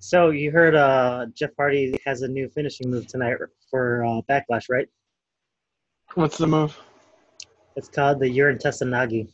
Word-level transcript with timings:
So 0.00 0.30
you 0.30 0.50
heard 0.50 0.74
uh, 0.74 1.26
Jeff 1.34 1.50
Hardy 1.56 1.98
has 2.06 2.22
a 2.22 2.28
new 2.28 2.48
finishing 2.48 2.90
move 2.90 3.06
tonight 3.06 3.36
for 3.70 4.04
uh, 4.04 4.20
Backlash, 4.30 4.70
right? 4.70 4.88
What's 6.14 6.38
the 6.38 6.46
move? 6.46 6.78
It's 7.76 7.88
called 7.88 8.20
the 8.20 8.28
Urine 8.28 8.58
Testanagi. 8.58 9.28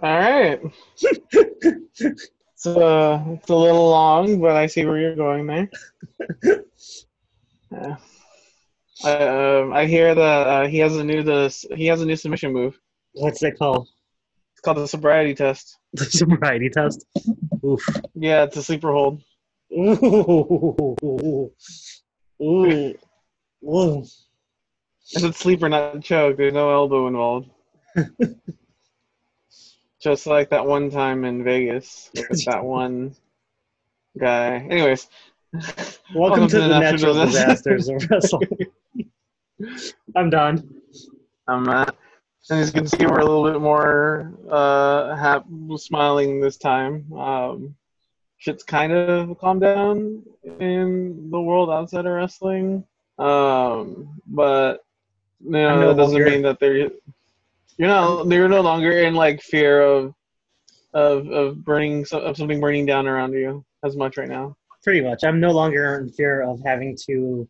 All 0.00 0.18
right. 0.18 0.60
So 2.54 2.82
uh, 2.82 3.24
it's 3.34 3.50
a 3.50 3.54
little 3.54 3.88
long, 3.90 4.40
but 4.40 4.56
I 4.56 4.66
see 4.66 4.84
where 4.84 4.98
you're 4.98 5.14
going 5.14 5.46
there. 5.46 5.70
Yeah. 7.70 7.96
I, 9.04 9.58
um, 9.58 9.74
I 9.74 9.84
hear 9.84 10.14
that 10.14 10.46
uh, 10.46 10.66
he 10.66 10.78
has 10.78 10.96
a 10.96 11.04
new 11.04 11.22
this 11.22 11.66
he 11.74 11.84
has 11.84 12.00
a 12.00 12.06
new 12.06 12.16
submission 12.16 12.50
move. 12.50 12.80
What's 13.12 13.42
it 13.42 13.58
called? 13.58 13.88
It's 14.58 14.64
called 14.64 14.78
the 14.78 14.88
sobriety 14.88 15.34
test. 15.34 15.78
The 15.92 16.04
sobriety 16.06 16.68
test. 16.68 17.06
Oof. 17.64 17.80
Yeah, 18.14 18.42
it's 18.42 18.56
a 18.56 18.62
sleeper 18.64 18.90
hold. 18.92 19.22
Ooh. 19.72 20.96
Ooh. 21.04 21.52
Ooh. 22.42 22.94
Ooh. 23.64 24.04
It's 25.12 25.22
a 25.22 25.32
sleeper, 25.32 25.68
not 25.68 26.02
choke. 26.02 26.36
There's 26.36 26.52
no 26.52 26.72
elbow 26.72 27.06
involved. 27.06 27.50
Just 30.02 30.26
like 30.26 30.50
that 30.50 30.66
one 30.66 30.90
time 30.90 31.24
in 31.24 31.44
Vegas 31.44 32.10
with 32.28 32.44
that 32.46 32.64
one 32.64 33.14
guy. 34.18 34.56
Anyways, 34.56 35.08
Welcome, 36.16 36.48
to, 36.48 36.60
the, 36.60 36.80
natural 36.80 37.14
disaster. 37.14 37.76
disasters 37.76 37.88
of 37.88 38.10
wrestling. 38.10 38.66
I'm 40.16 40.30
done. 40.30 40.82
I'm 41.46 41.68
uh, 41.68 41.86
and 42.50 42.60
as 42.60 42.68
you 42.68 42.80
can 42.80 42.86
see, 42.88 43.04
we're 43.06 43.18
a 43.20 43.24
little 43.24 43.50
bit 43.50 43.60
more 43.60 44.32
uh, 44.50 45.14
hap- 45.16 45.46
smiling 45.76 46.40
this 46.40 46.56
time. 46.56 47.12
Um, 47.12 47.74
shit's 48.38 48.62
kind 48.62 48.92
of 48.92 49.38
calmed 49.38 49.60
down 49.60 50.22
in 50.60 51.30
the 51.30 51.40
world 51.40 51.70
outside 51.70 52.06
of 52.06 52.12
wrestling, 52.12 52.84
um, 53.18 54.20
but 54.26 54.84
you 55.44 55.50
know, 55.50 55.80
no 55.80 55.88
that 55.88 55.96
doesn't 55.96 56.14
longer- 56.14 56.30
mean 56.30 56.42
that 56.42 56.58
they're 56.60 56.90
you're 57.76 57.88
not 57.88 58.26
you're 58.28 58.48
no 58.48 58.60
longer 58.60 58.90
in 58.90 59.14
like 59.14 59.40
fear 59.42 59.82
of 59.82 60.14
of 60.94 61.28
of 61.28 61.64
burning 61.64 62.04
of 62.12 62.36
something 62.36 62.60
burning 62.60 62.86
down 62.86 63.06
around 63.06 63.32
you 63.34 63.64
as 63.84 63.96
much 63.96 64.16
right 64.16 64.28
now. 64.28 64.56
Pretty 64.82 65.00
much. 65.00 65.22
I'm 65.22 65.38
no 65.38 65.50
longer 65.52 65.96
in 66.00 66.08
fear 66.10 66.42
of 66.42 66.60
having 66.64 66.96
to 67.06 67.46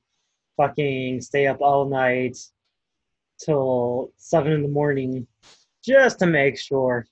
fucking 0.56 1.20
stay 1.20 1.46
up 1.46 1.60
all 1.60 1.84
night 1.88 2.36
till 3.44 4.10
seven 4.16 4.52
in 4.52 4.62
the 4.62 4.68
morning 4.68 5.26
just 5.84 6.18
to 6.20 6.26
make 6.26 6.58
sure. 6.58 7.06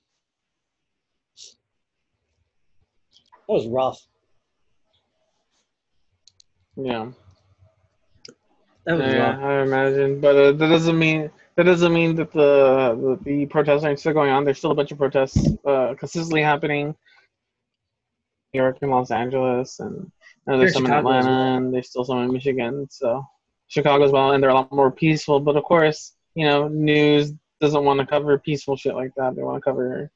That 3.49 3.53
was 3.55 3.67
rough. 3.69 4.01
Yeah. 6.77 7.11
That 8.85 8.99
was 8.99 9.13
Yeah, 9.13 9.37
rough. 9.37 9.43
I 9.43 9.63
imagine, 9.63 10.21
but 10.21 10.37
uh, 10.37 10.53
that 10.53 10.69
doesn't 10.69 10.99
mean 10.99 11.31
that 11.57 11.65
doesn't 11.65 11.93
mean 11.93 12.15
that 12.17 12.33
the 12.33 13.19
the, 13.25 13.25
the 13.25 13.47
protests 13.47 13.85
aren't 13.85 13.99
still 14.01 14.13
going 14.13 14.31
on. 14.31 14.45
There's 14.45 14.59
still 14.59 14.73
a 14.73 14.75
bunch 14.75 14.93
of 14.93 14.99
protests 14.99 15.49
uh, 15.65 15.95
consistently 15.99 16.43
happening. 16.43 16.95
New 18.53 18.61
York 18.63 18.79
and 18.83 18.91
Los 18.91 19.11
Angeles, 19.11 19.81
and 19.81 20.11
there's 20.47 20.61
Here's 20.61 20.73
some 20.75 20.85
in 20.87 20.91
Chicago 20.91 21.11
as 21.11 21.25
Atlanta, 21.27 21.31
well. 21.31 21.57
and 21.57 21.75
there's 21.75 21.89
still 21.91 22.05
some 22.05 22.19
in 22.19 22.33
Michigan. 22.33 22.87
So 22.91 23.25
Chicago 23.69 24.05
as 24.05 24.13
well, 24.13 24.33
and 24.33 24.43
they're 24.43 24.51
a 24.51 24.55
lot 24.55 24.71
more 24.73 24.91
peaceful. 24.91 25.41
But 25.41 25.57
of 25.57 25.65
course, 25.65 26.16
you 26.37 26.45
know, 26.47 26.69
news 26.69 27.33
doesn't 27.61 27.85
want 27.85 27.99
to 27.99 28.07
cover 28.07 28.39
peaceful 28.39 28.77
shit 28.77 28.95
like 28.95 29.13
that. 29.17 29.35
They 29.35 29.43
want 29.43 29.57
to 29.57 29.61
cover 29.63 30.11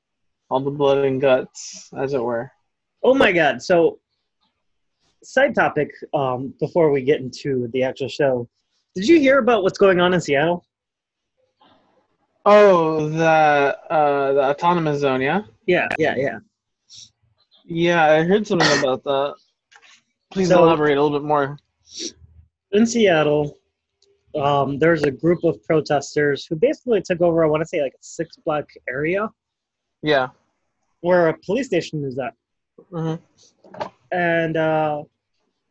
all 0.50 0.60
the 0.60 0.70
blood 0.70 1.04
and 1.04 1.20
guts, 1.20 1.88
as 1.96 2.12
it 2.12 2.22
were. 2.22 2.52
Oh 3.02 3.14
my 3.14 3.32
god. 3.32 3.62
So 3.62 3.98
side 5.24 5.54
topic, 5.54 5.90
um, 6.14 6.52
before 6.60 6.90
we 6.90 7.02
get 7.02 7.20
into 7.20 7.68
the 7.72 7.82
actual 7.82 8.08
show. 8.08 8.48
Did 8.94 9.08
you 9.08 9.18
hear 9.18 9.38
about 9.38 9.62
what's 9.62 9.78
going 9.78 10.00
on 10.00 10.12
in 10.14 10.20
Seattle? 10.20 10.64
Oh, 12.44 13.08
the 13.08 13.78
uh, 13.90 14.32
the 14.32 14.42
autonomous 14.42 15.00
zone, 15.00 15.20
yeah. 15.20 15.42
Yeah, 15.66 15.88
yeah, 15.98 16.14
yeah. 16.16 16.38
Yeah, 17.64 18.04
I 18.04 18.22
heard 18.24 18.46
something 18.46 18.78
about 18.80 19.04
that. 19.04 19.34
Please 20.32 20.48
So- 20.48 20.62
elaborate 20.64 20.96
a 20.98 21.02
little 21.02 21.18
bit 21.18 21.26
more. 21.26 21.58
in 22.72 22.86
Seattle, 22.86 23.58
um, 24.36 24.78
there's 24.78 25.02
a 25.02 25.10
group 25.10 25.42
of 25.44 25.62
protesters 25.64 26.46
who 26.46 26.56
basically 26.56 27.02
took 27.02 27.20
over, 27.20 27.44
I 27.44 27.48
want 27.48 27.62
to 27.62 27.66
say, 27.66 27.82
like 27.82 27.94
a 27.94 28.02
six 28.02 28.36
block 28.36 28.68
area 28.88 29.28
Yeah. 30.02 30.28
where 31.00 31.28
a 31.28 31.38
police 31.38 31.66
station 31.66 32.04
is 32.04 32.18
at. 32.18 32.34
hmm 32.90 33.14
And 34.12 34.56
uh, 34.56 35.04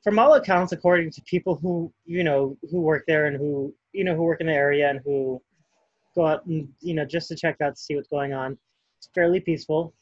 from 0.03 0.19
all 0.19 0.33
accounts, 0.33 0.71
according 0.71 1.11
to 1.11 1.21
people 1.23 1.55
who, 1.55 1.91
you 2.05 2.23
know, 2.23 2.57
who 2.69 2.81
work 2.81 3.03
there 3.07 3.25
and 3.27 3.37
who, 3.37 3.73
you 3.93 4.03
know, 4.03 4.15
who 4.15 4.23
work 4.23 4.41
in 4.41 4.47
the 4.47 4.53
area 4.53 4.89
and 4.89 4.99
who 5.05 5.41
go 6.15 6.27
out 6.27 6.45
and, 6.45 6.67
you 6.81 6.93
know, 6.93 7.05
just 7.05 7.27
to 7.29 7.35
check 7.35 7.57
out 7.61 7.75
to 7.75 7.81
see 7.81 7.95
what's 7.95 8.07
going 8.07 8.33
on, 8.33 8.57
it's 8.97 9.09
fairly 9.13 9.39
peaceful. 9.39 9.93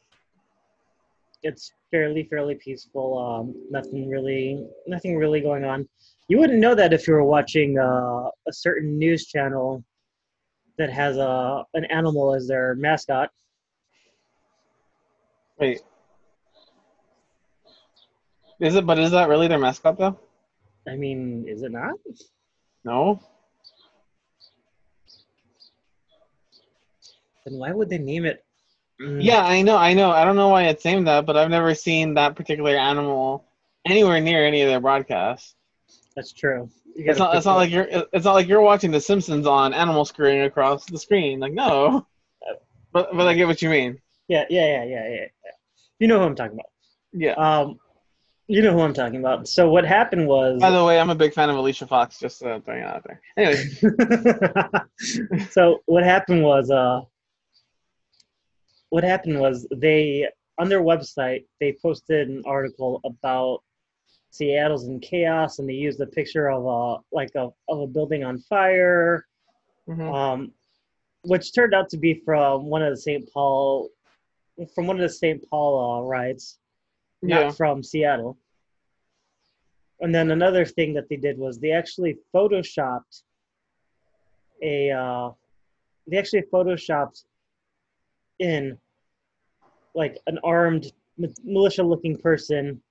It's 1.47 1.72
fairly, 1.91 2.24
fairly 2.24 2.56
peaceful. 2.56 3.18
Um, 3.18 3.56
nothing 3.72 4.09
really, 4.09 4.68
nothing 4.85 5.16
really 5.16 5.40
going 5.40 5.63
on. 5.63 5.88
You 6.28 6.40
wouldn't 6.40 6.59
know 6.59 6.75
that 6.75 6.91
if 6.91 7.08
you 7.08 7.13
were 7.13 7.24
watching 7.24 7.80
uh, 7.80 8.28
a 8.50 8.52
certain 8.52 9.00
news 9.00 9.28
channel 9.28 9.81
that 10.78 10.91
has 10.91 11.16
a 11.16 11.63
an 11.74 11.86
animal 11.86 12.36
as 12.36 12.47
their 12.47 12.75
mascot. 12.75 13.30
Wait. 15.57 15.80
Is 18.59 18.75
it? 18.75 18.86
But 18.86 19.00
is 19.00 19.12
that 19.12 19.30
really 19.30 19.47
their 19.47 19.57
mascot 19.57 19.97
though? 19.97 20.19
I 20.86 20.97
mean, 20.97 21.46
is 21.47 21.63
it 21.63 21.72
not? 21.72 21.96
No. 22.84 23.22
Then 27.46 27.57
why 27.57 27.72
would 27.72 27.90
they 27.90 28.00
name 28.00 28.25
it? 28.25 28.44
Mm, 29.02 29.24
Yeah, 29.24 29.44
I 29.44 29.62
know. 29.62 29.78
I 29.78 29.94
know. 29.94 30.12
I 30.12 30.25
don't 30.25 30.35
know 30.35 30.50
why 30.50 30.63
it's 30.63 30.84
named 30.85 31.08
that, 31.08 31.25
but 31.25 31.38
I've 31.38 31.50
never 31.50 31.74
seen 31.75 32.16
that 32.16 32.35
particular 32.35 32.75
animal 32.75 33.46
anywhere 33.85 34.19
near 34.19 34.46
any 34.46 34.62
of 34.62 34.69
their 34.69 34.80
broadcasts. 34.80 35.56
that's 36.16 36.34
true. 36.34 36.69
You 36.96 37.13
not. 37.13 37.36
It's 37.36 37.46
not 37.46 37.56
like 37.57 37.69
you're. 37.69 37.88
It's 38.12 38.25
not 38.25 38.34
like 38.34 38.47
you're 38.47 38.62
watching 38.62 38.90
The 38.90 39.00
Simpsons 39.00 39.46
on 39.46 39.74
animal 39.74 40.03
screwing 40.03 40.41
across 40.41 40.86
the 40.86 40.97
screen. 40.97 41.40
Like 41.40 41.53
no. 41.53 42.06
But 42.94 43.16
but 43.16 43.28
I 43.28 43.34
get 43.34 43.47
what 43.47 43.62
you 43.62 43.69
mean. 43.69 44.00
Yeah, 44.30 44.46
yeah, 44.50 44.66
yeah, 44.66 44.84
yeah, 44.86 45.07
yeah. 45.09 45.16
yeah. 45.16 45.52
You 46.00 46.07
know 46.07 46.19
who 46.19 46.25
I'm 46.25 46.36
talking 46.36 46.53
about. 46.53 46.72
Yeah. 47.12 47.34
Um, 47.34 47.80
you 48.47 48.62
know 48.62 48.72
who 48.72 48.80
I'm 48.80 48.94
talking 48.94 49.19
about. 49.19 49.47
So 49.47 49.69
what 49.69 49.86
happened 49.86 50.25
was. 50.25 50.59
By 50.59 50.72
the 50.72 50.84
way, 50.84 50.97
I'm 51.00 51.09
a 51.09 51.16
big 51.16 51.34
fan 51.34 51.50
of 51.50 51.57
Alicia 51.57 51.86
Fox. 51.86 52.18
Just 52.18 52.41
uh, 52.44 52.59
throwing 52.62 52.81
it 52.81 52.86
out 52.86 53.03
there. 53.06 53.22
Anyway. 53.36 53.62
so 55.52 55.80
what 55.86 56.03
happened 56.06 56.44
was 56.44 56.72
uh 56.72 57.02
what 58.90 59.03
happened 59.03 59.40
was 59.40 59.68
they 59.75 60.28
on 60.58 60.70
their 60.70 60.81
website 60.81 61.46
they 61.59 61.75
posted 61.81 62.30
an 62.30 62.42
article 62.46 63.02
about 63.06 63.64
Seattle's 64.30 64.88
in 64.88 65.00
chaos 65.00 65.59
and 65.59 65.68
they 65.70 65.74
used 65.74 66.00
a 66.02 66.06
picture 66.06 66.50
of 66.50 66.66
a 66.66 66.98
like 67.12 67.31
a 67.36 67.50
of 67.70 67.80
a 67.80 67.88
building 67.88 68.24
on 68.24 68.40
fire 68.40 69.25
Mhm. 69.88 70.14
um 70.14 70.53
which 71.24 71.53
turned 71.53 71.74
out 71.74 71.90
to 71.90 71.98
be 71.98 72.14
from 72.25 72.66
one 72.66 72.81
of 72.81 72.92
the 72.92 73.02
St. 73.02 73.28
Paul 73.34 73.90
from 74.74 74.88
one 74.88 74.98
of 74.98 75.02
the 75.02 75.09
St. 75.09 75.44
Paul 75.50 75.72
uh, 75.80 76.02
riots 76.04 76.58
not 77.22 77.56
from 77.58 77.84
Seattle. 77.84 78.38
And 80.00 80.14
then 80.14 80.30
another 80.31 80.64
thing 80.66 80.94
that 80.94 81.09
they 81.09 81.16
did 81.16 81.38
was 81.40 81.59
they 81.59 81.72
actually 81.72 82.18
photoshopped 82.34 83.24
a 84.62 84.92
uh, 84.92 85.31
they 86.08 86.18
actually 86.18 86.44
photoshopped 86.54 87.24
in 88.40 88.78
like 89.95 90.18
an 90.28 90.39
armed 90.44 90.92
militia 91.44 91.84
looking 91.84 92.18
person 92.18 92.81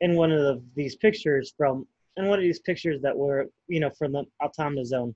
in 0.00 0.14
one 0.14 0.30
of 0.32 0.40
the, 0.40 0.62
these 0.74 0.96
pictures 0.96 1.52
from 1.56 1.86
in 2.16 2.26
one 2.26 2.38
of 2.38 2.42
these 2.42 2.60
pictures 2.60 3.00
that 3.02 3.16
were 3.16 3.46
you 3.68 3.80
know 3.80 3.90
from 3.90 4.12
the 4.12 4.24
autonomous 4.42 4.88
zone. 4.88 5.14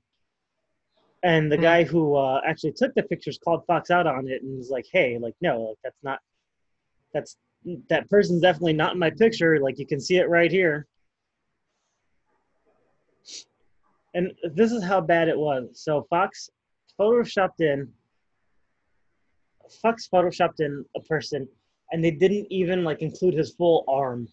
And 1.23 1.50
the 1.50 1.56
Hmm. 1.56 1.62
guy 1.62 1.85
who 1.85 2.17
uh, 2.17 2.41
actually 2.46 2.73
took 2.73 2.94
the 2.94 3.02
pictures 3.02 3.38
called 3.43 3.64
fox 3.67 3.91
out 3.91 4.06
on 4.06 4.29
it 4.29 4.43
and 4.43 4.56
was 4.58 4.70
like 4.70 4.87
hey 4.93 5.19
like 5.19 5.35
no 5.41 5.61
like 5.62 5.79
that's 5.82 6.02
not 6.02 6.19
that's 7.12 7.37
that 7.88 8.08
person's 8.11 8.43
definitely 8.43 8.75
not 8.75 8.93
in 8.93 8.99
my 8.99 9.11
picture. 9.11 9.58
Like 9.61 9.79
you 9.79 9.87
can 9.87 10.00
see 10.00 10.17
it 10.17 10.29
right 10.29 10.50
here. 10.50 10.87
And 14.14 14.32
this 14.55 14.70
is 14.70 14.85
how 14.85 15.00
bad 15.00 15.29
it 15.29 15.38
was. 15.38 15.81
So 15.82 16.06
fox 16.08 16.50
photoshopped 17.00 17.61
in 17.61 17.93
fox 19.82 20.08
photoshopped 20.12 20.61
in 20.61 20.84
a 20.96 21.00
person 21.00 21.49
and 21.93 22.02
they 22.02 22.11
didn't 22.11 22.46
even 22.50 22.84
like 22.84 23.02
include 23.02 23.34
his 23.34 23.52
full 23.55 23.84
arm 23.88 24.28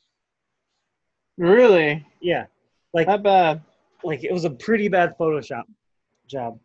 Really? 1.37 2.05
yeah 2.21 2.45
like 2.93 3.07
That 3.07 3.23
bad? 3.23 3.61
like 4.03 4.23
it 4.23 4.31
was 4.31 4.45
a 4.45 4.49
pretty 4.49 4.87
bad 4.87 5.15
photoshop 5.19 5.63
job 6.27 6.59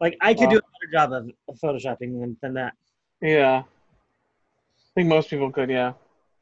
like 0.00 0.16
i 0.20 0.32
could 0.34 0.44
Wow. 0.44 0.50
do 0.50 0.58
a 0.58 0.60
better 0.60 0.92
job 0.92 1.12
of, 1.12 1.30
of 1.48 1.58
photoshopping 1.60 2.20
than, 2.20 2.36
than 2.42 2.54
that 2.54 2.74
Yeah. 3.20 3.62
I 3.64 5.00
think 5.00 5.08
most 5.08 5.30
people 5.30 5.50
could, 5.50 5.70
yeah. 5.70 5.94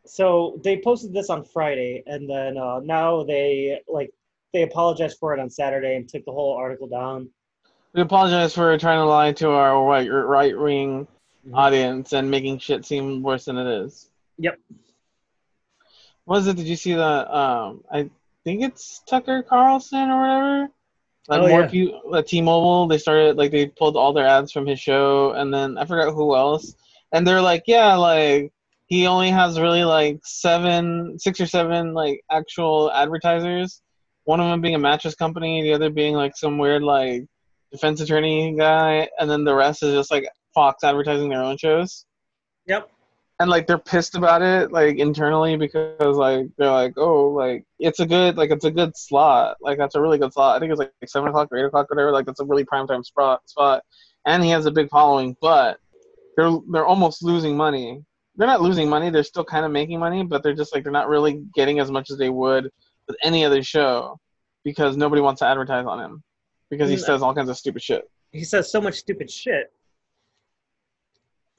So 0.06 0.59
they 0.65 0.81
posted 0.81 1.12
this 1.12 1.31
on 1.31 1.44
Friday, 1.44 2.03
and 2.06 2.29
then 2.29 2.59
uh, 2.59 2.81
now 2.83 3.23
they 3.23 3.81
like 3.87 4.11
they 4.53 4.62
apologized 4.62 5.19
for 5.21 5.33
it 5.35 5.38
on 5.38 5.49
Saturday 5.49 5.94
and 5.94 6.09
took 6.09 6.25
the 6.25 6.33
whole 6.33 6.55
article 6.56 6.88
down. 6.88 7.29
We 7.93 8.00
apologize 8.03 8.53
for 8.53 8.76
trying 8.76 8.99
to 8.99 9.05
lie 9.05 9.31
to 9.35 9.50
our 9.50 9.85
right 9.85 10.09
right 10.09 10.59
wing 10.59 11.06
Mhm. 11.47 11.55
audience 11.55 12.13
and 12.13 12.31
making 12.31 12.59
shit 12.59 12.85
seem 12.85 13.23
worse 13.23 13.47
than 13.47 13.57
it 13.57 13.67
is. 13.67 14.11
Yep. 14.39 14.59
What 16.25 16.37
was 16.37 16.47
it? 16.47 16.57
Did 16.57 16.67
you 16.67 16.77
see 16.77 16.95
that? 16.95 17.35
Um, 17.35 17.83
I 17.91 18.11
think 18.45 18.63
it's 18.63 19.01
Tucker 19.09 19.43
Carlson 19.43 20.11
or 20.11 20.21
whatever. 20.21 20.69
Like 21.29 21.41
Oh, 21.43 21.49
more 21.49 21.61
yeah. 21.63 21.67
people 21.69 22.17
at 22.17 22.27
T-Mobile, 22.27 22.89
they 22.89 22.99
started 22.99 23.37
like 23.37 23.51
they 23.51 23.67
pulled 23.67 23.97
all 23.97 24.13
their 24.13 24.27
ads 24.27 24.53
from 24.53 24.67
his 24.67 24.81
show, 24.81 25.33
and 25.33 25.53
then 25.53 25.79
I 25.79 25.85
forgot 25.85 26.13
who 26.13 26.35
else. 26.35 26.75
And 27.13 27.27
they're 27.27 27.43
like, 27.43 27.65
yeah, 27.67 27.95
like 27.97 28.53
he 28.87 29.07
only 29.07 29.31
has 29.31 29.61
really 29.61 29.85
like 29.85 30.21
seven, 30.25 31.19
six 31.19 31.41
or 31.41 31.47
seven 31.47 31.95
like 31.95 32.23
actual 32.31 32.91
advertisers. 32.93 33.81
One 34.25 34.41
of 34.41 34.49
them 34.51 34.61
being 34.61 34.75
a 34.75 34.79
mattress 34.79 35.15
company, 35.15 35.63
the 35.63 35.73
other 35.73 35.91
being 35.91 36.15
like 36.15 36.37
some 36.37 36.59
weird 36.59 36.83
like 36.83 37.27
defense 37.73 38.01
attorney 38.01 38.55
guy, 38.57 39.09
and 39.19 39.31
then 39.31 39.45
the 39.45 39.55
rest 39.55 39.83
is 39.83 39.95
just 39.95 40.11
like 40.11 40.27
Fox 40.55 40.82
advertising 40.85 41.29
their 41.29 41.43
own 41.43 41.56
shows? 41.56 42.05
Yep. 42.67 42.91
and 43.41 43.49
like 43.49 43.67
they're 43.67 43.79
pissed 43.79 44.14
about 44.14 44.43
it 44.43 44.70
like 44.70 44.99
internally 44.99 45.56
because 45.56 46.17
like 46.17 46.47
they're 46.58 46.70
like 46.70 46.93
oh 46.99 47.29
like 47.31 47.64
it's 47.79 47.99
a 48.00 48.06
good 48.06 48.37
like 48.37 48.50
it's 48.50 48.64
a 48.67 48.70
good 48.70 48.97
slot. 48.97 49.56
Like 49.61 49.79
that's 49.79 49.94
a 49.94 50.00
really 50.00 50.19
good 50.19 50.32
slot. 50.32 50.56
I 50.56 50.58
think 50.61 50.70
it's 50.70 50.79
like 50.79 50.93
seven 51.06 51.29
o'clock 51.31 51.49
or 51.50 51.56
eight 51.58 51.64
o'clock 51.64 51.88
whatever. 51.91 52.12
Like 52.12 52.26
that's 52.26 52.41
a 52.41 52.44
really 52.44 52.64
prime 52.64 52.87
time 52.87 53.02
spot 53.02 53.41
spot. 53.49 53.82
And 54.26 54.44
he 54.44 54.50
has 54.50 54.67
a 54.67 54.70
big 54.70 54.88
following 54.91 55.37
but 55.41 55.79
they're 56.37 56.52
they're 56.70 56.87
almost 56.87 57.23
losing 57.25 57.56
money. 57.56 58.02
They're 58.37 58.47
not 58.47 58.61
losing 58.62 58.88
money. 58.88 59.11
They're 59.11 59.25
still 59.25 59.44
kind 59.44 59.64
of 59.64 59.73
making 59.73 59.99
money 59.99 60.23
but 60.23 60.43
they're 60.43 60.55
just 60.55 60.75
like 60.75 60.82
they're 60.85 60.93
not 60.93 61.08
really 61.08 61.43
getting 61.55 61.81
as 61.81 61.91
much 61.91 62.11
as 62.11 62.19
they 62.19 62.29
would 62.31 62.70
with 63.08 63.17
any 63.23 63.44
other 63.44 63.62
show 63.62 64.19
because 64.64 64.97
nobody 64.99 65.23
wants 65.23 65.38
to 65.41 65.47
advertise 65.47 65.87
on 65.87 65.99
him 65.99 66.23
because 66.70 66.91
he 66.91 66.97
Mm. 66.97 67.00
says 67.06 67.23
all 67.23 67.35
kinds 67.35 67.49
of 67.49 67.56
stupid 67.56 67.82
shit. 67.82 68.02
He 68.32 68.44
says 68.44 68.70
so 68.70 68.81
much 68.82 68.94
stupid 68.97 69.31
shit. 69.31 69.73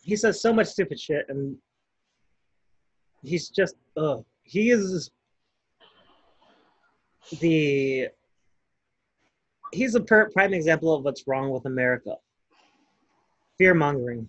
He 0.04 0.16
says 0.16 0.42
so 0.42 0.52
much 0.52 0.68
stupid 0.68 1.00
shit, 1.00 1.26
and 1.30 1.56
he's 3.24 3.50
just 3.50 3.76
ugh. 3.98 4.24
He 4.44 4.72
is 4.72 5.12
the 7.40 8.10
he's 9.72 9.96
a 9.96 10.02
per- 10.02 10.30
prime 10.32 10.54
example 10.54 10.94
of 10.94 11.04
what's 11.04 11.28
wrong 11.28 11.50
with 11.50 11.66
America. 11.66 12.16
Fear 13.58 13.76
mongering. 13.76 14.28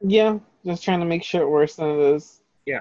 Yeah, 0.00 0.38
just 0.64 0.82
trying 0.82 1.00
to 1.00 1.06
make 1.06 1.22
shit 1.22 1.48
worse 1.48 1.76
than 1.76 1.90
it 1.90 2.14
is. 2.14 2.40
Yeah. 2.66 2.80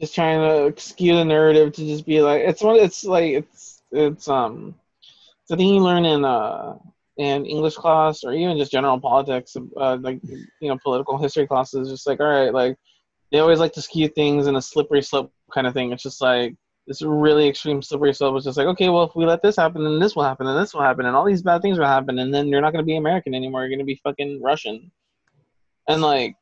Just 0.00 0.14
trying 0.14 0.40
to 0.40 0.80
skew 0.80 1.14
the 1.14 1.24
narrative 1.24 1.72
to 1.74 1.84
just 1.84 2.06
be 2.06 2.20
like 2.20 2.42
it's 2.42 2.62
one. 2.62 2.76
It's 2.76 3.04
like 3.04 3.32
it's 3.32 3.82
it's 3.90 4.28
um 4.28 4.74
it's 5.42 5.50
a 5.50 5.56
thing 5.56 5.74
you 5.74 5.80
learn 5.80 6.04
in 6.04 6.24
uh 6.24 6.76
in 7.18 7.44
English 7.44 7.74
class 7.74 8.22
or 8.24 8.32
even 8.32 8.56
just 8.56 8.72
general 8.72 8.98
politics, 8.98 9.56
uh, 9.76 9.98
like 10.00 10.20
you 10.22 10.68
know 10.68 10.78
political 10.82 11.18
history 11.18 11.46
classes. 11.46 11.88
Just 11.88 12.06
like 12.06 12.20
all 12.20 12.26
right, 12.26 12.54
like 12.54 12.76
they 13.30 13.40
always 13.40 13.58
like 13.58 13.72
to 13.74 13.82
skew 13.82 14.08
things 14.08 14.46
in 14.46 14.56
a 14.56 14.62
slippery 14.62 15.02
slope 15.02 15.32
kind 15.52 15.66
of 15.66 15.74
thing. 15.74 15.92
It's 15.92 16.02
just 16.02 16.22
like 16.22 16.54
this 16.86 17.02
really 17.02 17.48
extreme 17.48 17.82
slippery 17.82 18.14
slope. 18.14 18.36
It's 18.36 18.44
just 18.44 18.56
like 18.56 18.68
okay, 18.68 18.88
well 18.88 19.02
if 19.02 19.16
we 19.16 19.26
let 19.26 19.42
this 19.42 19.56
happen, 19.56 19.82
then 19.82 19.98
this 19.98 20.14
will 20.14 20.22
happen, 20.22 20.46
and 20.46 20.58
this 20.58 20.72
will 20.72 20.82
happen, 20.82 21.06
and 21.06 21.16
all 21.16 21.24
these 21.24 21.42
bad 21.42 21.60
things 21.60 21.78
will 21.78 21.86
happen, 21.86 22.20
and 22.20 22.32
then 22.32 22.46
you're 22.46 22.60
not 22.60 22.72
going 22.72 22.84
to 22.84 22.86
be 22.86 22.96
American 22.96 23.34
anymore. 23.34 23.62
You're 23.62 23.70
going 23.70 23.80
to 23.80 23.84
be 23.84 24.00
fucking 24.04 24.40
Russian, 24.40 24.90
and 25.88 26.00
like 26.00 26.36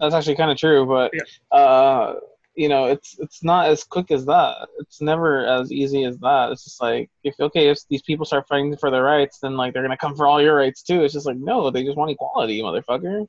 that's 0.00 0.14
actually 0.14 0.36
kind 0.36 0.50
of 0.50 0.56
true, 0.56 0.86
but 0.86 1.12
uh, 1.56 2.14
you 2.54 2.68
know, 2.68 2.86
it's 2.86 3.16
it's 3.18 3.42
not 3.42 3.66
as 3.66 3.84
quick 3.84 4.10
as 4.10 4.26
that. 4.26 4.68
It's 4.78 5.00
never 5.00 5.44
as 5.46 5.72
easy 5.72 6.04
as 6.04 6.18
that. 6.18 6.50
It's 6.52 6.64
just 6.64 6.82
like 6.82 7.10
if 7.24 7.34
okay, 7.40 7.68
if 7.68 7.78
these 7.88 8.02
people 8.02 8.26
start 8.26 8.46
fighting 8.48 8.76
for 8.76 8.90
their 8.90 9.02
rights, 9.02 9.38
then 9.40 9.56
like 9.56 9.72
they're 9.72 9.82
gonna 9.82 9.96
come 9.96 10.16
for 10.16 10.26
all 10.26 10.42
your 10.42 10.56
rights 10.56 10.82
too. 10.82 11.02
It's 11.02 11.14
just 11.14 11.26
like 11.26 11.38
no, 11.38 11.70
they 11.70 11.84
just 11.84 11.96
want 11.96 12.10
equality, 12.10 12.60
motherfucker. 12.60 13.26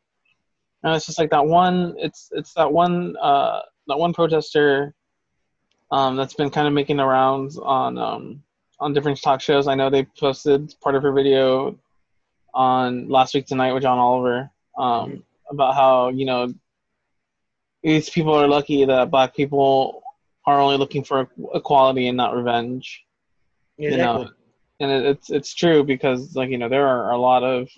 And 0.84 0.96
it's 0.96 1.06
just 1.06 1.20
like 1.20 1.30
that 1.32 1.46
one. 1.46 1.96
It's 1.98 2.30
it's 2.32 2.54
that 2.56 2.72
one 2.72 3.16
uh 3.22 3.62
that 3.88 3.98
one 3.98 4.14
protester 4.14 4.94
um 5.92 6.16
that's 6.16 6.34
been 6.34 6.50
kind 6.50 6.68
of 6.68 6.74
making 6.74 6.98
the 6.98 7.06
rounds 7.06 7.58
on 7.58 7.98
um 7.98 8.44
on 8.80 8.94
different 8.94 9.22
talk 9.22 9.42
shows. 9.42 9.68
I 9.68 9.76
know 9.76 9.90
they 9.90 10.04
posted 10.20 10.74
part 10.82 10.96
of 10.96 11.04
her 11.04 11.14
video 11.14 11.80
on 12.54 13.08
last 13.10 13.34
week 13.34 13.48
tonight 13.48 13.74
with 13.74 13.84
John 13.84 13.98
Oliver 13.98 14.52
um, 14.78 15.24
about 15.50 15.76
how 15.76 16.10
you 16.10 16.26
know 16.26 16.54
these 17.84 18.10
people 18.10 18.34
are 18.34 18.48
lucky 18.48 18.86
that 18.86 19.12
black 19.12 19.36
people 19.36 20.02
are 20.46 20.60
only 20.60 20.78
looking 20.78 21.04
for 21.04 21.30
equality 21.54 22.08
and 22.08 22.18
not 22.18 22.36
revenge. 22.36 23.06
You 23.78 23.98
know, 23.98 24.30
and 24.80 24.92
it, 24.92 25.06
it's 25.06 25.30
it's 25.30 25.54
true 25.54 25.84
because 25.84 26.36
like 26.36 26.50
you 26.50 26.58
know 26.58 26.70
there 26.70 26.88
are 26.88 27.12
a 27.12 27.18
lot 27.18 27.44
of 27.44 27.70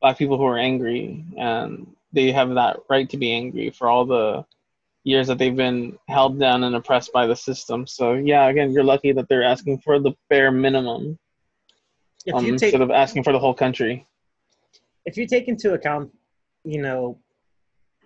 black 0.00 0.18
people 0.18 0.38
who 0.38 0.44
are 0.44 0.58
angry 0.58 1.24
and 1.38 1.86
they 2.12 2.32
have 2.32 2.54
that 2.54 2.78
right 2.88 3.08
to 3.10 3.16
be 3.16 3.32
angry 3.32 3.70
for 3.70 3.88
all 3.88 4.04
the 4.04 4.44
years 5.04 5.26
that 5.26 5.38
they've 5.38 5.56
been 5.56 5.98
held 6.08 6.38
down 6.38 6.64
and 6.64 6.74
oppressed 6.74 7.12
by 7.12 7.26
the 7.26 7.36
system. 7.36 7.86
So 7.86 8.14
yeah, 8.14 8.48
again, 8.48 8.72
you're 8.72 8.84
lucky 8.84 9.12
that 9.12 9.28
they're 9.28 9.44
asking 9.44 9.80
for 9.80 9.98
the 9.98 10.12
bare 10.30 10.50
minimum 10.50 11.18
If 12.24 12.34
um, 12.34 12.44
you 12.44 12.52
take 12.52 12.72
instead 12.72 12.80
of 12.80 12.90
asking 12.90 13.24
for 13.24 13.32
the 13.32 13.38
whole 13.38 13.54
country. 13.54 14.06
if 15.04 15.16
you 15.16 15.26
take 15.26 15.48
into 15.48 15.74
account, 15.74 16.10
you 16.64 16.80
know, 16.80 17.18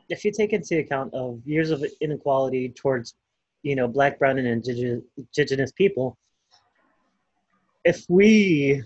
if 0.08 0.24
you 0.24 0.32
take 0.32 0.52
into 0.52 0.78
account 0.78 1.12
of 1.14 1.40
years 1.44 1.70
of 1.70 1.84
inequality 2.00 2.70
towards, 2.70 3.14
you 3.62 3.76
know, 3.76 3.86
black, 3.86 4.18
brown, 4.18 4.38
and 4.38 4.46
indigenous, 4.46 5.02
indigenous 5.16 5.72
people, 5.72 6.16
if 7.84 8.04
we 8.08 8.82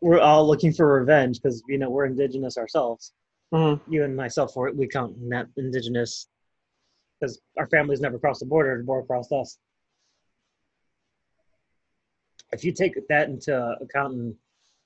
were 0.00 0.20
all 0.20 0.46
looking 0.46 0.72
for 0.72 1.00
revenge 1.00 1.40
because 1.40 1.62
you 1.68 1.78
know 1.78 1.90
we're 1.90 2.06
indigenous 2.06 2.58
ourselves, 2.58 3.12
Mhm. 3.52 3.80
you 3.88 4.04
and 4.04 4.16
myself, 4.16 4.56
we 4.56 4.72
we 4.72 4.86
count 4.86 5.16
not 5.20 5.48
indigenous 5.56 6.28
because 7.18 7.40
our 7.56 7.68
families 7.68 8.00
never 8.00 8.18
crossed 8.18 8.40
the 8.40 8.46
border; 8.46 8.76
the 8.76 8.84
border 8.84 9.06
crossed 9.06 9.32
us. 9.32 9.58
If 12.52 12.64
you 12.64 12.72
take 12.72 12.94
that 13.08 13.28
into 13.28 13.54
account, 13.80 14.14
and 14.14 14.36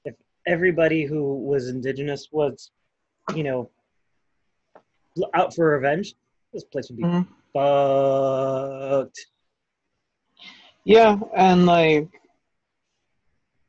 if 0.05 0.15
everybody 0.47 1.05
who 1.05 1.39
was 1.39 1.69
indigenous 1.69 2.31
was, 2.33 2.71
you 3.35 3.43
know, 3.43 3.71
out 5.35 5.55
for 5.55 5.67
revenge, 5.71 6.15
this 6.53 6.65
place 6.65 6.89
would 6.91 6.97
be 6.97 7.05
Mhm. 7.05 7.27
fucked. 7.53 9.27
Yeah, 10.85 11.19
and 11.37 11.67
like 11.67 12.09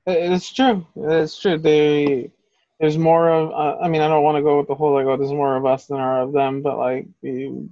it's 0.06 0.52
true. 0.52 0.86
It's 0.96 1.40
true. 1.40 1.58
They 1.58 2.32
there's 2.80 2.98
more 2.98 3.30
of. 3.30 3.52
Uh, 3.52 3.78
I 3.80 3.88
mean, 3.88 4.02
I 4.02 4.08
don't 4.08 4.24
want 4.24 4.38
to 4.38 4.42
go 4.42 4.58
with 4.58 4.68
the 4.68 4.74
whole 4.76 4.94
like, 4.94 5.06
oh, 5.06 5.16
there's 5.18 5.32
more 5.32 5.56
of 5.56 5.66
us 5.66 5.86
than 5.86 5.98
there 5.98 6.06
are 6.06 6.22
of 6.24 6.34
them, 6.34 6.62
but 6.64 6.78
like 6.78 7.08
the, 7.22 7.70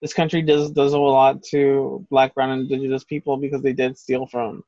this 0.00 0.14
country 0.14 0.42
does 0.42 0.70
does 0.70 0.92
a 0.92 0.98
lot 0.98 1.42
to 1.44 2.06
Black, 2.10 2.34
Brown, 2.34 2.50
and 2.50 2.62
Indigenous 2.62 3.02
people 3.04 3.36
because 3.36 3.62
they 3.62 3.72
did 3.72 3.98
steal 3.98 4.26
from 4.26 4.62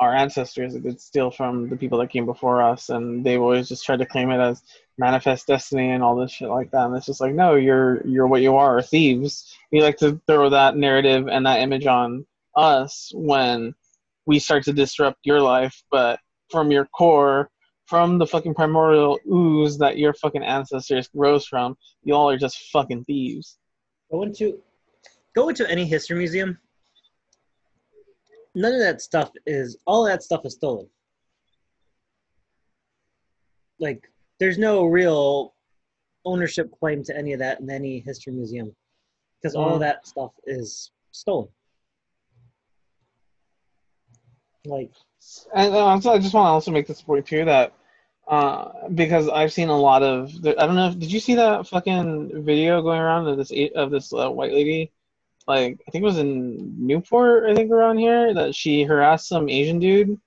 our 0.00 0.14
ancestors. 0.14 0.74
Did 0.74 1.00
steal 1.00 1.30
from 1.30 1.68
the 1.68 1.76
people 1.76 1.98
that 1.98 2.10
came 2.10 2.26
before 2.26 2.62
us, 2.62 2.88
and 2.88 3.24
they 3.24 3.36
always 3.36 3.68
just 3.68 3.84
tried 3.84 3.98
to 4.00 4.06
claim 4.06 4.30
it 4.30 4.40
as 4.40 4.62
manifest 4.98 5.46
destiny 5.46 5.90
and 5.90 6.02
all 6.02 6.16
this 6.16 6.32
shit 6.32 6.48
like 6.48 6.70
that. 6.72 6.86
And 6.86 6.96
it's 6.96 7.06
just 7.06 7.20
like, 7.20 7.34
no, 7.34 7.54
you're 7.54 8.04
you're 8.06 8.26
what 8.26 8.42
you 8.42 8.56
are, 8.56 8.82
thieves. 8.82 9.54
You 9.70 9.82
like 9.82 9.98
to 9.98 10.20
throw 10.26 10.48
that 10.50 10.76
narrative 10.76 11.28
and 11.28 11.46
that 11.46 11.60
image 11.60 11.86
on 11.86 12.26
us 12.56 13.12
when 13.14 13.74
we 14.26 14.38
start 14.38 14.64
to 14.64 14.72
disrupt 14.72 15.18
your 15.22 15.40
life, 15.40 15.82
but 15.90 16.18
from 16.50 16.70
your 16.70 16.86
core, 16.86 17.50
from 17.86 18.18
the 18.18 18.26
fucking 18.26 18.54
primordial 18.54 19.18
ooze 19.30 19.78
that 19.78 19.98
your 19.98 20.14
fucking 20.14 20.42
ancestors 20.42 21.08
rose 21.14 21.46
from, 21.46 21.76
you 22.02 22.14
all 22.14 22.30
are 22.30 22.38
just 22.38 22.70
fucking 22.72 23.04
thieves. 23.04 23.58
Go 24.10 24.22
into 24.22 24.60
go 25.36 25.48
into 25.50 25.70
any 25.70 25.84
history 25.84 26.16
museum. 26.16 26.58
None 28.54 28.72
of 28.74 28.80
that 28.80 29.00
stuff 29.00 29.30
is 29.46 29.76
all 29.86 30.04
that 30.04 30.22
stuff 30.22 30.44
is 30.44 30.54
stolen. 30.54 30.88
Like 33.78 34.08
there's 34.38 34.58
no 34.58 34.84
real 34.84 35.54
ownership 36.24 36.70
claim 36.78 37.02
to 37.04 37.16
any 37.16 37.32
of 37.32 37.38
that 37.38 37.60
in 37.60 37.70
any 37.70 38.00
history 38.00 38.32
museum 38.32 38.74
because 39.40 39.54
all 39.54 39.70
Mm. 39.70 39.74
of 39.74 39.80
that 39.80 40.06
stuff 40.06 40.32
is 40.44 40.90
stolen. 41.12 41.48
Like 44.66 44.90
And 45.54 45.74
uh, 45.74 46.00
so 46.00 46.12
I 46.12 46.18
just 46.18 46.34
want 46.34 46.46
to 46.46 46.50
also 46.50 46.70
make 46.70 46.86
this 46.86 47.00
point 47.02 47.26
too 47.26 47.44
that 47.46 47.72
uh, 48.28 48.88
because 48.94 49.28
I've 49.28 49.52
seen 49.52 49.68
a 49.68 49.78
lot 49.78 50.02
of 50.02 50.30
I 50.44 50.66
don't 50.66 50.74
know 50.74 50.88
if 50.88 50.98
did 50.98 51.10
you 51.10 51.20
see 51.20 51.34
that 51.36 51.66
fucking 51.66 52.44
video 52.44 52.82
going 52.82 53.00
around 53.00 53.26
of 53.28 53.38
this 53.38 53.52
of 53.74 53.90
this 53.90 54.12
uh, 54.12 54.30
white 54.30 54.52
lady 54.52 54.92
like 55.46 55.80
I 55.86 55.90
think 55.90 56.02
it 56.02 56.06
was 56.06 56.18
in 56.18 56.74
Newport 56.86 57.44
I 57.44 57.54
think 57.54 57.70
around 57.70 57.98
here 57.98 58.34
that 58.34 58.54
she 58.54 58.82
harassed 58.82 59.28
some 59.28 59.48
Asian 59.48 59.78
dude 59.78 60.18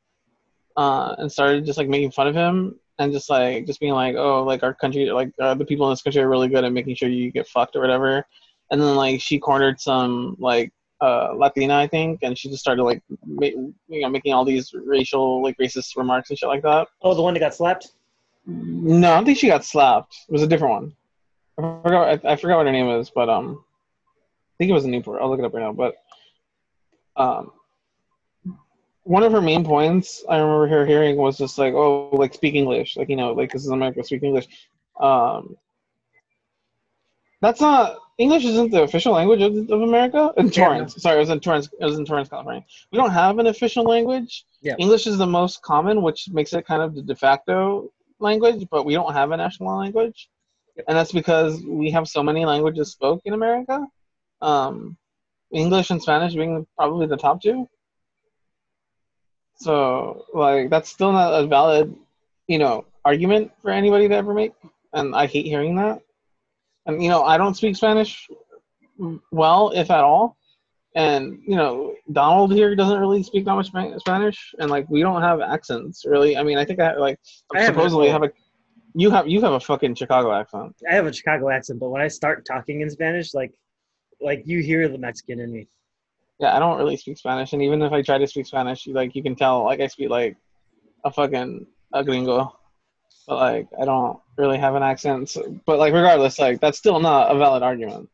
uh, 0.75 1.15
and 1.17 1.31
started 1.31 1.65
just 1.65 1.77
like 1.77 1.87
making 1.87 2.11
fun 2.11 2.27
of 2.27 2.35
him 2.35 2.79
and 2.99 3.11
just 3.11 3.29
like 3.29 3.65
just 3.65 3.79
being 3.79 3.93
like 3.93 4.15
oh 4.15 4.43
like 4.43 4.63
our 4.63 4.73
country 4.73 5.09
like 5.11 5.31
uh, 5.39 5.53
the 5.53 5.65
people 5.65 5.87
in 5.87 5.91
this 5.91 6.01
country 6.01 6.21
are 6.21 6.29
really 6.29 6.47
good 6.47 6.63
at 6.63 6.71
making 6.71 6.95
sure 6.95 7.09
you 7.09 7.31
get 7.31 7.47
fucked 7.47 7.75
or 7.75 7.81
whatever 7.81 8.25
and 8.71 8.81
then 8.81 8.95
like 8.95 9.21
she 9.21 9.39
cornered 9.39 9.79
some 9.79 10.35
like 10.39 10.71
uh, 11.03 11.33
Latina, 11.35 11.75
I 11.75 11.87
think, 11.87 12.19
and 12.21 12.37
she 12.37 12.49
just 12.49 12.61
started 12.61 12.83
like 12.83 13.03
ma- 13.25 13.45
you 13.45 13.73
know 13.89 14.09
making 14.09 14.33
all 14.33 14.45
these 14.45 14.73
racial 14.73 15.43
like 15.43 15.57
racist 15.57 15.97
remarks 15.97 16.29
and 16.29 16.39
shit 16.39 16.47
like 16.47 16.63
that. 16.63 16.87
Oh, 17.01 17.13
the 17.13 17.21
one 17.21 17.33
that 17.33 17.41
got 17.41 17.53
slapped. 17.53 17.91
No, 18.45 19.11
I 19.11 19.15
don't 19.15 19.25
think 19.25 19.37
she 19.37 19.47
got 19.47 19.65
slapped. 19.65 20.15
It 20.29 20.31
was 20.31 20.43
a 20.43 20.47
different 20.47 20.71
one. 20.73 20.95
I 21.57 21.81
forgot. 21.83 22.25
I, 22.25 22.31
I 22.31 22.35
forgot 22.37 22.57
what 22.57 22.67
her 22.67 22.71
name 22.71 22.89
is, 22.89 23.09
but 23.09 23.27
um, 23.27 23.65
think 24.57 24.69
it 24.69 24.73
was 24.73 24.85
in 24.85 24.91
Newport. 24.91 25.21
I'll 25.21 25.29
look 25.29 25.39
it 25.39 25.45
up 25.45 25.53
right 25.53 25.61
now. 25.63 25.73
But 25.73 25.95
um, 27.15 27.51
one 29.03 29.23
of 29.23 29.31
her 29.31 29.41
main 29.41 29.63
points 29.63 30.23
I 30.29 30.37
remember 30.37 30.67
her 30.67 30.85
hearing 30.85 31.17
was 31.17 31.37
just 31.37 31.57
like, 31.57 31.73
"Oh, 31.73 32.09
like 32.13 32.33
speak 32.33 32.55
English, 32.55 32.97
like 32.97 33.09
you 33.09 33.15
know, 33.15 33.33
like 33.33 33.51
this 33.51 33.63
is 33.63 33.69
America, 33.69 34.03
speak 34.03 34.23
English." 34.23 34.47
Um, 34.99 35.57
that's 37.41 37.59
not 37.59 37.97
English. 38.17 38.45
Isn't 38.45 38.71
the 38.71 38.83
official 38.83 39.13
language 39.13 39.41
of, 39.41 39.53
of 39.69 39.81
America? 39.81 40.31
In 40.37 40.45
Yeah, 40.45 40.51
Torrance, 40.51 41.01
sorry, 41.01 41.17
it 41.17 41.19
was 41.19 41.29
in 41.29 41.39
Torrance. 41.39 41.67
It 41.79 41.83
was 41.85 41.97
in 41.97 42.05
Torrance, 42.05 42.29
California. 42.29 42.63
We 42.91 42.97
don't 42.97 43.11
have 43.11 43.39
an 43.39 43.47
official 43.47 43.83
language. 43.83 44.45
Yeah. 44.61 44.75
English 44.79 45.07
is 45.07 45.17
the 45.17 45.27
most 45.27 45.61
common, 45.61 46.01
which 46.01 46.29
makes 46.31 46.53
it 46.53 46.65
kind 46.65 46.81
of 46.81 46.95
the 46.95 47.01
de 47.01 47.15
facto 47.15 47.91
language, 48.19 48.65
but 48.71 48.85
we 48.85 48.93
don't 48.93 49.11
have 49.13 49.31
a 49.31 49.37
national 49.37 49.77
language, 49.77 50.29
Yep. 50.77 50.85
and 50.87 50.97
that's 50.97 51.11
because 51.11 51.61
we 51.67 51.91
have 51.91 52.07
so 52.07 52.23
many 52.23 52.45
languages 52.45 52.91
spoke 52.91 53.21
in 53.25 53.33
America. 53.33 53.85
Um, 54.43 54.97
English 55.51 55.89
and 55.89 56.01
Spanish 56.01 56.33
being 56.33 56.65
probably 56.77 57.07
the 57.07 57.17
top 57.17 57.41
two. 57.41 57.69
So, 59.55 60.25
like, 60.33 60.69
that's 60.69 60.89
still 60.89 61.11
not 61.11 61.33
a 61.33 61.47
valid, 61.47 61.95
you 62.47 62.57
know, 62.57 62.85
argument 63.05 63.51
for 63.61 63.71
anybody 63.71 64.07
to 64.07 64.15
ever 64.15 64.33
make, 64.33 64.53
and 64.93 65.15
I 65.15 65.27
hate 65.27 65.45
hearing 65.45 65.75
that. 65.77 66.01
And 66.85 67.01
you 67.01 67.09
know, 67.09 67.23
I 67.23 67.37
don't 67.37 67.55
speak 67.55 67.75
Spanish 67.75 68.27
well, 69.31 69.71
if 69.71 69.89
at 69.91 70.03
all. 70.03 70.37
And 70.95 71.39
you 71.47 71.55
know, 71.55 71.95
Donald 72.11 72.53
here 72.53 72.75
doesn't 72.75 72.99
really 72.99 73.23
speak 73.23 73.45
that 73.45 73.55
much 73.55 73.71
Spanish, 73.99 74.53
and 74.59 74.69
like 74.69 74.87
we 74.89 75.01
don't 75.01 75.23
have 75.23 75.41
accents 75.41 76.05
really. 76.05 76.37
I 76.37 76.43
mean, 76.43 76.57
I 76.57 76.65
think 76.65 76.79
I 76.79 76.95
like 76.97 77.19
I 77.55 77.61
have 77.61 77.73
supposedly 77.73 78.09
a- 78.09 78.11
have 78.11 78.23
a. 78.23 78.31
You 78.93 79.09
have 79.09 79.27
you 79.27 79.41
have 79.41 79.53
a 79.53 79.59
fucking 79.59 79.95
Chicago 79.95 80.31
accent. 80.31 80.75
I 80.89 80.93
have 80.93 81.07
a 81.07 81.13
Chicago 81.13 81.49
accent, 81.49 81.79
but 81.79 81.89
when 81.89 82.03
I 82.03 82.07
start 82.07 82.45
talking 82.45 82.81
in 82.81 82.91
Spanish, 82.91 83.33
like, 83.33 83.51
like 84.23 84.43
you 84.45 84.61
hear 84.61 84.87
the 84.87 84.97
Mexican 84.97 85.39
in 85.39 85.51
me. 85.51 85.67
Yeah, 86.39 86.55
I 86.55 86.59
don't 86.59 86.77
really 86.77 86.97
speak 86.97 87.17
Spanish, 87.17 87.53
and 87.53 87.61
even 87.61 87.81
if 87.81 87.91
I 87.91 88.01
try 88.01 88.17
to 88.17 88.27
speak 88.27 88.47
Spanish, 88.47 88.85
you, 88.85 88.93
like 88.93 89.15
you 89.15 89.23
can 89.23 89.35
tell, 89.35 89.63
like 89.63 89.79
I 89.79 89.87
speak 89.87 90.09
like 90.09 90.37
a 91.05 91.11
fucking 91.11 91.67
a 91.93 92.03
gringo, 92.03 92.57
but 93.27 93.35
like 93.35 93.67
I 93.79 93.85
don't 93.85 94.19
really 94.37 94.57
have 94.57 94.75
an 94.75 94.83
accent. 94.83 95.29
So, 95.29 95.59
but 95.65 95.79
like 95.79 95.93
regardless, 95.93 96.39
like 96.39 96.59
that's 96.59 96.77
still 96.77 96.99
not 96.99 97.33
a 97.33 97.37
valid 97.37 97.63
argument. 97.63 98.09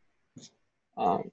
Um, 0.97 1.31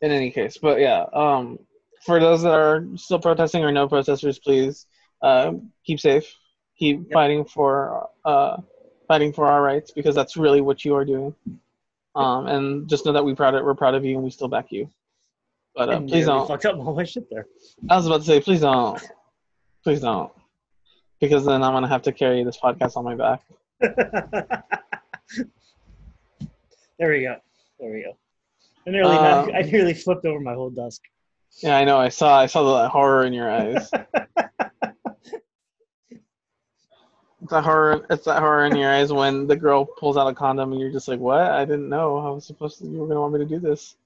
in 0.00 0.10
any 0.10 0.30
case, 0.30 0.58
but 0.58 0.80
yeah, 0.80 1.04
um, 1.12 1.58
for 2.04 2.20
those 2.20 2.42
that 2.42 2.52
are 2.52 2.84
still 2.96 3.18
protesting 3.20 3.64
or 3.64 3.72
no 3.72 3.88
protesters, 3.88 4.38
please 4.38 4.86
uh, 5.22 5.52
keep 5.84 6.00
safe, 6.00 6.34
keep 6.78 6.98
Yep. 6.98 7.12
fighting 7.12 7.44
for 7.44 8.08
uh, 8.24 8.58
fighting 9.08 9.32
for 9.32 9.46
our 9.46 9.62
rights 9.62 9.92
because 9.92 10.14
that's 10.14 10.36
really 10.36 10.60
what 10.60 10.84
you 10.84 10.94
are 10.94 11.04
doing. 11.04 11.34
Um, 12.16 12.46
and 12.46 12.88
just 12.88 13.04
know 13.04 13.12
that 13.12 13.24
we 13.24 13.34
proud 13.34 13.52
we're 13.62 13.74
proud 13.74 13.94
of 13.94 14.04
you 14.04 14.14
and 14.14 14.24
we 14.24 14.30
still 14.30 14.48
back 14.48 14.72
you. 14.72 14.88
But 15.74 15.90
uh, 15.90 16.00
please 16.00 16.24
don't. 16.24 16.48
Fucked 16.48 16.64
up 16.64 16.78
all 16.78 16.94
my 16.94 17.04
shit 17.04 17.28
there. 17.30 17.46
I 17.90 17.96
was 17.96 18.06
about 18.06 18.20
to 18.20 18.24
say, 18.24 18.40
please 18.40 18.62
don't. 18.62 19.02
Please 19.84 20.00
don't. 20.00 20.32
Because 21.20 21.44
then 21.44 21.62
I'm 21.62 21.72
gonna 21.72 21.88
have 21.88 22.02
to 22.02 22.12
carry 22.12 22.42
this 22.42 22.58
podcast 22.58 22.96
on 22.96 23.04
my 23.04 23.14
back. 23.14 23.42
there 26.98 27.10
we 27.10 27.22
go. 27.22 27.36
There 27.78 27.92
we 27.92 28.02
go. 28.02 28.16
I 28.86 28.90
nearly, 28.90 29.16
Um, 29.16 29.50
I 29.54 29.62
nearly 29.62 29.92
flipped 29.92 30.24
over 30.24 30.40
my 30.40 30.54
whole 30.54 30.70
desk. 30.70 31.02
Yeah, 31.58 31.76
I 31.76 31.84
know. 31.84 31.98
I 31.98 32.08
saw. 32.08 32.38
I 32.40 32.46
saw 32.46 32.82
the 32.82 32.88
horror 32.88 33.24
in 33.26 33.34
your 33.34 33.50
eyes. 33.50 33.90
It's 37.42 37.50
that 37.50 37.64
horror. 37.64 38.06
It's 38.10 38.24
that 38.24 38.40
horror 38.40 38.66
in 38.66 38.76
your 38.76 38.92
eyes 38.92 39.12
when 39.12 39.46
the 39.46 39.56
girl 39.56 39.84
pulls 39.84 40.16
out 40.16 40.26
a 40.26 40.34
condom 40.34 40.72
and 40.72 40.80
you're 40.80 40.90
just 40.90 41.08
like, 41.08 41.20
"What? 41.20 41.42
I 41.42 41.64
didn't 41.64 41.88
know. 41.88 42.16
I 42.18 42.30
was 42.30 42.46
supposed 42.46 42.78
to. 42.78 42.86
You 42.86 43.00
were 43.00 43.06
gonna 43.06 43.20
want 43.20 43.34
me 43.34 43.40
to 43.40 43.46
do 43.46 43.58
this." 43.58 43.96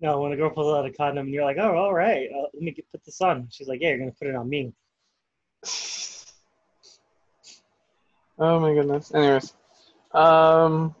No, 0.00 0.20
when 0.20 0.32
a 0.32 0.36
girl 0.36 0.50
pulls 0.50 0.74
out 0.74 0.86
a 0.86 0.92
condom 0.92 1.26
and 1.26 1.34
you're 1.34 1.44
like, 1.44 1.58
oh, 1.58 1.76
all 1.76 1.92
right, 1.92 2.26
uh, 2.34 2.46
let 2.54 2.62
me 2.62 2.70
get, 2.70 2.90
put 2.90 3.04
this 3.04 3.20
on. 3.20 3.48
She's 3.50 3.68
like, 3.68 3.82
yeah, 3.82 3.90
you're 3.90 3.98
gonna 3.98 4.12
put 4.12 4.28
it 4.28 4.34
on 4.34 4.48
me. 4.48 4.72
Oh 8.38 8.58
my 8.58 8.72
goodness. 8.72 9.12
Anyways, 9.14 9.52
um, 10.12 10.94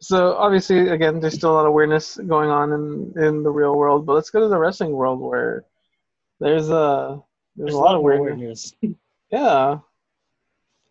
so 0.00 0.34
obviously, 0.34 0.88
again, 0.90 1.18
there's 1.18 1.34
still 1.34 1.50
a 1.50 1.54
lot 1.54 1.66
of 1.66 1.72
weirdness 1.72 2.16
going 2.16 2.50
on 2.50 2.72
in 2.72 3.24
in 3.24 3.42
the 3.42 3.50
real 3.50 3.76
world, 3.76 4.06
but 4.06 4.14
let's 4.14 4.30
go 4.30 4.38
to 4.40 4.48
the 4.48 4.58
wrestling 4.58 4.92
world 4.92 5.18
where 5.20 5.64
there's 6.38 6.70
a 6.70 7.20
there's, 7.56 7.74
a 7.74 7.78
lot, 7.78 7.94
of 7.94 8.02
more 8.02 8.20
weirdness. 8.20 8.74
weirdness. 8.82 8.98
Yeah. 9.30 9.78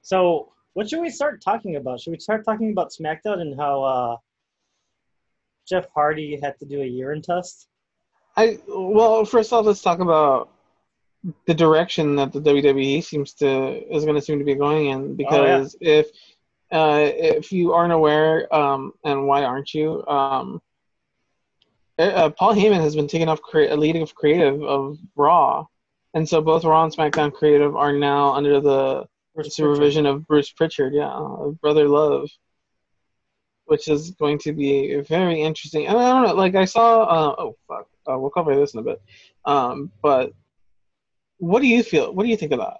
So, 0.02 0.52
what 0.74 0.90
should 0.90 1.02
we 1.02 1.12
start 1.12 1.44
talking 1.44 1.76
about? 1.76 2.00
Should 2.00 2.10
we 2.10 2.20
start 2.20 2.44
talking 2.44 2.72
about 2.72 2.92
SmackDown 2.92 3.40
and 3.40 3.56
how 3.56 3.84
uh, 3.84 4.18
Jeff 5.70 5.86
Hardy 5.94 6.40
had 6.42 6.58
to 6.58 6.66
do 6.66 6.82
a 6.82 6.86
urine 6.86 7.22
test? 7.22 7.68
I 8.36 8.60
well, 8.68 9.26
first 9.26 9.54
off, 9.54 9.66
let's 9.66 9.82
talk 9.84 10.00
about 10.00 10.50
the 11.46 11.54
direction 11.54 12.16
that 12.16 12.34
the 12.34 12.42
WWE 12.42 13.04
seems 13.04 13.34
to 13.36 13.96
is 13.96 14.06
going 14.06 14.16
to 14.16 14.22
seem 14.22 14.40
to 14.40 14.46
be 14.46 14.56
going 14.56 14.88
in. 14.88 15.16
Because 15.16 15.76
if 15.80 16.08
uh, 16.72 17.10
if 17.14 17.52
you 17.52 17.74
aren't 17.74 17.94
aware, 17.94 18.54
um, 18.54 18.94
and 19.04 19.28
why 19.28 19.44
aren't 19.44 19.74
you? 19.74 20.06
Um, 20.08 20.62
uh, 22.00 22.30
Paul 22.32 22.56
Heyman 22.56 22.82
has 22.82 22.96
been 22.96 23.08
taken 23.08 23.30
off 23.30 23.42
crea- 23.42 23.74
lead 23.76 23.98
of 23.98 24.16
creative 24.16 24.64
of 24.64 24.98
Raw, 25.16 25.68
and 26.14 26.28
so 26.28 26.42
both 26.42 26.64
Raw 26.64 26.84
and 26.84 26.94
SmackDown 26.94 27.34
creative 27.34 27.76
are 27.76 27.94
now 27.94 28.34
under 28.34 28.60
the 28.60 29.06
Bruce 29.36 29.56
supervision 29.56 30.06
of 30.06 30.28
Bruce 30.28 30.52
Pritchard, 30.52 30.94
yeah, 30.94 31.10
of 31.10 31.60
Brother 31.62 31.88
Love, 31.88 32.30
which 33.66 33.88
is 33.88 34.12
going 34.12 34.38
to 34.40 34.52
be 34.52 35.00
very 35.02 35.42
interesting. 35.42 35.88
And 35.88 35.98
I 35.98 36.10
don't 36.10 36.28
know, 36.28 36.34
like 36.34 36.56
I 36.56 36.66
saw, 36.66 37.04
uh, 37.04 37.36
oh 37.38 37.56
fuck, 37.68 37.88
uh, 38.10 38.18
we'll 38.20 38.30
cover 38.30 38.56
this 38.56 38.74
in 38.74 38.82
a 38.82 38.84
bit. 38.84 39.02
Um, 39.46 39.92
but 40.02 40.34
what 41.38 41.62
do 41.62 41.68
you 41.68 41.82
feel? 41.82 42.14
What 42.14 42.24
do 42.24 42.30
you 42.30 42.38
think 42.38 42.52
of 42.52 42.60
that? 42.60 42.78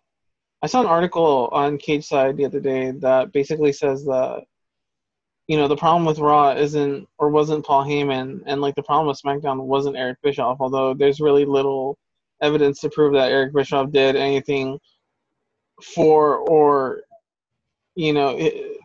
I 0.62 0.68
saw 0.68 0.82
an 0.82 0.88
article 0.88 1.50
on 1.52 1.78
Cage 1.78 2.06
Side 2.06 2.38
the 2.38 2.46
other 2.46 2.60
day 2.60 2.92
that 2.92 3.32
basically 3.32 3.74
says 3.74 4.06
that 4.06 4.44
you 5.48 5.58
know 5.58 5.68
the 5.68 5.76
problem 5.76 6.06
with 6.06 6.20
Raw 6.20 6.52
isn't 6.52 7.08
or 7.18 7.30
wasn't 7.30 7.66
Paul 7.66 7.86
Heyman, 7.86 8.42
and 8.46 8.62
like 8.62 8.76
the 8.76 8.84
problem 8.84 9.08
with 9.08 9.22
SmackDown 9.22 9.64
wasn't 9.64 9.98
Eric 9.98 10.18
Bischoff. 10.22 10.58
Although 10.60 10.94
there's 10.94 11.20
really 11.20 11.46
little 11.46 11.98
evidence 12.42 12.80
to 12.82 12.90
prove 12.90 13.14
that 13.14 13.32
Eric 13.32 13.54
Bischoff 13.54 13.92
did 13.92 14.16
anything 14.16 14.80
for 15.96 16.38
or 16.38 17.02
you 17.96 18.14
know 18.14 18.38
i- 18.38 18.78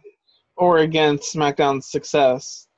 or 0.56 0.78
against 0.78 1.34
SmackDown's 1.34 1.90
success. 1.90 2.68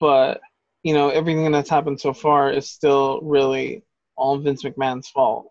But 0.00 0.40
you 0.82 0.94
know 0.94 1.08
everything 1.10 1.50
that's 1.52 1.70
happened 1.70 2.00
so 2.00 2.12
far 2.12 2.50
is 2.50 2.68
still 2.70 3.20
really 3.22 3.82
all 4.16 4.38
Vince 4.38 4.62
McMahon's 4.62 5.08
fault. 5.08 5.50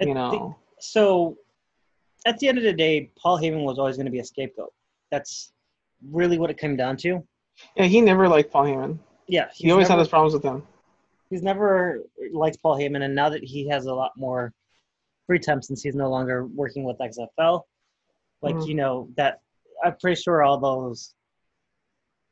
I 0.00 0.04
You 0.06 0.14
know. 0.14 0.56
so, 0.80 1.36
at 2.26 2.38
the 2.38 2.48
end 2.48 2.58
of 2.58 2.64
the 2.64 2.72
day, 2.72 3.10
Paul 3.16 3.38
Heyman 3.38 3.64
was 3.64 3.78
always 3.78 3.96
going 3.96 4.06
to 4.06 4.12
be 4.12 4.18
a 4.20 4.24
scapegoat. 4.24 4.72
That's 5.10 5.52
really 6.10 6.38
what 6.38 6.50
it 6.50 6.58
came 6.58 6.76
down 6.76 6.96
to. 6.98 7.22
Yeah, 7.76 7.84
he 7.84 8.00
never 8.00 8.26
liked 8.28 8.50
Paul 8.50 8.64
Heyman. 8.64 8.98
Yeah, 9.28 9.48
He 9.54 9.70
always 9.70 9.84
never, 9.84 9.92
had 9.92 9.98
his 10.00 10.08
problems 10.08 10.34
with 10.34 10.42
him. 10.42 10.66
He's 11.32 11.42
never 11.42 12.02
liked 12.32 12.62
Paul 12.62 12.76
Heyman, 12.76 13.02
and 13.02 13.14
now 13.14 13.30
that 13.30 13.42
he 13.42 13.66
has 13.68 13.86
a 13.86 13.94
lot 13.94 14.12
more 14.16 14.52
free 15.26 15.38
time 15.38 15.62
since 15.62 15.82
he's 15.82 15.94
no 15.94 16.10
longer 16.10 16.46
working 16.46 16.84
with 16.84 16.98
XFL, 17.00 17.66
like 18.42 18.54
Mhm. 18.56 18.66
you 18.66 18.74
know 18.74 19.08
that 19.16 19.40
I'm 19.82 19.96
pretty 19.96 20.20
sure 20.20 20.42
all 20.42 20.58
those 20.58 21.14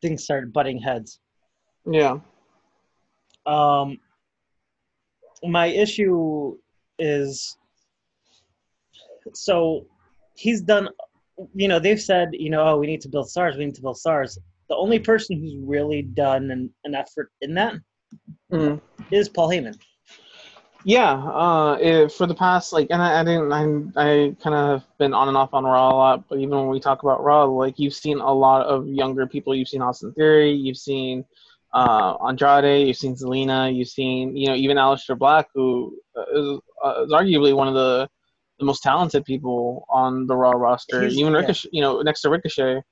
things 0.03 0.23
started 0.23 0.53
butting 0.53 0.79
heads. 0.79 1.19
Yeah. 1.87 2.21
Um, 3.47 3.99
my 5.43 5.67
issue 5.67 6.59
is 6.99 7.57
so 9.33 9.87
he's 10.35 10.61
done. 10.61 10.91
You 11.55 11.69
know, 11.69 11.79
they've 11.79 12.01
said, 12.01 12.31
you 12.33 12.51
know, 12.51 12.63
oh, 12.63 12.77
we 12.77 12.87
need 12.87 13.01
to 13.01 13.09
build 13.09 13.31
stars. 13.31 13.57
We 13.57 13.65
need 13.65 13.75
to 13.77 13.83
build 13.83 13.97
stars. 13.97 14.39
The 14.69 14.77
only 14.77 14.99
person 14.99 15.41
who's 15.41 15.57
really 15.57 16.03
done 16.03 16.51
an, 16.51 16.75
an 16.85 16.95
effort 16.95 17.33
in 17.41 17.55
that 17.55 17.75
Mhm. 18.51 18.81
is 19.11 19.29
Paul 19.29 19.49
Heyman. 19.49 19.79
Yeah, 20.85 21.13
uh, 21.13 21.77
it, 21.81 22.11
for 22.13 22.27
the 22.27 22.35
past 22.35 22.73
like, 22.73 22.87
and 22.91 23.03
I, 23.03 23.21
I 23.21 23.25
didn't, 23.25 23.53
I, 23.53 23.63
I 24.03 24.35
kind 24.43 24.57
of 24.57 24.81
have 24.81 24.99
been 24.99 25.13
on 25.13 25.29
and 25.29 25.37
off 25.37 25.53
on 25.53 25.65
Raw 25.65 25.91
a 25.91 25.95
lot. 25.95 26.25
But 26.29 26.39
even 26.39 26.57
when 26.57 26.69
we 26.69 26.81
talk 26.81 27.03
about 27.03 27.23
Raw, 27.23 27.45
like 27.45 27.79
you've 27.79 27.95
seen 27.95 28.19
a 28.19 28.33
lot 28.33 28.65
of 28.67 28.89
younger 28.89 29.27
people. 29.27 29.55
You've 29.55 29.69
seen 29.69 29.83
Austin 29.83 30.13
Theory, 30.15 30.53
you've 30.53 30.79
seen 30.79 31.25
uh, 31.75 32.15
Andrade, 32.27 32.87
you've 32.87 32.97
seen 32.97 33.15
Zelina, 33.15 33.75
you've 33.75 33.89
seen 33.89 34.35
you 34.35 34.49
know 34.49 34.55
even 34.55 34.79
Aleister 34.79 35.19
Black, 35.19 35.49
who 35.55 35.99
is, 36.35 36.47
uh, 36.85 37.03
is, 37.05 37.11
uh, 37.13 37.17
arguably 37.17 37.55
one 37.55 37.69
of 37.69 37.75
the 37.75 38.09
the 38.59 38.65
most 38.65 38.83
talented 38.83 39.25
people 39.25 39.87
on 39.91 40.27
the 40.27 40.37
Raw 40.37 40.53
roster. 40.53 41.03
He's- 41.03 41.15
even 41.15 41.33
yeah. 41.33 41.41
Ricochet, 41.41 41.69
you 41.73 41.83
know, 41.83 42.01
next 42.03 42.23
to 42.23 42.31
Ricochet. 42.31 42.83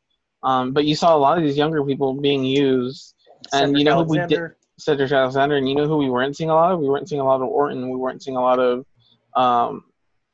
Um, 0.43 0.73
but 0.73 0.85
you 0.85 0.95
saw 0.95 1.17
a 1.17 1.19
lot 1.19 1.37
of 1.37 1.45
these 1.45 1.57
younger 1.57 1.85
people 1.85 2.15
being 2.21 2.45
used, 2.45 3.15
and 3.53 3.69
Cedric 3.71 3.79
you 3.79 3.85
know 3.85 4.05
who 4.05 4.11
we 4.11 4.19
did 4.19 4.23
Alexander. 4.25 4.57
Cedric 4.79 5.13
Alexander, 5.13 5.57
and 5.57 5.69
you 5.69 5.75
know 5.75 5.87
who 5.87 5.97
we 5.99 6.09
weren't 6.09 6.37
seeing 6.37 6.51
a 6.51 6.55
lot 6.55 6.73
of? 6.73 6.81
We 6.81 6.89
weren't 6.89 7.09
seeing 7.09 7.21
a 7.21 7.25
lot 7.25 7.43
of 7.43 7.49
Orton. 7.49 7.91
We 7.91 7.97
weren't 7.97 8.23
seeing 8.23 8.37
a 8.37 8.41
lot 8.41 8.59
of, 8.59 8.87
um, 9.35 9.85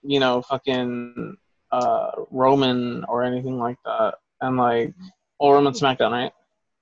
you 0.03 0.21
know, 0.21 0.43
fucking 0.43 1.37
uh, 1.73 2.11
Roman 2.31 3.05
or 3.05 3.25
anything 3.25 3.59
like 3.59 3.79
that. 3.85 4.17
And 4.41 4.57
like, 4.57 4.93
well, 5.41 5.53
Roman 5.53 5.73
SmackDown, 5.73 6.11
right? 6.11 6.33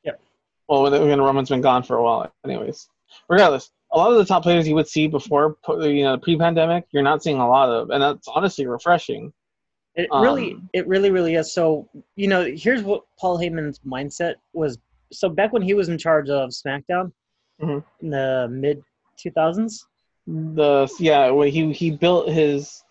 Yep. 0.04 0.20
Well, 0.68 0.86
again, 0.86 1.20
Roman's 1.20 1.48
been 1.48 1.60
gone 1.60 1.82
for 1.82 1.96
a 1.96 2.02
while, 2.02 2.32
anyways. 2.44 2.88
Regardless, 3.28 3.70
a 3.92 3.98
lot 3.98 4.10
of 4.10 4.18
the 4.18 4.24
top 4.24 4.42
players 4.42 4.66
you 4.66 4.74
would 4.74 4.88
see 4.88 5.06
before, 5.06 5.56
you 5.68 6.02
know, 6.04 6.18
pre-pandemic, 6.18 6.86
you're 6.90 7.02
not 7.02 7.22
seeing 7.22 7.38
a 7.38 7.48
lot 7.48 7.68
of, 7.68 7.90
and 7.90 8.02
that's 8.02 8.26
honestly 8.26 8.66
refreshing. 8.66 9.32
It 9.94 10.08
really, 10.10 10.54
Um, 10.54 10.70
it 10.72 10.86
really, 10.88 11.10
really 11.10 11.34
is. 11.34 11.52
So, 11.52 11.88
you 12.16 12.26
know, 12.26 12.44
here's 12.44 12.82
what 12.82 13.02
Paul 13.20 13.38
Heyman's 13.38 13.78
mindset 13.80 14.36
was. 14.54 14.78
So 15.12 15.28
back 15.28 15.52
when 15.52 15.60
he 15.60 15.74
was 15.74 15.90
in 15.90 15.98
charge 15.98 16.30
of 16.30 16.50
SmackDown 16.50 17.12
Mhm. 17.60 17.84
in 18.00 18.10
the 18.10 18.48
mid 18.50 18.82
2000s, 19.16 19.86
the 20.26 20.88
yeah 20.98 21.30
when 21.30 21.48
he 21.48 21.72
he 21.72 21.90
built 21.90 22.28
his 22.28 22.82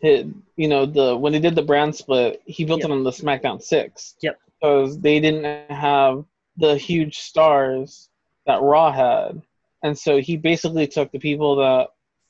his 0.00 0.26
you 0.56 0.68
know 0.68 0.86
the 0.86 1.16
when 1.16 1.32
they 1.32 1.38
did 1.40 1.54
the 1.54 1.62
brand 1.62 1.94
split 1.94 2.40
he 2.46 2.64
built 2.64 2.80
Yep. 2.80 2.88
it 2.90 2.92
on 2.92 3.02
the 3.04 3.10
SmackDown 3.10 3.60
six 3.62 4.14
Yep. 4.22 4.38
because 4.46 4.98
they 5.00 5.20
didn't 5.20 5.70
have 5.70 6.24
the 6.56 6.76
huge 6.76 7.18
stars 7.18 8.08
that 8.46 8.62
Raw 8.62 8.90
had 8.92 9.42
and 9.82 9.96
so 9.98 10.18
he 10.20 10.36
basically 10.36 10.86
took 10.86 11.10
the 11.12 11.18
people 11.18 11.56
that 11.56 11.88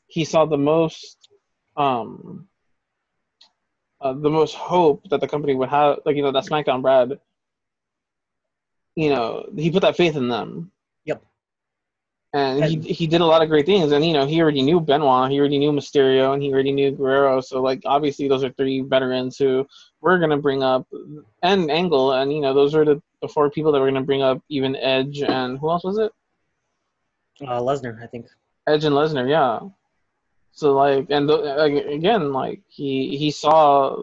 he 0.08 0.24
saw 0.24 0.44
the 0.44 0.58
most 0.58 1.28
um 1.76 2.48
uh, 4.00 4.12
the 4.12 4.30
most 4.30 4.54
hope 4.54 5.02
that 5.10 5.20
the 5.20 5.28
company 5.28 5.54
would 5.54 5.68
have 5.68 5.98
like 6.04 6.16
you 6.16 6.22
know 6.22 6.32
that 6.32 6.44
SmackDown 6.44 6.82
Brad 6.82 7.18
you 8.94 9.10
know 9.10 9.48
he 9.56 9.70
put 9.70 9.82
that 9.82 9.96
faith 9.96 10.16
in 10.16 10.28
them. 10.28 10.70
And 12.36 12.64
he 12.64 12.78
he 12.92 13.06
did 13.06 13.22
a 13.22 13.26
lot 13.26 13.42
of 13.42 13.48
great 13.48 13.64
things. 13.64 13.92
And 13.92 14.04
you 14.04 14.12
know, 14.12 14.26
he 14.26 14.42
already 14.42 14.60
knew 14.60 14.78
Benoit, 14.78 15.30
he 15.30 15.38
already 15.38 15.58
knew 15.58 15.72
Mysterio, 15.72 16.34
and 16.34 16.42
he 16.42 16.52
already 16.52 16.72
knew 16.72 16.90
Guerrero. 16.90 17.40
So 17.40 17.62
like, 17.62 17.82
obviously, 17.86 18.28
those 18.28 18.44
are 18.44 18.50
three 18.50 18.80
veterans 18.82 19.38
who 19.38 19.66
we're 20.02 20.18
gonna 20.18 20.36
bring 20.36 20.62
up, 20.62 20.86
and 21.42 21.70
Angle, 21.70 22.12
and 22.12 22.30
you 22.32 22.40
know, 22.40 22.52
those 22.52 22.74
are 22.74 22.84
the, 22.84 23.02
the 23.22 23.28
four 23.28 23.50
people 23.50 23.72
that 23.72 23.80
we're 23.80 23.90
gonna 23.90 24.02
bring 24.02 24.22
up. 24.22 24.42
Even 24.50 24.76
Edge 24.76 25.22
and 25.22 25.58
who 25.58 25.70
else 25.70 25.84
was 25.84 25.98
it? 25.98 26.12
uh, 27.42 27.60
Lesnar, 27.60 28.02
I 28.02 28.06
think. 28.06 28.26
Edge 28.66 28.84
and 28.84 28.94
Lesnar, 28.94 29.28
yeah. 29.28 29.60
So 30.52 30.74
like, 30.74 31.06
and 31.10 31.28
th- 31.28 31.86
again, 31.86 32.32
like 32.32 32.60
he 32.68 33.16
he 33.16 33.30
saw, 33.30 34.02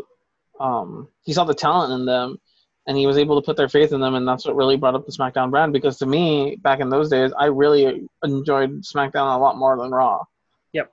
um, 0.59 1.07
he 1.23 1.33
saw 1.33 1.43
the 1.43 1.53
talent 1.53 1.93
in 1.93 2.05
them, 2.05 2.39
and 2.85 2.97
he 2.97 3.07
was 3.07 3.17
able 3.17 3.39
to 3.39 3.45
put 3.45 3.55
their 3.55 3.69
faith 3.69 3.93
in 3.93 4.01
them, 4.01 4.15
and 4.15 4.27
that's 4.27 4.45
what 4.45 4.55
really 4.55 4.75
brought 4.75 4.95
up 4.95 5.05
the 5.05 5.11
SmackDown 5.11 5.49
brand. 5.49 5.71
Because 5.73 5.97
to 5.99 6.05
me, 6.05 6.57
back 6.57 6.79
in 6.79 6.89
those 6.89 7.09
days, 7.09 7.31
I 7.37 7.45
really 7.45 8.07
enjoyed 8.23 8.81
SmackDown 8.83 9.35
a 9.35 9.39
lot 9.39 9.57
more 9.57 9.77
than 9.77 9.91
Raw. 9.91 10.23
Yep, 10.73 10.91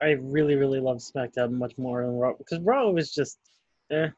I 0.00 0.10
really, 0.10 0.56
really 0.56 0.80
love 0.80 0.98
SmackDown 0.98 1.52
much 1.52 1.76
more 1.78 2.02
than 2.04 2.16
Raw 2.16 2.34
because 2.34 2.60
Raw 2.60 2.90
was 2.90 3.12
just, 3.12 3.38
eh. 3.90 4.08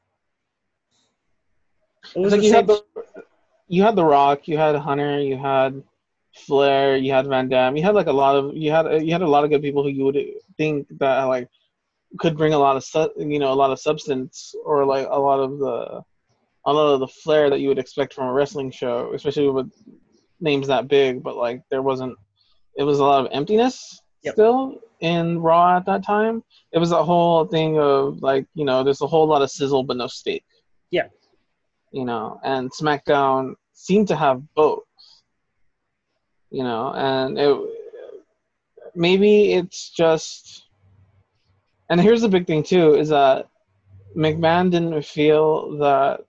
It 2.15 2.19
was 2.19 2.33
like 2.33 2.43
you 2.43 2.53
had 2.53 2.67
the 2.67 2.83
you 3.69 3.83
had 3.83 3.97
the 3.97 4.05
Rock, 4.05 4.47
you 4.47 4.59
had 4.59 4.77
Hunter, 4.77 5.21
you 5.21 5.37
had 5.37 5.83
Flair, 6.35 6.97
you 6.97 7.13
had 7.13 7.27
Van 7.27 7.49
Dam, 7.49 7.77
you 7.77 7.83
had 7.83 7.95
like 7.95 8.07
a 8.07 8.13
lot 8.13 8.37
of 8.37 8.57
you 8.57 8.71
had 8.71 8.87
you 9.05 9.13
had 9.13 9.23
a 9.23 9.29
lot 9.29 9.45
of 9.45 9.51
good 9.51 9.63
people 9.63 9.83
who 9.83 9.89
you 9.89 10.05
would 10.05 10.19
think 10.57 10.87
that 10.99 11.25
like 11.25 11.49
could 12.19 12.37
bring 12.37 12.53
a 12.53 12.59
lot 12.59 12.77
of 12.77 12.85
su- 12.85 13.13
you 13.17 13.39
know 13.39 13.53
a 13.53 13.55
lot 13.55 13.71
of 13.71 13.81
substance 13.81 14.55
or 14.65 14.85
like 14.85 15.07
a 15.11 15.19
lot 15.19 15.41
of 15.41 15.59
the 15.59 16.05
a 16.67 16.73
lot 16.73 16.95
of 16.95 17.01
the 17.01 17.09
flair 17.09 17.51
that 17.51 17.61
you 17.61 17.69
would 17.69 17.79
expect 17.79 18.15
from 18.15 18.29
a 18.29 18.33
wrestling 18.33 18.71
show, 18.71 19.13
especially 19.15 19.49
with 19.49 19.71
names 20.41 20.67
that 20.69 20.89
big. 20.89 21.23
But 21.23 21.37
like 21.37 21.63
there 21.71 21.83
wasn't, 21.83 22.17
it 22.77 22.85
was 22.85 22.99
a 22.99 23.05
lot 23.05 23.25
of 23.25 23.33
emptiness 23.33 24.01
Yep. 24.23 24.35
still 24.35 24.81
in 25.01 25.39
Raw 25.41 25.77
at 25.77 25.85
that 25.85 26.03
time. 26.03 26.43
It 26.73 26.79
was 26.79 26.93
a 26.93 27.05
whole 27.05 27.45
thing 27.45 27.79
of 27.79 28.23
like 28.23 28.47
you 28.55 28.65
know 28.65 28.83
there's 28.83 29.03
a 29.03 29.07
whole 29.07 29.27
lot 29.27 29.43
of 29.43 29.51
sizzle 29.51 29.83
but 29.83 29.99
no 29.99 30.07
steak 30.07 30.43
Yeah. 30.91 31.09
you 31.93 32.05
know, 32.07 32.41
and 32.43 32.71
SmackDown 32.73 33.55
seemed 33.75 34.09
to 34.09 34.17
have 34.17 34.43
both, 34.55 34.85
you 36.51 36.63
know, 36.65 36.93
and 36.95 37.39
it 37.39 37.55
maybe 38.95 39.53
it's 39.53 39.91
just, 39.91 40.65
and 41.91 42.01
here's 42.01 42.23
the 42.23 42.29
big 42.29 42.47
thing 42.47 42.63
too 42.63 42.95
is 42.95 43.09
that 43.11 43.49
McMahon 44.17 44.71
didn't 44.71 45.05
feel 45.05 45.77
that 45.79 46.21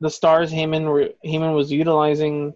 the 0.00 0.10
stars 0.10 0.52
Heyman 0.52 0.84
were 0.84 1.10
Heyman 1.24 1.54
was 1.54 1.70
utilizing 1.70 2.54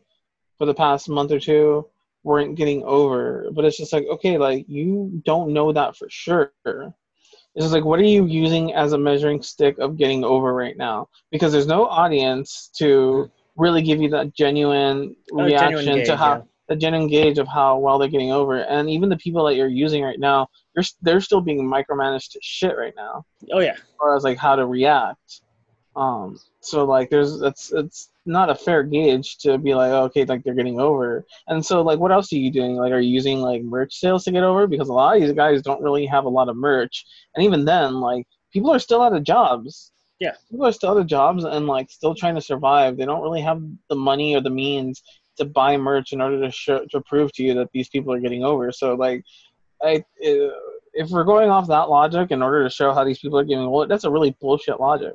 for 0.59 0.66
the 0.66 0.74
past 0.74 1.09
month 1.09 1.33
or 1.33 1.40
two 1.40 1.87
weren't 2.22 2.54
getting 2.54 2.83
over, 2.85 3.48
but 3.52 3.64
it's 3.64 3.76
just 3.76 3.92
like 3.92 4.07
okay, 4.07 4.38
like 4.38 4.64
you 4.68 5.22
don't 5.24 5.52
know 5.52 5.72
that 5.72 5.96
for 5.96 6.09
sure. 6.11 6.52
It's 6.66 7.64
just 7.64 7.72
like, 7.72 7.85
what 7.85 8.00
are 8.00 8.04
you 8.04 8.26
using 8.26 8.74
as 8.74 8.94
a 8.94 8.98
measuring 8.98 9.40
stick 9.40 9.78
of 9.78 9.96
getting 9.96 10.24
over 10.24 10.52
right 10.52 10.76
now? 10.76 11.09
Because 11.30 11.52
there's 11.52 11.68
no 11.68 11.87
audience 11.87 12.68
to 12.78 13.30
really 13.57 13.80
give 13.83 14.00
you 14.00 14.09
that 14.11 14.35
genuine 14.35 15.14
Oh, 15.33 15.48
genuine 15.48 15.74
reaction 15.76 15.94
gauge, 15.96 16.07
to 16.07 16.16
how 16.16 16.35
yeah. 16.37 16.42
the 16.68 16.76
genuine 16.76 17.09
gauge 17.09 17.38
of 17.38 17.46
how 17.46 17.78
well 17.78 17.98
they're 17.98 18.09
getting 18.09 18.33
over. 18.33 18.59
And 18.62 18.90
even 18.90 19.09
the 19.09 19.16
people 19.18 19.44
that 19.44 19.54
you're 19.54 19.68
using 19.68 20.02
right 20.02 20.18
now, 20.18 20.48
they're 20.74 20.85
they're 21.02 21.20
still 21.20 21.40
being 21.40 21.61
micromanaged 21.61 22.33
to 22.33 22.40
shit 22.42 22.76
right 22.76 22.94
now, 22.96 23.24
Oh 23.52 23.61
yeah, 23.61 23.74
as 23.74 23.80
far 24.00 24.16
as 24.16 24.24
like 24.24 24.38
how 24.38 24.57
to 24.57 24.66
react. 24.66 25.42
Um, 25.94 26.38
so 26.64 26.85
like, 26.85 27.11
there's 27.11 27.40
it's 27.42 27.72
it's 27.72 28.11
not 28.27 28.50
a 28.50 28.55
fair 28.55 28.83
gauge 28.83 29.38
to 29.38 29.59
be 29.59 29.74
like, 29.74 29.90
oh, 29.90 30.05
okay, 30.05 30.24
like 30.24 30.42
they're 30.42 30.55
getting 30.55 30.81
over. 30.81 31.24
And 31.48 31.64
so 31.64 31.83
like, 31.83 31.98
what 31.98 32.12
else 32.12 32.33
are 32.33 32.37
you 32.37 32.50
doing? 32.50 32.77
Like, 32.77 32.92
are 32.92 33.00
you 33.00 33.11
using 33.11 33.40
like 33.40 33.62
merch 33.62 33.94
sales 33.94 34.24
to 34.24 34.33
get 34.33 34.44
over? 34.44 34.66
Because 34.66 34.88
a 34.88 34.92
lot 34.92 35.16
of 35.16 35.22
these 35.22 35.33
guys 35.33 35.62
don't 35.62 35.83
really 35.83 36.07
have 36.07 36.24
a 36.24 36.29
lot 36.29 36.48
of 36.48 36.57
merch, 36.57 37.05
and 37.35 37.44
even 37.44 37.64
then, 37.64 38.00
like, 38.00 38.27
people 38.53 38.70
are 38.70 38.79
still 38.79 39.03
out 39.03 39.14
of 39.14 39.24
jobs. 39.24 39.90
Yeah. 40.20 40.35
people 40.48 40.64
are 40.64 40.72
still 40.72 40.92
out 40.92 40.96
of 40.96 41.07
jobs 41.09 41.44
and 41.44 41.66
like 41.66 41.90
still 41.90 42.14
trying 42.14 42.37
to 42.37 42.40
survive. 42.40 42.96
They 42.96 43.05
don't 43.05 43.20
really 43.20 43.42
have 43.42 43.61
the 43.90 43.96
money 43.96 44.37
or 44.37 44.40
the 44.40 44.48
means 44.48 45.03
to 45.37 45.44
buy 45.44 45.77
merch 45.77 46.12
in 46.12 46.20
order 46.20 46.40
to 46.40 46.50
show 46.53 46.87
to 46.92 47.00
prove 47.00 47.33
to 47.33 47.42
you 47.42 47.53
that 47.55 47.70
these 47.72 47.88
people 47.88 48.12
are 48.12 48.20
getting 48.20 48.44
over. 48.44 48.72
So 48.72 48.94
like, 48.94 49.24
I. 49.83 50.05
Uh, 50.24 50.50
if 50.94 51.11
we're 51.11 51.24
going 51.24 51.50
off 51.50 51.66
that 51.66 51.90
logic 51.90 52.31
in 52.31 52.42
order 52.42 52.62
to 52.62 52.70
show 52.70 52.94
how 52.94 53.05
these 53.05 53.18
people 53.18 53.38
are 53.38 53.44
getting 53.44 53.64
over, 53.64 53.87
that's 53.87 54.05
a 54.05 54.11
really 54.11 54.37
bullshit 54.40 54.81
logic. 54.81 55.12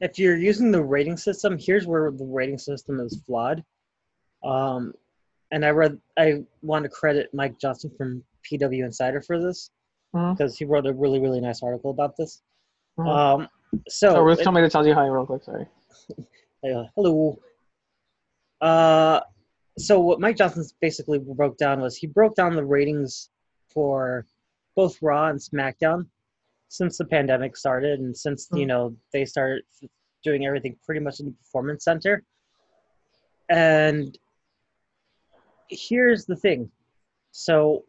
If 0.00 0.18
you're 0.18 0.36
using 0.36 0.70
the 0.70 0.82
rating 0.82 1.16
system, 1.16 1.56
here's 1.58 1.86
where 1.86 2.10
the 2.10 2.24
rating 2.24 2.58
system 2.58 3.00
is 3.00 3.20
flawed. 3.26 3.64
Um, 4.44 4.94
and 5.50 5.64
I 5.64 5.70
read, 5.70 5.98
I 6.18 6.44
want 6.62 6.84
to 6.84 6.88
credit 6.88 7.30
Mike 7.32 7.58
Johnson 7.58 7.90
from 7.96 8.22
PW 8.44 8.84
Insider 8.84 9.20
for 9.20 9.40
this 9.40 9.70
because 10.12 10.56
he 10.56 10.64
wrote 10.64 10.86
a 10.86 10.92
really, 10.92 11.20
really 11.20 11.40
nice 11.40 11.62
article 11.62 11.90
about 11.90 12.16
this. 12.16 12.42
Mhm. 12.98 13.08
Um, 13.08 13.48
so, 13.88 14.12
So, 14.12 14.22
Ruth, 14.22 14.40
it- 14.40 14.50
me 14.50 14.60
to 14.60 14.68
tell 14.70 14.86
you 14.86 14.94
hi 14.94 15.06
real 15.06 15.26
quick. 15.26 15.42
Sorry. 15.42 15.66
uh, 16.64 16.84
hello. 16.94 17.38
Uh, 18.60 19.20
so 19.78 20.00
what 20.00 20.20
Mike 20.20 20.36
Johnson 20.36 20.64
basically 20.80 21.18
broke 21.18 21.56
down 21.56 21.80
was 21.80 21.96
he 21.96 22.06
broke 22.06 22.34
down 22.34 22.54
the 22.56 22.64
ratings 22.64 23.30
for 23.68 24.26
both 24.74 25.00
Raw 25.02 25.28
and 25.28 25.38
SmackDown 25.38 26.06
since 26.68 26.98
the 26.98 27.04
pandemic 27.04 27.56
started 27.56 28.00
and 28.00 28.16
since 28.16 28.48
you 28.52 28.64
Mhm. 28.64 28.68
know 28.68 28.96
they 29.12 29.24
started 29.24 29.64
doing 30.22 30.46
everything 30.46 30.76
pretty 30.84 31.00
much 31.00 31.20
in 31.20 31.26
the 31.26 31.32
performance 31.32 31.84
center. 31.84 32.24
And 33.48 34.16
here's 35.70 36.26
the 36.26 36.36
thing. 36.36 36.70
So 37.30 37.84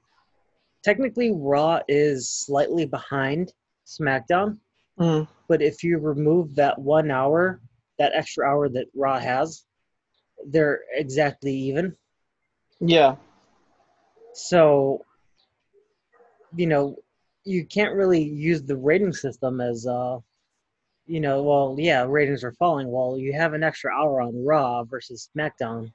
technically 0.84 1.32
Raw 1.32 1.82
is 1.88 2.30
slightly 2.30 2.86
behind 2.86 3.54
SmackDown, 3.86 4.60
Mm. 4.98 5.28
but 5.48 5.62
if 5.62 5.84
you 5.84 5.98
remove 5.98 6.56
that 6.56 6.80
one 6.80 7.12
hour, 7.12 7.62
that 7.98 8.14
extra 8.14 8.48
hour 8.48 8.70
that 8.70 8.88
Raw 8.94 9.20
has, 9.20 9.66
they're 10.46 10.82
exactly 10.92 11.54
even. 11.54 11.98
Yeah. 12.80 13.18
So, 14.34 15.06
you 16.56 16.68
know, 16.68 16.98
you 17.50 17.66
can't 17.66 17.96
really 17.96 18.24
use 18.24 18.64
the 18.64 18.78
rating 18.78 19.14
system 19.14 19.62
as, 19.62 19.88
uh, 19.88 20.20
you 21.08 21.22
know, 21.22 21.44
well, 21.44 21.76
yeah, 21.80 22.06
ratings 22.08 22.44
are 22.44 22.54
falling. 22.54 22.92
Well, 22.92 23.18
you 23.20 23.34
have 23.34 23.54
an 23.54 23.64
extra 23.64 23.92
hour 23.94 24.22
on 24.22 24.46
Raw 24.46 24.84
versus 24.86 25.30
SmackDown. 25.38 25.92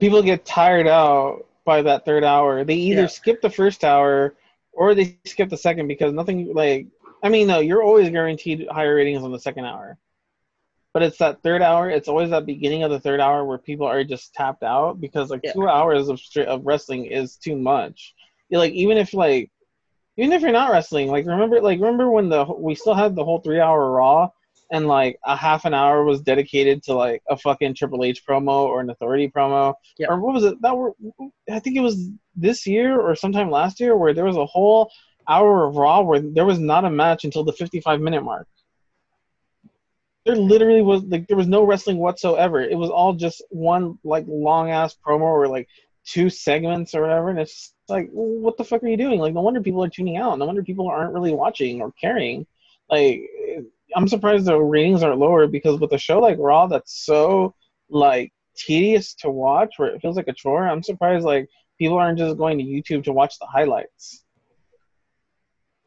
People 0.00 0.22
get 0.22 0.44
tired 0.44 0.86
out 0.86 1.46
by 1.64 1.82
that 1.82 2.04
third 2.04 2.24
hour. 2.24 2.64
They 2.64 2.74
either 2.74 3.02
Yeah. 3.02 3.08
skip 3.08 3.40
the 3.40 3.50
first 3.50 3.84
hour 3.84 4.34
or 4.72 4.94
they 4.94 5.16
skip 5.24 5.48
the 5.48 5.56
second 5.56 5.88
because 5.88 6.12
nothing 6.12 6.52
like 6.54 6.86
I 7.22 7.28
mean 7.28 7.46
no, 7.46 7.60
you're 7.60 7.82
always 7.82 8.10
guaranteed 8.10 8.66
higher 8.70 8.94
ratings 8.96 9.22
on 9.22 9.32
the 9.32 9.38
second 9.38 9.64
hour. 9.64 9.98
But 10.94 11.02
it's 11.02 11.18
that 11.18 11.42
third 11.42 11.62
hour, 11.62 11.90
it's 11.90 12.08
always 12.08 12.30
that 12.30 12.46
beginning 12.46 12.82
of 12.82 12.90
the 12.90 13.00
third 13.00 13.20
hour 13.20 13.44
where 13.44 13.58
people 13.58 13.86
are 13.86 14.04
just 14.04 14.34
tapped 14.34 14.62
out 14.62 15.00
because 15.00 15.30
like 15.30 15.44
Yeah. 15.44 15.52
two 15.52 15.68
hours 15.68 16.08
of 16.08 16.20
of 16.46 16.66
wrestling 16.66 17.06
is 17.06 17.36
too 17.36 17.56
much. 17.56 18.14
Like 18.50 18.72
even 18.72 18.98
if 18.98 19.14
like 19.14 19.50
even 20.16 20.32
if 20.32 20.42
you're 20.42 20.52
not 20.52 20.70
wrestling, 20.70 21.08
like 21.08 21.26
remember 21.26 21.60
like 21.60 21.78
remember 21.80 22.10
when 22.10 22.28
the 22.28 22.44
we 22.44 22.74
still 22.74 22.94
had 22.94 23.14
the 23.14 23.24
whole 23.24 23.40
three 23.40 23.60
hour 23.60 23.90
raw 23.90 24.30
and 24.70 24.88
like 24.88 25.18
a 25.24 25.36
half 25.36 25.64
an 25.64 25.74
hour 25.74 26.04
was 26.04 26.20
dedicated 26.22 26.82
to 26.84 26.94
like 26.94 27.22
a 27.28 27.36
fucking 27.36 27.74
Triple 27.74 28.04
H 28.04 28.24
promo 28.26 28.64
or 28.64 28.80
an 28.80 28.90
Authority 28.90 29.28
promo, 29.28 29.74
Yeah. 29.98 30.08
or 30.08 30.20
what 30.20 30.34
was 30.34 30.44
it? 30.44 30.60
That 30.62 30.76
were 30.76 30.92
I 31.50 31.60
think 31.60 31.76
it 31.76 31.80
was 31.80 32.10
this 32.34 32.66
year 32.66 33.00
or 33.00 33.14
sometime 33.14 33.50
last 33.50 33.78
year 33.80 33.96
where 33.96 34.14
there 34.14 34.24
was 34.24 34.36
a 34.36 34.46
whole 34.46 34.90
hour 35.28 35.66
of 35.66 35.76
Raw 35.76 36.02
where 36.02 36.20
there 36.20 36.44
was 36.46 36.58
not 36.58 36.84
a 36.84 36.90
match 36.90 37.24
until 37.24 37.44
the 37.44 37.52
55 37.52 38.00
minute 38.00 38.22
mark. 38.22 38.48
There 40.24 40.36
literally 40.36 40.82
was 40.82 41.04
like 41.04 41.28
there 41.28 41.36
was 41.36 41.46
no 41.46 41.62
wrestling 41.62 41.98
whatsoever. 41.98 42.60
It 42.60 42.76
was 42.76 42.90
all 42.90 43.12
just 43.12 43.44
one 43.50 43.98
like 44.02 44.24
long 44.26 44.70
ass 44.70 44.96
promo 45.06 45.20
or 45.20 45.46
like 45.46 45.68
two 46.06 46.30
segments 46.30 46.94
or 46.94 47.02
whatever, 47.02 47.30
and 47.30 47.38
it's 47.38 47.74
like, 47.88 48.08
what 48.10 48.56
the 48.56 48.64
fuck 48.64 48.82
are 48.82 48.88
you 48.88 48.96
doing? 48.96 49.20
Like, 49.20 49.34
no 49.34 49.42
wonder 49.42 49.60
people 49.60 49.84
are 49.84 49.88
tuning 49.88 50.16
out. 50.16 50.38
No 50.38 50.46
wonder 50.46 50.62
people 50.62 50.88
aren't 50.88 51.12
really 51.12 51.32
watching 51.32 51.82
or 51.82 51.92
caring. 51.92 52.46
Like, 52.90 53.22
I'm 53.94 54.08
surprised 54.08 54.46
the 54.46 54.58
ratings 54.58 55.02
aren't 55.02 55.18
lower 55.18 55.46
because 55.46 55.80
with 55.80 55.92
a 55.92 55.98
show 55.98 56.18
like 56.18 56.36
Raw 56.38 56.66
that's 56.66 57.04
so 57.04 57.54
like 57.88 58.32
tedious 58.56 59.14
to 59.14 59.30
watch, 59.30 59.74
where 59.76 59.88
it 59.88 60.00
feels 60.00 60.16
like 60.16 60.28
a 60.28 60.32
chore, 60.32 60.66
I'm 60.66 60.82
surprised 60.82 61.24
like 61.24 61.48
people 61.78 61.96
aren't 61.96 62.18
just 62.18 62.38
going 62.38 62.58
to 62.58 62.64
YouTube 62.64 63.04
to 63.04 63.12
watch 63.12 63.38
the 63.38 63.46
highlights. 63.46 64.24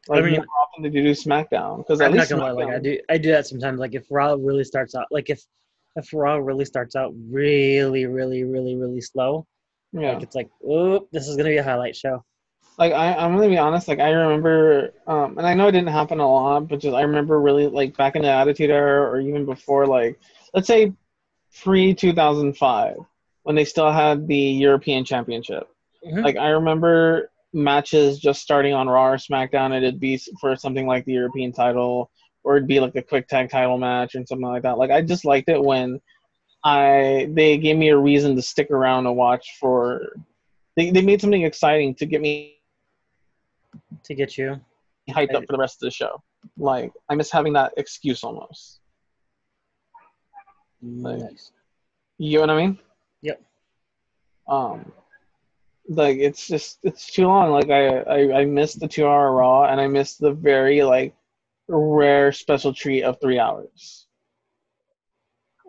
Like 0.08 0.22
I 0.22 0.26
mean- 0.26 0.36
more 0.36 0.46
often 0.62 0.82
they 0.82 0.88
do 0.88 1.10
SmackDown 1.12 1.78
because 1.78 2.00
at 2.00 2.06
I'm 2.06 2.12
not 2.12 2.20
least 2.20 2.30
gonna 2.30 2.42
lie, 2.42 2.50
like 2.52 2.74
I 2.74 2.78
do 2.78 2.98
I 3.08 3.18
do 3.18 3.30
that 3.32 3.46
sometimes. 3.46 3.78
Like 3.78 3.94
if 3.94 4.06
Raw 4.10 4.36
really 4.38 4.64
starts 4.64 4.94
out 4.94 5.06
like 5.10 5.30
if 5.30 5.42
if 5.96 6.12
Raw 6.12 6.36
really 6.36 6.64
starts 6.64 6.96
out 6.96 7.12
really, 7.30 8.06
really, 8.06 8.44
really, 8.44 8.76
really 8.76 9.00
slow, 9.00 9.46
yeah. 9.92 10.12
like 10.12 10.22
it's 10.22 10.34
like, 10.34 10.50
oop, 10.68 11.08
this 11.12 11.28
is 11.28 11.36
gonna 11.36 11.48
be 11.48 11.56
a 11.58 11.62
highlight 11.62 11.96
show. 11.96 12.24
like 12.78 12.92
I, 12.92 13.14
I'm 13.14 13.34
gonna 13.36 13.48
be 13.48 13.58
honest, 13.58 13.88
like 13.88 13.98
I 13.98 14.10
remember, 14.10 14.94
um, 15.06 15.38
and 15.38 15.46
I 15.46 15.54
know 15.54 15.68
it 15.68 15.72
didn't 15.72 15.88
happen 15.88 16.20
a 16.20 16.30
lot, 16.30 16.68
but 16.68 16.80
just 16.80 16.94
I 16.94 17.02
remember 17.02 17.40
really 17.40 17.66
like 17.66 17.96
back 17.96 18.16
in 18.16 18.22
the 18.22 18.28
Attitude 18.28 18.70
Era, 18.70 19.08
or 19.10 19.20
even 19.20 19.44
before, 19.44 19.86
like 19.86 20.18
let's 20.54 20.66
say 20.66 20.92
pre 21.62 21.94
2005, 21.94 22.96
when 23.42 23.56
they 23.56 23.64
still 23.64 23.90
had 23.90 24.26
the 24.26 24.36
European 24.36 25.04
Championship. 25.04 25.68
Mhm. 26.06 26.24
Like 26.24 26.36
I 26.36 26.50
remember 26.50 27.30
matches 27.52 28.18
just 28.18 28.42
starting 28.42 28.72
on 28.74 28.88
Raw 28.88 29.08
or 29.08 29.16
SmackDown, 29.16 29.72
and 29.72 29.84
it'd 29.84 30.00
be 30.00 30.18
for 30.40 30.56
something 30.56 30.86
like 30.86 31.04
the 31.04 31.12
European 31.12 31.52
title, 31.52 32.10
or 32.44 32.56
it'd 32.56 32.68
be 32.68 32.80
like 32.80 32.94
a 32.96 33.02
quick 33.02 33.28
tag 33.28 33.50
title 33.50 33.76
match 33.76 34.14
or 34.14 34.24
something 34.24 34.46
like 34.46 34.62
that. 34.62 34.78
Like 34.78 34.90
I 34.90 35.02
just 35.02 35.24
liked 35.24 35.48
it 35.48 35.62
when 35.62 36.00
I 36.64 37.28
they 37.32 37.56
gave 37.58 37.76
me 37.76 37.88
a 37.88 37.96
reason 37.96 38.36
to 38.36 38.42
stick 38.42 38.70
around 38.70 39.06
and 39.06 39.16
watch 39.16 39.56
for. 39.58 40.02
They, 40.76 40.90
they 40.90 41.02
made 41.02 41.20
something 41.20 41.42
exciting 41.42 41.94
to 41.96 42.06
get 42.06 42.20
me 42.20 42.56
To 44.04 44.14
get 44.14 44.38
you. 44.38 44.60
hyped 45.10 45.34
up 45.34 45.44
for 45.46 45.52
the 45.52 45.58
rest 45.58 45.76
of 45.82 45.86
the 45.86 45.90
show. 45.90 46.22
Like 46.56 46.92
I 47.08 47.14
miss 47.14 47.30
having 47.30 47.52
that 47.54 47.72
excuse 47.76 48.22
almost. 48.24 48.80
Like- 50.82 51.20
Nice. 51.20 51.52
You 52.18 52.34
know 52.34 52.40
what 52.42 52.50
I 52.50 52.56
mean? 52.66 52.78
Yep. 53.22 53.42
Um, 54.48 54.92
like 55.88 56.18
it's 56.18 56.46
just 56.46 56.78
it's 56.82 57.10
too 57.10 57.26
long. 57.26 57.50
Like 57.50 57.70
I 57.70 57.88
I, 57.98 58.40
I 58.40 58.44
missed 58.44 58.80
the 58.80 58.88
two 58.88 59.06
hour 59.06 59.32
Raw 59.32 59.64
and 59.64 59.80
I 59.80 59.86
missed 59.86 60.20
the 60.20 60.32
very 60.32 60.82
like 60.82 61.14
rare 61.68 62.32
special 62.32 62.72
treat 62.74 63.02
of 63.02 63.18
three 63.20 63.38
hours. 63.38 64.06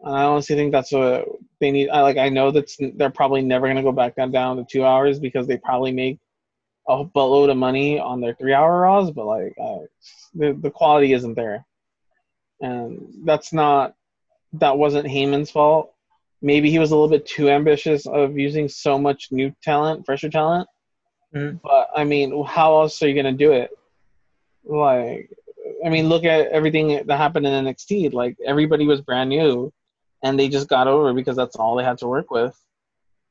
I 0.04 0.24
honestly 0.24 0.56
think 0.56 0.72
that's 0.72 0.92
what 0.92 1.28
they 1.60 1.72
need. 1.72 1.90
I 1.90 2.02
like 2.02 2.18
I 2.18 2.30
know 2.30 2.52
that's 2.52 2.78
they're 2.96 3.10
probably 3.12 3.42
never 3.42 3.68
gonna 3.68 3.84
go 3.84 3.92
back 3.92 4.16
down 4.16 4.32
down 4.32 4.58
to 4.58 4.66
two 4.70 4.84
hours 4.84 5.20
because 5.20 5.48
they 5.48 5.58
probably 5.58 5.92
make 5.92 6.20
a 6.88 7.06
buttload 7.06 7.52
of 7.52 7.58
money 7.58 8.00
on 8.00 8.20
their 8.22 8.34
three 8.34 8.54
hour 8.54 8.82
Raws, 8.82 9.12
but 9.12 9.26
like 9.26 9.54
uh, 9.62 9.80
the 10.34 10.54
the 10.54 10.72
quality 10.72 11.14
isn't 11.14 11.36
there, 11.36 11.66
and 12.62 13.14
that's 13.24 13.54
not 13.54 13.94
that 14.54 14.78
wasn't 14.78 15.08
Heyman's 15.08 15.52
fault. 15.52 15.94
Maybe 16.42 16.72
he 16.72 16.80
was 16.80 16.92
a 16.92 16.96
little 16.96 17.10
bit 17.10 17.28
too 17.28 17.50
ambitious 17.50 18.08
of 18.08 18.38
using 18.38 18.68
so 18.68 18.98
much 18.98 19.28
new 19.32 19.54
talent, 19.64 20.06
fresher 20.06 20.30
talent. 20.30 20.68
Mhm. 21.36 21.62
But 21.62 21.90
I 21.96 22.04
mean, 22.04 22.44
how 22.44 22.82
else 22.82 23.02
are 23.04 23.08
you 23.08 23.16
gonna 23.16 23.32
do 23.34 23.52
it? 23.52 23.70
Like, 24.64 25.30
I 25.86 25.90
mean, 25.90 26.10
look 26.10 26.26
at 26.26 26.48
everything 26.48 27.06
that 27.06 27.18
happened 27.18 27.46
in 27.46 27.66
NXT. 27.66 28.10
Like 28.14 28.38
everybody 28.46 28.88
was 28.88 29.02
brand 29.02 29.30
new, 29.30 29.72
and 30.24 30.40
they 30.40 30.48
just 30.50 30.68
got 30.68 30.88
over 30.88 31.14
because 31.14 31.36
that's 31.36 31.56
all 31.56 31.76
they 31.76 31.84
had 31.84 31.98
to 32.00 32.08
work 32.08 32.32
with. 32.32 32.56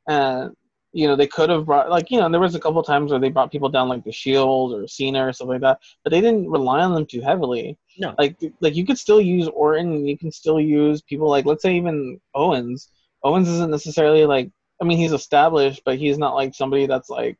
And 0.08 0.54
you 0.92 1.06
know, 1.06 1.14
they 1.14 1.28
could 1.28 1.50
have 1.50 1.66
brought 1.66 1.88
like 1.88 2.10
you 2.10 2.18
know, 2.18 2.28
there 2.28 2.40
was 2.40 2.54
a 2.56 2.60
couple 2.60 2.82
times 2.82 3.10
where 3.12 3.20
they 3.20 3.28
brought 3.30 3.52
people 3.52 3.68
down 3.68 3.88
like 3.88 4.02
the 4.04 4.10
Shield 4.10 4.72
or 4.74 4.88
Cena 4.88 5.26
or 5.28 5.32
stuff 5.32 5.48
like 5.48 5.60
that, 5.60 5.78
but 6.02 6.10
they 6.10 6.20
didn't 6.20 6.50
rely 6.50 6.80
on 6.80 6.92
them 6.94 7.06
too 7.06 7.20
heavily 7.20 7.78
No. 7.98 8.14
like 8.18 8.36
like 8.60 8.74
you 8.74 8.84
could 8.84 8.98
still 8.98 9.20
use 9.20 9.46
Orton 9.48 9.92
and 9.92 10.08
you 10.08 10.18
can 10.18 10.32
still 10.32 10.60
use 10.60 11.00
people 11.00 11.28
like 11.28 11.44
let's 11.46 11.62
say 11.62 11.76
even 11.76 12.20
Owens. 12.34 12.90
Owens 13.22 13.48
isn't 13.48 13.70
necessarily 13.70 14.26
like 14.26 14.50
I 14.82 14.84
mean 14.84 14.98
he's 14.98 15.12
established, 15.12 15.82
but 15.84 15.96
he's 15.98 16.18
not 16.18 16.34
like 16.34 16.54
somebody 16.54 16.86
that's 16.86 17.08
like 17.10 17.38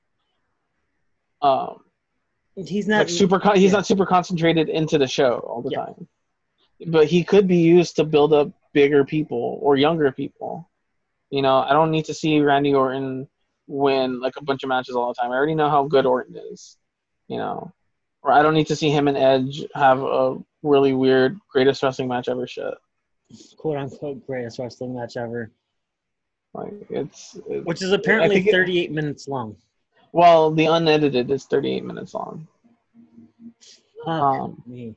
um 1.42 1.80
He's 2.56 2.86
not 2.86 2.98
like 2.98 3.08
super 3.08 3.40
con- 3.40 3.56
he's 3.56 3.70
yeah. 3.72 3.78
not 3.78 3.86
super 3.86 4.04
concentrated 4.04 4.68
into 4.68 4.98
the 4.98 5.06
show 5.06 5.38
all 5.38 5.62
the 5.62 5.70
Yeah. 5.70 5.86
time. 5.86 6.08
But 6.86 7.06
he 7.06 7.24
could 7.24 7.46
be 7.48 7.58
used 7.58 7.96
to 7.96 8.04
build 8.04 8.32
up 8.32 8.50
bigger 8.72 9.04
people 9.04 9.58
or 9.62 9.76
younger 9.76 10.10
people. 10.12 10.68
You 11.30 11.42
know, 11.42 11.58
I 11.58 11.72
don't 11.72 11.90
need 11.90 12.04
to 12.06 12.14
see 12.14 12.40
Randy 12.40 12.74
Orton 12.74 13.28
win 13.66 14.20
like 14.20 14.36
a 14.36 14.42
bunch 14.44 14.62
of 14.64 14.68
matches 14.68 14.96
all 14.96 15.08
the 15.08 15.14
time. 15.14 15.30
I 15.30 15.34
already 15.36 15.54
know 15.54 15.70
how 15.70 15.84
good 15.84 16.06
Orton 16.06 16.36
is. 16.52 16.76
You 17.28 17.36
know, 17.38 17.72
or 18.22 18.32
I 18.32 18.42
don't 18.42 18.54
need 18.54 18.66
to 18.66 18.76
see 18.76 18.90
him 18.90 19.06
and 19.06 19.16
Edge 19.16 19.64
have 19.74 20.00
a 20.02 20.36
really 20.62 20.92
weird 20.92 21.38
greatest 21.48 21.82
wrestling 21.82 22.08
match 22.08 22.28
ever 22.28 22.46
shit. 22.46 22.74
quote 23.56 23.76
unquote 23.78 24.26
greatest 24.26 24.58
wrestling 24.58 24.94
match 24.96 25.16
ever. 25.16 25.50
Like 26.52 26.72
it's, 26.90 27.38
it's 27.48 27.64
Which 27.64 27.80
is 27.82 27.92
apparently 27.92 28.36
think 28.36 28.48
it- 28.48 28.52
38 28.52 28.90
minutes 28.90 29.28
long. 29.28 29.56
well, 30.12 30.50
the 30.50 30.66
unedited 30.66 31.30
is 31.30 31.44
38 31.44 31.84
minutes 31.84 32.12
long. 32.12 32.48
Fuck 34.04 34.08
Um, 34.08 34.62
me. 34.66 34.96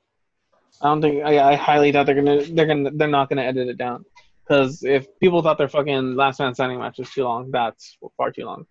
I 0.81 0.87
don't 0.87 1.01
think 1.01 1.23
I, 1.23 1.53
I 1.53 1.55
highly 1.55 1.91
doubt 1.91 2.05
they're 2.05 2.15
gonna 2.15 2.43
they're 2.43 2.65
gonna 2.65 2.91
they're 2.93 3.07
not 3.07 3.29
gonna 3.29 3.43
edit 3.43 3.69
it 3.69 3.77
down 3.77 4.05
because 4.43 4.83
if 4.83 5.07
people 5.19 5.41
thought 5.41 5.57
their 5.57 5.69
fucking 5.69 6.15
last 6.15 6.39
man 6.39 6.53
standing 6.53 6.79
match 6.79 6.97
was 6.97 7.09
too 7.09 7.23
long, 7.23 7.51
that's 7.51 7.97
far 8.17 8.31
too 8.31 8.45
long. 8.45 8.65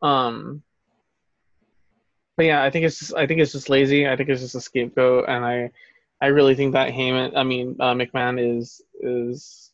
Um, 0.00 0.62
but 2.36 2.46
yeah, 2.46 2.62
I 2.62 2.70
think 2.70 2.86
it's 2.86 2.98
just, 2.98 3.14
I 3.14 3.26
think 3.26 3.40
it's 3.40 3.52
just 3.52 3.68
lazy. 3.68 4.08
I 4.08 4.16
think 4.16 4.28
it's 4.28 4.40
just 4.40 4.54
a 4.54 4.60
scapegoat, 4.60 5.26
and 5.28 5.44
I 5.44 5.70
I 6.20 6.26
really 6.26 6.54
think 6.54 6.72
that 6.72 6.92
Heyman, 6.92 7.36
I 7.36 7.44
mean 7.44 7.76
uh, 7.78 7.94
McMahon 7.94 8.58
is 8.58 8.80
is 9.00 9.70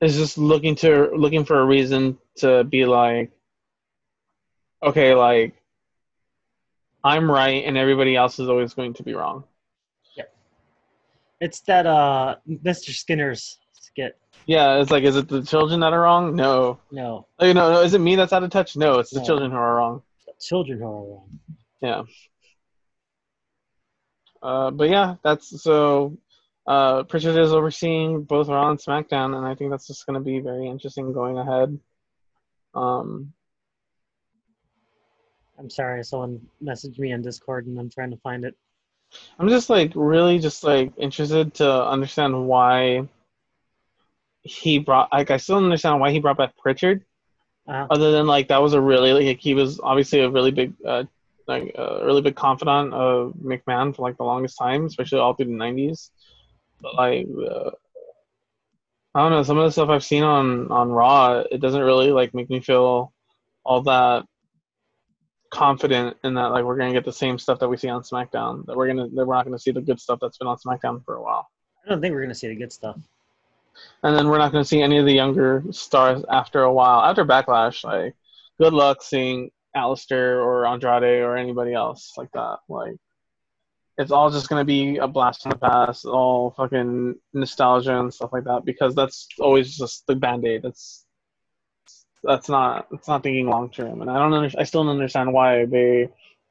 is 0.00 0.16
just 0.16 0.38
looking 0.38 0.74
to 0.76 1.10
looking 1.14 1.44
for 1.44 1.60
a 1.60 1.64
reason 1.64 2.18
to 2.36 2.64
be 2.64 2.84
like, 2.84 3.30
okay, 4.82 5.14
like 5.14 5.54
I'm 7.04 7.30
right 7.30 7.64
and 7.64 7.78
everybody 7.78 8.16
else 8.16 8.38
is 8.38 8.48
always 8.48 8.74
going 8.74 8.94
to 8.94 9.02
be 9.02 9.14
wrong. 9.14 9.44
It's 11.40 11.60
that 11.62 11.86
uh 11.86 12.36
Mr. 12.48 12.90
Skinner's 12.90 13.58
skit. 13.72 14.18
Yeah, 14.46 14.80
it's 14.80 14.90
like, 14.90 15.04
is 15.04 15.16
it 15.16 15.28
the 15.28 15.42
children 15.42 15.80
that 15.80 15.92
are 15.92 16.00
wrong? 16.00 16.34
No. 16.34 16.78
No, 16.90 17.26
Like, 17.38 17.54
no, 17.54 17.72
no. 17.72 17.80
Is 17.82 17.94
it 17.94 18.00
me 18.00 18.16
that's 18.16 18.32
out 18.32 18.42
of 18.42 18.50
touch? 18.50 18.76
No, 18.76 18.98
it's 18.98 19.10
the 19.10 19.20
No. 19.20 19.26
children 19.26 19.50
who 19.50 19.56
are 19.56 19.76
wrong. 19.76 20.02
The 20.26 20.32
children 20.40 20.78
who 20.78 20.84
are 20.86 21.04
wrong. 21.04 21.38
Yeah. 21.80 22.02
Uh, 24.42 24.70
but 24.70 24.88
yeah, 24.88 25.16
that's 25.22 25.62
so. 25.62 26.16
Uh, 26.66 27.02
Pritchard 27.04 27.36
is 27.36 27.52
overseeing 27.52 28.22
both 28.22 28.48
Raw 28.48 28.70
and 28.70 28.78
SmackDown, 28.78 29.36
and 29.36 29.44
I 29.46 29.54
think 29.54 29.70
that's 29.70 29.86
just 29.86 30.06
going 30.06 30.14
to 30.14 30.24
be 30.24 30.38
very 30.40 30.68
interesting 30.68 31.12
going 31.12 31.36
ahead. 31.36 31.78
Um, 32.74 33.32
I'm 35.58 35.68
sorry, 35.68 36.02
someone 36.04 36.40
messaged 36.62 36.98
me 36.98 37.12
on 37.12 37.22
Discord 37.22 37.66
and 37.66 37.78
I'm 37.78 37.90
trying 37.90 38.10
to 38.12 38.16
find 38.18 38.44
it. 38.44 38.56
I'm 39.38 39.48
just 39.48 39.70
like 39.70 39.92
really 39.94 40.38
just 40.38 40.62
like 40.62 40.92
interested 40.96 41.54
to 41.54 41.86
understand 41.86 42.46
why 42.46 43.08
he 44.42 44.78
brought. 44.78 45.12
Like, 45.12 45.30
I 45.30 45.36
still 45.36 45.56
don't 45.56 45.64
understand 45.64 46.00
why 46.00 46.10
he 46.10 46.20
brought 46.20 46.38
back 46.38 46.56
Pritchard. 46.56 47.04
Uh, 47.68 47.86
other 47.90 48.10
than 48.10 48.26
like 48.26 48.48
that 48.48 48.62
was 48.62 48.74
a 48.74 48.80
really 48.80 49.12
like 49.12 49.38
he 49.38 49.54
was 49.54 49.80
obviously 49.80 50.20
a 50.20 50.30
really 50.30 50.50
big 50.50 50.72
uh 50.84 51.04
like 51.46 51.72
a 51.76 52.04
really 52.04 52.22
big 52.22 52.34
confidant 52.34 52.92
of 52.94 53.34
McMahon 53.34 53.94
for 53.94 54.02
like 54.02 54.16
the 54.16 54.24
longest 54.24 54.58
time, 54.58 54.86
especially 54.86 55.18
all 55.18 55.34
through 55.34 55.46
the 55.46 55.52
nineties. 55.52 56.10
But 56.80 56.94
like 56.94 57.26
uh, 57.28 57.70
I 59.14 59.20
don't 59.20 59.32
know, 59.32 59.42
some 59.42 59.58
of 59.58 59.64
the 59.64 59.72
stuff 59.72 59.88
I've 59.88 60.04
seen 60.04 60.22
on 60.22 60.70
on 60.70 60.90
Raw, 60.90 61.42
it 61.50 61.60
doesn't 61.60 61.82
really 61.82 62.12
like 62.12 62.34
make 62.34 62.48
me 62.48 62.60
feel 62.60 63.12
all 63.64 63.82
that 63.82 64.24
confident 65.50 66.16
in 66.24 66.34
that 66.34 66.48
like 66.48 66.64
we're 66.64 66.76
gonna 66.76 66.92
get 66.92 67.04
the 67.04 67.12
same 67.12 67.38
stuff 67.38 67.58
that 67.58 67.68
we 67.68 67.76
see 67.76 67.88
on 67.88 68.02
SmackDown. 68.02 68.64
That 68.66 68.76
we're 68.76 68.86
gonna 68.86 69.08
that 69.08 69.26
we're 69.26 69.34
not 69.34 69.44
gonna 69.44 69.58
see 69.58 69.72
the 69.72 69.80
good 69.80 70.00
stuff 70.00 70.18
that's 70.20 70.38
been 70.38 70.48
on 70.48 70.56
SmackDown 70.56 71.04
for 71.04 71.16
a 71.16 71.22
while. 71.22 71.48
I 71.84 71.88
don't 71.88 72.00
think 72.00 72.14
we're 72.14 72.22
gonna 72.22 72.34
see 72.34 72.48
the 72.48 72.54
good 72.54 72.72
stuff. 72.72 72.96
And 74.02 74.16
then 74.16 74.28
we're 74.28 74.38
not 74.38 74.52
to 74.52 74.64
see 74.64 74.82
any 74.82 74.98
of 74.98 75.06
the 75.06 75.12
younger 75.12 75.64
stars 75.70 76.24
after 76.30 76.62
a 76.62 76.72
while. 76.72 77.00
After 77.00 77.24
Backlash, 77.24 77.84
like, 77.84 78.14
good 78.58 78.72
luck 78.72 79.02
seeing 79.02 79.50
Aleister 79.76 80.44
or 80.44 80.66
Andrade 80.66 81.22
or 81.22 81.36
anybody 81.36 81.72
else 81.72 82.12
like 82.16 82.30
that. 82.32 82.58
Like, 82.68 82.96
it's 83.98 84.10
all 84.10 84.30
just 84.30 84.48
gonna 84.48 84.64
be 84.64 84.96
a 84.98 85.06
blast 85.06 85.42
from 85.42 85.50
the 85.50 85.58
past, 85.58 86.04
all 86.04 86.50
fucking 86.56 87.14
nostalgia 87.32 87.98
and 87.98 88.12
stuff 88.12 88.32
like 88.32 88.44
that. 88.44 88.64
Because 88.64 88.94
that's 88.94 89.28
always 89.38 89.76
just 89.76 90.06
the 90.06 90.16
band 90.16 90.44
aid. 90.46 90.62
That's 90.62 91.06
that's 92.22 92.48
not 92.48 92.88
that's 92.90 93.08
not 93.08 93.22
thinking 93.22 93.48
long 93.48 93.70
term, 93.70 94.02
and 94.02 94.10
I 94.10 94.18
don't 94.18 94.32
under, 94.32 94.50
I 94.58 94.64
still 94.64 94.84
don't 94.84 94.92
understand 94.92 95.32
why 95.32 95.64
they 95.64 96.08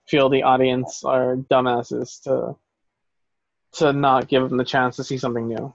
feel 0.07 0.29
the 0.29 0.43
audience 0.43 1.03
are 1.03 1.35
dumbasses 1.35 2.23
to 2.23 2.55
to 3.73 3.93
not 3.93 4.27
give 4.27 4.49
them 4.49 4.57
the 4.57 4.65
chance 4.65 4.95
to 4.95 5.03
see 5.03 5.17
something 5.17 5.47
new. 5.47 5.73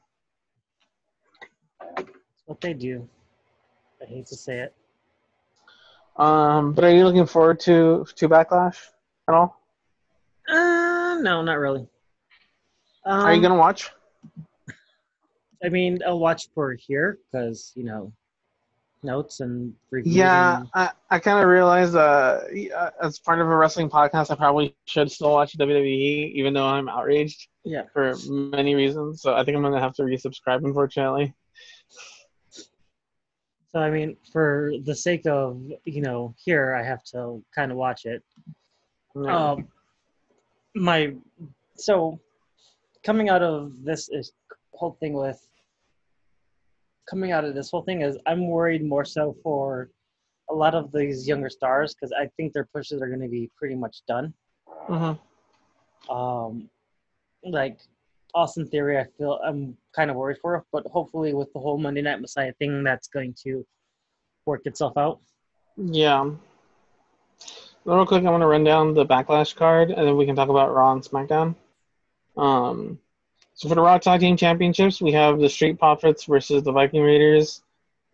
It's 1.99 2.43
what 2.47 2.61
they 2.61 2.75
do. 2.75 3.09
I 4.03 4.07
hate 4.07 4.27
to 4.27 4.37
say 4.37 4.59
it. 4.59 4.75
Um, 6.17 6.73
but 6.73 6.85
are 6.85 6.95
you 6.95 7.05
looking 7.05 7.27
forward 7.27 7.61
to 7.61 8.07
to 8.17 8.29
Backlash 8.29 8.79
at 9.29 9.35
all? 9.35 9.61
Uh, 10.49 11.19
no, 11.21 11.43
not 11.43 11.59
really. 11.59 11.87
Um, 13.05 13.25
are 13.27 13.35
you 13.35 13.43
gonna 13.43 13.57
watch? 13.57 13.91
I 15.63 15.69
mean, 15.69 16.01
I'll 16.07 16.19
watch 16.19 16.49
for 16.55 16.75
here 16.75 17.19
because 17.31 17.73
you 17.75 17.85
know 17.85 18.13
notes 19.05 19.41
and 19.41 19.75
reviews. 19.91 20.17
Yeah, 20.17 20.63
I, 20.75 20.91
I 21.11 21.19
kind 21.19 21.39
of 21.39 21.49
realized 21.49 21.95
uh, 21.95 22.41
uh, 22.77 22.91
as 23.03 23.19
part 23.19 23.41
of 23.41 23.47
a 23.49 23.57
wrestling 23.57 23.89
podcast, 23.91 24.31
I 24.31 24.35
probably 24.35 24.75
should 24.87 25.11
still 25.11 25.33
watch 25.33 25.57
WWE, 25.57 26.33
even 26.33 26.55
though 26.55 26.67
I'm 26.67 26.89
outraged 26.89 27.49
yeah. 27.65 27.83
for 27.93 28.15
many 28.27 28.75
reasons. 28.75 29.23
So 29.23 29.35
I 29.35 29.45
think 29.45 29.57
I'm 29.57 29.63
gonna 29.63 29.81
have 29.81 29.95
to 29.95 30.03
resubscribe, 30.03 30.65
unfortunately. 30.65 31.35
So 33.69 33.81
I 33.81 33.91
mean, 33.91 34.17
for 34.33 34.73
the 34.85 34.95
sake 34.95 35.27
of 35.27 35.61
you 35.85 36.01
know, 36.01 36.35
here 36.43 36.75
I 36.75 36.83
have 36.83 37.03
to 37.13 37.43
kind 37.55 37.71
of 37.71 37.77
watch 37.77 38.07
it. 38.07 38.23
Yeah. 39.15 39.51
Um, 39.51 39.69
my 40.75 41.15
so 41.77 42.19
coming 43.05 43.29
out 43.29 43.43
of 43.43 43.85
this 43.85 44.09
is 44.09 44.33
whole 44.73 44.97
thing 45.01 45.13
with 45.13 45.47
coming 47.09 47.33
out 47.33 47.45
of 47.45 47.55
this 47.55 47.71
whole 47.71 47.83
thing 47.83 48.03
is 48.03 48.19
I'm 48.27 48.49
worried 48.49 48.85
more 48.85 49.05
so 49.05 49.37
for 49.43 49.91
a 50.51 50.55
lot 50.55 50.75
of 50.75 50.93
these 50.93 51.27
younger 51.27 51.49
stars 51.49 51.95
because 51.95 52.13
I 52.13 52.29
think 52.37 52.53
their 52.53 52.69
pushes 52.75 53.01
are 53.01 53.09
going 53.09 53.21
to 53.21 53.29
be 53.29 53.51
pretty 53.57 53.75
much 53.75 54.03
done. 54.07 54.35
Mhm. 54.89 55.19
Um, 56.09 56.71
like 57.43 57.81
Austin 58.35 58.67
Theory, 58.67 58.99
I 58.99 59.05
feel 59.17 59.41
I'm 59.45 59.77
kind 59.93 60.11
of 60.11 60.17
worried 60.17 60.39
for, 60.39 60.65
but 60.73 60.85
hopefully 60.87 61.35
with 61.35 61.53
the 61.53 61.61
whole 61.61 61.79
Monday 61.79 62.03
Night 62.03 62.21
Messiah 62.21 62.53
thing, 62.55 62.83
that's 62.83 63.09
going 63.09 63.35
to 63.45 63.65
work 64.45 64.67
itself 64.67 64.97
out. 64.97 65.21
Yeah. 65.77 66.31
Real 67.85 68.07
quick, 68.07 68.25
I 68.25 68.31
want 68.31 68.43
to 68.43 68.47
run 68.47 68.65
down 68.65 68.95
the 68.95 69.05
Backlash 69.07 69.55
card, 69.55 69.91
and 69.91 70.07
then 70.07 70.17
we 70.17 70.27
can 70.27 70.35
talk 70.35 70.49
about 70.49 70.75
Raw 70.75 70.93
and 70.93 71.03
SmackDown. 71.03 71.55
Um, 72.37 72.99
so 73.55 73.69
for 73.69 73.77
the 73.77 73.81
Raw 73.81 73.99
Tag 73.99 74.21
Team 74.21 74.37
Championships, 74.37 75.01
we 75.01 75.13
have 75.13 75.39
the 75.39 75.49
Street 75.49 75.79
Profits 75.79 76.25
versus 76.25 76.63
the 76.65 76.73
Viking 76.73 77.03
Raiders. 77.03 77.63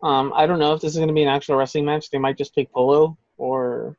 Um, 0.03 0.31
I 0.35 0.45
don't 0.45 0.59
know 0.59 0.73
if 0.73 0.81
this 0.81 0.91
is 0.91 0.97
going 0.97 1.07
to 1.07 1.13
be 1.13 1.23
an 1.23 1.29
actual 1.29 1.55
wrestling 1.55 1.85
match. 1.85 2.09
They 2.09 2.19
might 2.19 2.37
just 2.37 2.53
pick 2.53 2.71
polo 2.71 3.17
or 3.37 3.97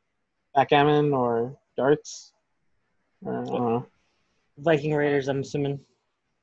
backgammon 0.55 1.13
or 1.13 1.57
darts. 1.75 2.31
Or, 3.23 3.41
I 3.41 3.45
don't 3.45 3.53
know. 3.53 3.85
Viking 4.57 4.93
Raiders, 4.95 5.27
I'm 5.27 5.41
assuming. 5.41 5.79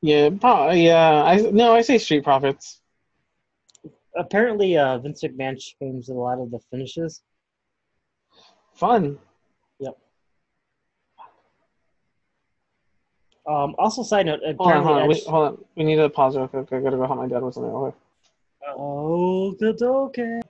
Yeah, 0.02 0.30
pro- 0.30 0.70
yeah. 0.72 1.22
I 1.24 1.36
no, 1.36 1.74
I 1.74 1.82
say 1.82 1.98
Street 1.98 2.24
Profits. 2.24 2.80
Apparently, 4.16 4.76
uh, 4.76 4.98
Vince 4.98 5.22
McMahon 5.22 5.58
changed 5.58 6.08
a 6.10 6.14
lot 6.14 6.40
of 6.40 6.50
the 6.50 6.58
finishes. 6.70 7.22
Fun. 8.74 9.18
Um, 13.50 13.74
also, 13.78 14.04
side 14.04 14.26
note, 14.26 14.40
Hold 14.58 14.60
on, 14.60 14.84
hold 14.84 14.96
on. 14.98 15.02
Edge- 15.02 15.08
Wait, 15.08 15.26
hold 15.26 15.48
on. 15.48 15.64
We 15.74 15.82
need 15.82 15.96
to 15.96 16.08
pause 16.08 16.36
real 16.36 16.46
quick. 16.46 16.72
I 16.72 16.78
gotta 16.78 16.96
go 16.96 17.04
help 17.04 17.18
my 17.18 17.26
dad 17.26 17.42
with 17.42 17.54
something 17.54 17.72
real 17.72 17.80
quick. 17.82 17.94
Oh, 18.76 19.50
good, 19.52 19.82
okay. 19.82 20.40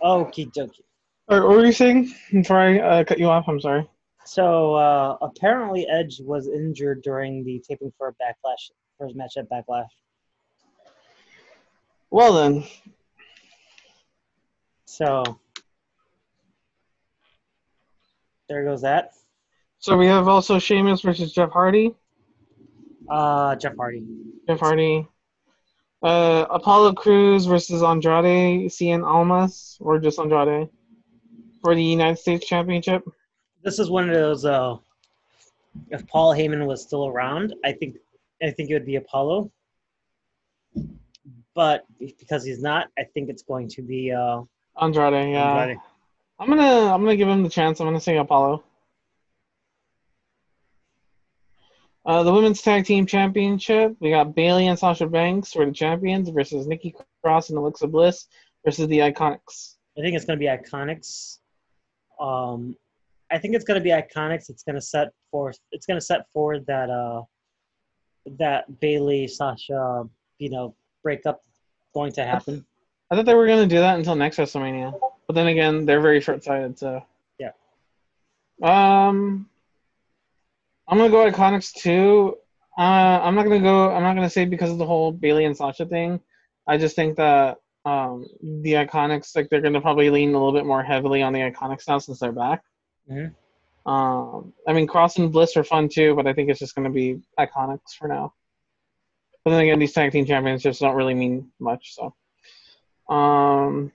Okie 0.00 0.52
dokie. 0.52 0.80
Or, 1.26 1.48
what 1.48 1.56
were 1.56 1.66
you 1.66 1.72
saying 1.72 2.14
before 2.30 2.58
I 2.58 2.78
uh, 2.78 3.04
cut 3.04 3.18
you 3.18 3.28
off? 3.28 3.48
I'm 3.48 3.60
sorry. 3.60 3.88
So 4.24 4.74
uh, 4.74 5.16
apparently, 5.20 5.88
Edge 5.88 6.20
was 6.20 6.46
injured 6.46 7.02
during 7.02 7.44
the 7.44 7.60
taping 7.68 7.92
for 7.98 8.14
Backlash, 8.22 8.70
for 8.98 9.08
his 9.08 9.16
match 9.16 9.36
at 9.36 9.50
Backlash. 9.50 9.88
Well 12.10 12.34
then, 12.34 12.64
So 14.84 15.40
there 18.48 18.62
goes 18.62 18.82
that. 18.82 19.10
so 19.80 19.96
we 19.96 20.06
have 20.06 20.28
also 20.28 20.60
Sheamus 20.60 21.00
versus 21.00 21.32
Jeff 21.32 21.50
Hardy. 21.50 21.96
Uh, 23.08 23.56
Jeff 23.56 23.76
Hardy. 23.76 24.04
Jeff 24.46 24.60
Hardy. 24.60 25.06
Uh, 26.02 26.44
Apollo 26.50 26.92
Crews 26.92 27.46
versus 27.46 27.82
Andrade 27.82 28.70
Cien 28.70 29.06
Almas, 29.06 29.78
or 29.80 29.98
just 29.98 30.18
Andrade, 30.18 30.68
for 31.62 31.74
the 31.74 31.82
United 31.82 32.18
States 32.18 32.46
Championship. 32.46 33.02
This 33.62 33.78
is 33.78 33.88
one 33.88 34.08
of 34.10 34.14
those. 34.14 34.44
Uh, 34.44 34.76
if 35.88 36.06
Paul 36.06 36.34
Heyman 36.34 36.66
was 36.66 36.82
still 36.82 37.06
around, 37.06 37.54
I 37.64 37.72
think 37.72 37.96
I 38.42 38.50
think 38.50 38.70
it 38.70 38.74
would 38.74 38.86
be 38.86 38.96
Apollo. 38.96 39.50
But 41.54 41.86
because 41.98 42.44
he's 42.44 42.60
not, 42.60 42.88
I 42.98 43.04
think 43.04 43.30
it's 43.30 43.42
going 43.42 43.68
to 43.68 43.82
be 43.82 44.12
uh, 44.12 44.42
Andrade, 44.80 45.30
yeah. 45.30 45.56
Andrade. 45.56 45.78
I'm 46.38 46.48
gonna, 46.48 46.92
I'm 46.92 47.00
gonna 47.02 47.16
give 47.16 47.28
him 47.28 47.42
the 47.42 47.48
chance. 47.48 47.80
I'm 47.80 47.86
gonna 47.86 48.00
say 48.00 48.18
Apollo. 48.18 48.62
Uh, 52.06 52.22
the 52.22 52.32
women's 52.32 52.60
tag 52.60 52.84
team 52.84 53.06
championship, 53.06 53.96
we 54.00 54.10
got 54.10 54.34
Bayley 54.34 54.66
and 54.66 54.78
Sasha 54.78 55.06
Banks 55.06 55.52
for 55.52 55.64
the 55.64 55.72
champions 55.72 56.28
versus 56.28 56.66
Nikki 56.66 56.94
Cross 57.22 57.48
and 57.48 57.58
Alexa 57.58 57.86
Bliss 57.86 58.26
versus 58.64 58.86
the 58.88 58.98
Iconics. 58.98 59.76
I 59.96 60.02
think 60.02 60.14
it's 60.14 60.24
going 60.24 60.38
to 60.38 60.40
be 60.40 60.48
Iconics. 60.48 61.38
Um, 62.20 62.76
I 63.30 63.38
think 63.38 63.54
it's 63.54 63.64
going 63.64 63.80
to 63.80 63.84
be 63.84 63.90
Iconics. 63.90 64.50
It's 64.50 64.62
going 64.62 64.74
to 64.74 64.82
set 64.82 65.08
forth. 65.30 65.58
It's 65.72 65.86
going 65.86 65.98
to 65.98 66.04
set 66.04 66.30
forward 66.30 66.66
that 66.66 66.90
uh, 66.90 67.22
that 68.38 68.80
Bayley 68.80 69.26
Sasha, 69.26 70.08
you 70.38 70.50
know, 70.50 70.74
breakup 71.02 71.42
going 71.94 72.12
to 72.12 72.24
happen. 72.24 72.64
I 73.10 73.16
thought 73.16 73.26
they 73.26 73.34
were 73.34 73.46
gonna 73.46 73.66
do 73.66 73.78
that 73.78 73.96
until 73.96 74.16
next 74.16 74.38
WrestleMania, 74.38 74.98
but 75.26 75.34
then 75.34 75.46
again, 75.46 75.84
they're 75.84 76.00
very 76.00 76.20
short-sighted. 76.20 76.78
So 76.78 77.04
Yeah. 77.38 77.50
Um, 78.62 79.48
I'm 80.88 80.98
gonna 80.98 81.10
go 81.10 81.30
Iconics 81.30 81.72
too. 81.72 82.36
Uh, 82.76 83.20
I'm 83.22 83.34
not 83.34 83.44
gonna 83.44 83.60
go. 83.60 83.90
I'm 83.90 84.02
not 84.02 84.14
gonna 84.14 84.30
say 84.30 84.44
because 84.44 84.70
of 84.70 84.78
the 84.78 84.86
whole 84.86 85.12
Bayley 85.12 85.44
and 85.44 85.56
Sasha 85.56 85.86
thing. 85.86 86.20
I 86.66 86.76
just 86.76 86.96
think 86.96 87.16
that 87.16 87.58
um, 87.84 88.26
the 88.42 88.72
Iconics, 88.72 89.36
like, 89.36 89.48
they're 89.50 89.60
gonna 89.60 89.80
probably 89.80 90.10
lean 90.10 90.30
a 90.30 90.32
little 90.32 90.52
bit 90.52 90.66
more 90.66 90.82
heavily 90.82 91.22
on 91.22 91.32
the 91.32 91.40
Iconics 91.40 91.86
now 91.86 91.98
since 91.98 92.18
they're 92.18 92.32
back. 92.32 92.62
Mhm. 93.10 93.34
Um, 93.86 94.54
I 94.66 94.72
mean, 94.72 94.86
Cross 94.86 95.18
and 95.18 95.30
Bliss 95.30 95.56
are 95.56 95.64
fun 95.64 95.88
too, 95.88 96.14
but 96.14 96.26
I 96.26 96.32
think 96.32 96.48
it's 96.48 96.60
just 96.60 96.74
gonna 96.74 96.90
be 96.90 97.20
Iconics 97.38 97.94
for 97.98 98.08
now. 98.08 98.32
But 99.44 99.50
then 99.50 99.60
again, 99.60 99.78
these 99.78 99.92
tag 99.92 100.12
team 100.12 100.24
championships 100.24 100.78
don't 100.78 100.96
really 100.96 101.14
mean 101.14 101.52
much. 101.60 101.94
So, 101.94 102.14
um, 103.14 103.92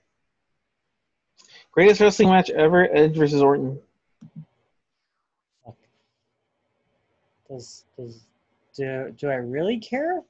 greatest 1.72 2.00
wrestling 2.00 2.28
match 2.28 2.50
ever: 2.50 2.88
Edge 2.94 3.16
versus 3.16 3.42
Orton. 3.42 3.80
Does 7.50 7.84
does 7.98 8.20
do 8.76 9.12
do 9.18 9.28
I 9.28 9.34
really 9.34 9.78
care? 9.80 10.22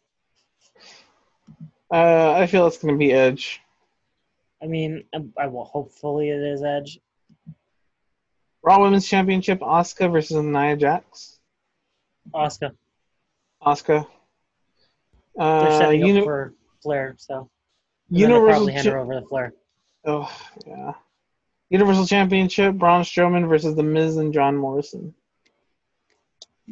Uh, 1.93 2.33
I 2.33 2.47
feel 2.47 2.67
it's 2.67 2.79
gonna 2.79 2.97
be 2.97 3.13
Edge. 3.13 3.61
I 4.63 4.67
mean, 4.67 5.05
I, 5.15 5.19
I 5.43 5.47
will. 5.49 5.65
Hopefully, 5.65 6.31
it 6.31 6.41
is 6.41 6.63
Edge. 6.63 6.99
Raw 8.63 8.81
Women's 8.83 9.09
Championship: 9.09 9.61
Asuka 9.61 10.11
versus 10.11 10.43
Nia 10.43 10.77
Jax. 10.77 11.39
Oscar. 12.33 12.73
Asuka. 13.63 14.07
They're 15.37 15.47
Uh, 15.47 15.79
setting 15.79 16.07
uni- 16.07 16.19
up 16.21 16.25
for 16.25 16.55
Flair, 16.83 17.15
so 17.19 17.35
and 17.39 17.49
then 18.19 18.29
they'll 18.29 18.29
Universal. 18.39 18.51
probably 18.55 18.73
hand 18.73 18.85
Cha- 18.85 18.91
her 18.93 18.99
over 18.99 19.21
the 19.21 19.27
Flair. 19.27 19.53
oh, 20.07 20.41
yeah. 20.67 20.93
Universal 21.71 22.07
Championship: 22.07 22.75
Braun 22.77 23.03
Strowman 23.03 23.49
versus 23.49 23.75
The 23.75 23.83
Miz 23.83 24.17
and 24.17 24.33
John 24.33 24.57
Morrison. 24.57 25.15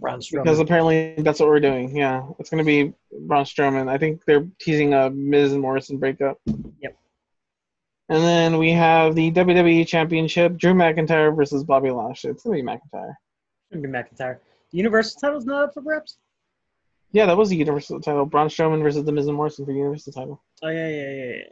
Braun 0.00 0.20
Strowman. 0.20 0.44
Because 0.44 0.58
apparently 0.58 1.14
that's 1.18 1.40
what 1.40 1.48
we're 1.48 1.60
doing. 1.60 1.96
Yeah, 1.96 2.26
it's 2.38 2.50
gonna 2.50 2.64
be 2.64 2.92
Braun 3.20 3.44
Strowman. 3.44 3.88
I 3.88 3.98
think 3.98 4.22
they're 4.26 4.46
teasing 4.60 4.94
a 4.94 5.10
Miz 5.10 5.52
and 5.52 5.62
Morrison 5.62 5.98
breakup. 5.98 6.38
Yep. 6.46 6.96
And 8.10 8.22
then 8.24 8.56
we 8.58 8.72
have 8.72 9.14
the 9.14 9.30
WWE 9.32 9.86
Championship: 9.86 10.56
Drew 10.56 10.72
McIntyre 10.74 11.34
versus 11.34 11.64
Bobby 11.64 11.90
Lashley. 11.90 12.30
It's 12.30 12.42
gonna 12.42 12.56
be 12.56 12.62
McIntyre. 12.62 13.14
It's 13.70 13.74
going 13.74 13.82
to 13.82 13.88
be 13.88 13.94
McIntyre. 13.94 14.38
The 14.70 14.78
Universal 14.78 15.20
title's 15.20 15.44
not 15.44 15.64
up 15.64 15.74
for 15.74 15.82
grabs. 15.82 16.16
Yeah, 17.12 17.26
that 17.26 17.36
was 17.36 17.50
the 17.50 17.56
Universal 17.56 18.00
title. 18.00 18.24
Braun 18.24 18.48
Strowman 18.48 18.82
versus 18.82 19.04
The 19.04 19.12
Miz 19.12 19.26
and 19.26 19.36
Morrison 19.36 19.66
for 19.66 19.72
the 19.72 19.78
Universal 19.78 20.12
title. 20.14 20.42
Oh 20.62 20.68
yeah, 20.68 20.88
yeah, 20.88 21.10
yeah. 21.10 21.24
yeah. 21.36 21.42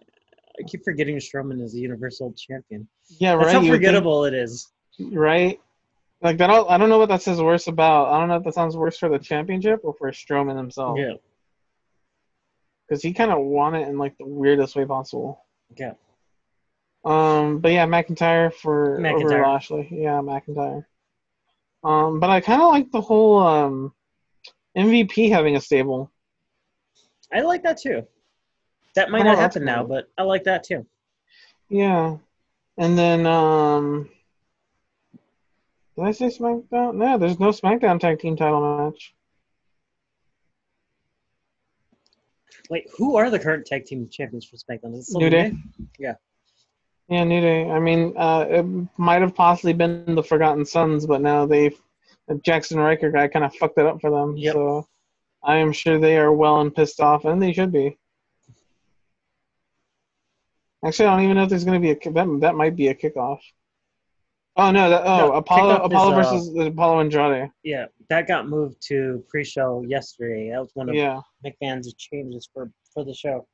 I 0.59 0.63
keep 0.67 0.83
forgetting 0.85 1.17
Strowman 1.17 1.61
is 1.63 1.75
the 1.75 1.81
Universal 1.81 2.33
Champion. 2.33 2.89
Yeah, 3.19 3.37
That's 3.37 3.47
right. 3.47 3.55
how 3.55 3.61
you 3.61 3.71
would 3.73 3.77
think- 3.81 3.85
forgettable 3.87 4.25
it 4.25 4.33
is. 4.35 4.69
right? 5.13 5.61
Like 6.27 6.39
that. 6.39 6.51
I 6.51 6.77
don't 6.77 6.89
know 6.89 6.99
what 6.99 7.09
that 7.11 7.23
says 7.23 7.41
worse 7.41 7.69
about. 7.69 8.09
I 8.09 8.19
don't 8.19 8.27
know 8.27 8.35
if 8.35 8.43
that 8.43 8.55
sounds 8.55 8.77
worse 8.77 8.99
for 8.99 9.09
the 9.09 9.21
championship 9.21 9.83
or 9.85 9.95
for 9.95 10.11
Strowman 10.11 10.57
himself. 10.57 10.99
Yeah. 10.99 11.12
Because 12.89 13.01
he 13.01 13.12
kind 13.12 13.31
of 13.31 13.39
won 13.45 13.77
it 13.77 13.87
in 13.87 13.97
like 13.97 14.19
the 14.19 14.27
weirdest 14.27 14.75
way 14.75 14.85
possible. 14.85 15.45
Yeah. 15.77 15.93
Um, 17.05 17.61
but 17.61 17.71
yeah, 17.71 17.87
McIntyre 17.87 18.53
for 18.53 19.07
over 19.07 19.41
Lashley. 19.41 19.87
Yeah, 19.89 20.21
McIntyre. 20.21 20.85
Um, 21.85 22.19
but 22.19 22.29
I 22.29 22.41
kind 22.41 22.61
of 22.61 22.71
like 22.71 22.91
the 22.91 23.01
whole 23.01 23.39
um, 23.39 23.95
MVP 24.77 25.31
having 25.31 25.55
a 25.55 25.61
stable. 25.61 26.11
I 27.33 27.43
like 27.43 27.62
that 27.62 27.79
too. 27.79 28.05
That 28.97 29.12
might 29.12 29.23
not 29.23 29.39
happen 29.39 29.65
now, 29.65 29.85
but 29.85 30.09
I 30.19 30.25
like 30.25 30.43
that 30.45 30.65
too. 30.65 30.87
Yeah, 31.69 32.17
and 32.79 32.99
then 32.99 33.27
um, 33.27 34.09
did 35.97 36.05
I 36.05 36.11
say 36.13 36.27
SmackDown? 36.27 36.95
No, 36.95 37.19
there's 37.19 37.41
no 37.41 37.49
SmackDown 37.49 37.99
tag 37.99 38.19
team 38.19 38.37
title 38.37 38.85
match. 38.85 39.15
Wait, 42.69 42.87
who 42.97 43.17
are 43.17 43.31
the 43.31 43.39
current 43.39 43.67
tag 43.67 43.85
team 43.85 44.09
champions 44.11 44.45
for 44.45 44.57
SmackDown? 44.57 44.95
Is 44.97 45.15
it 45.15 45.19
New 45.19 45.31
Day. 45.31 45.53
Yeah. 45.99 46.15
Yeah, 47.09 47.25
New 47.25 47.41
Day. 47.41 47.71
I 47.71 47.79
mean, 47.79 48.13
uh, 48.17 48.47
it 48.49 48.67
might 48.99 49.23
have 49.23 49.35
possibly 49.35 49.73
been 49.73 50.15
the 50.15 50.23
Forgotten 50.23 50.67
Sons, 50.67 51.07
but 51.07 51.21
now 51.21 51.47
they've 51.47 51.81
the 52.29 52.35
Jaxson 52.35 52.79
Ryker 52.79 53.11
guy 53.11 53.29
kind 53.29 53.45
of 53.45 53.55
fucked 53.55 53.79
it 53.79 53.87
up 53.87 54.01
for 54.01 54.11
them. 54.11 54.37
Yep. 54.37 54.55
So 54.55 54.89
I 55.43 55.57
am 55.59 55.73
sure 55.73 55.99
they 55.99 56.19
are 56.19 56.33
well 56.33 56.61
and 56.61 56.75
pissed 56.75 57.01
off, 57.01 57.25
and 57.25 57.41
they 57.41 57.53
should 57.53 57.73
be. 57.73 57.97
Actually, 60.85 61.07
I 61.07 61.17
don't 61.17 61.25
even 61.25 61.37
know 61.37 61.45
if 61.45 61.49
there's 61.49 61.65
going 61.65 61.81
to 61.81 61.87
be 61.87 61.93
a 61.93 62.13
that. 62.13 62.39
That 62.41 62.55
might 62.55 62.77
be 62.77 62.89
a 62.89 62.95
kickoff. 62.95 63.39
Oh 64.59 64.71
no! 64.71 64.88
That, 64.88 65.03
oh, 65.05 65.16
No, 65.19 65.33
Apollo 65.33 65.75
kickoff 65.77 65.81
is, 65.81 65.87
Apollo 65.92 66.12
uh, 66.12 66.14
versus 66.14 66.66
Apollo 66.66 67.01
Andrade. 67.01 67.51
Yeah, 67.62 67.87
that 68.09 68.27
got 68.27 68.49
moved 68.49 68.81
to 68.88 69.23
pre-show 69.29 69.85
yesterday. 69.87 70.51
That 70.51 70.61
was 70.61 70.71
one 70.75 70.88
of 70.88 70.95
Yeah. 70.95 71.21
McMahon's 71.45 71.92
changes 71.95 72.49
for 72.53 72.71
for 72.95 73.05
the 73.05 73.12
show. 73.12 73.47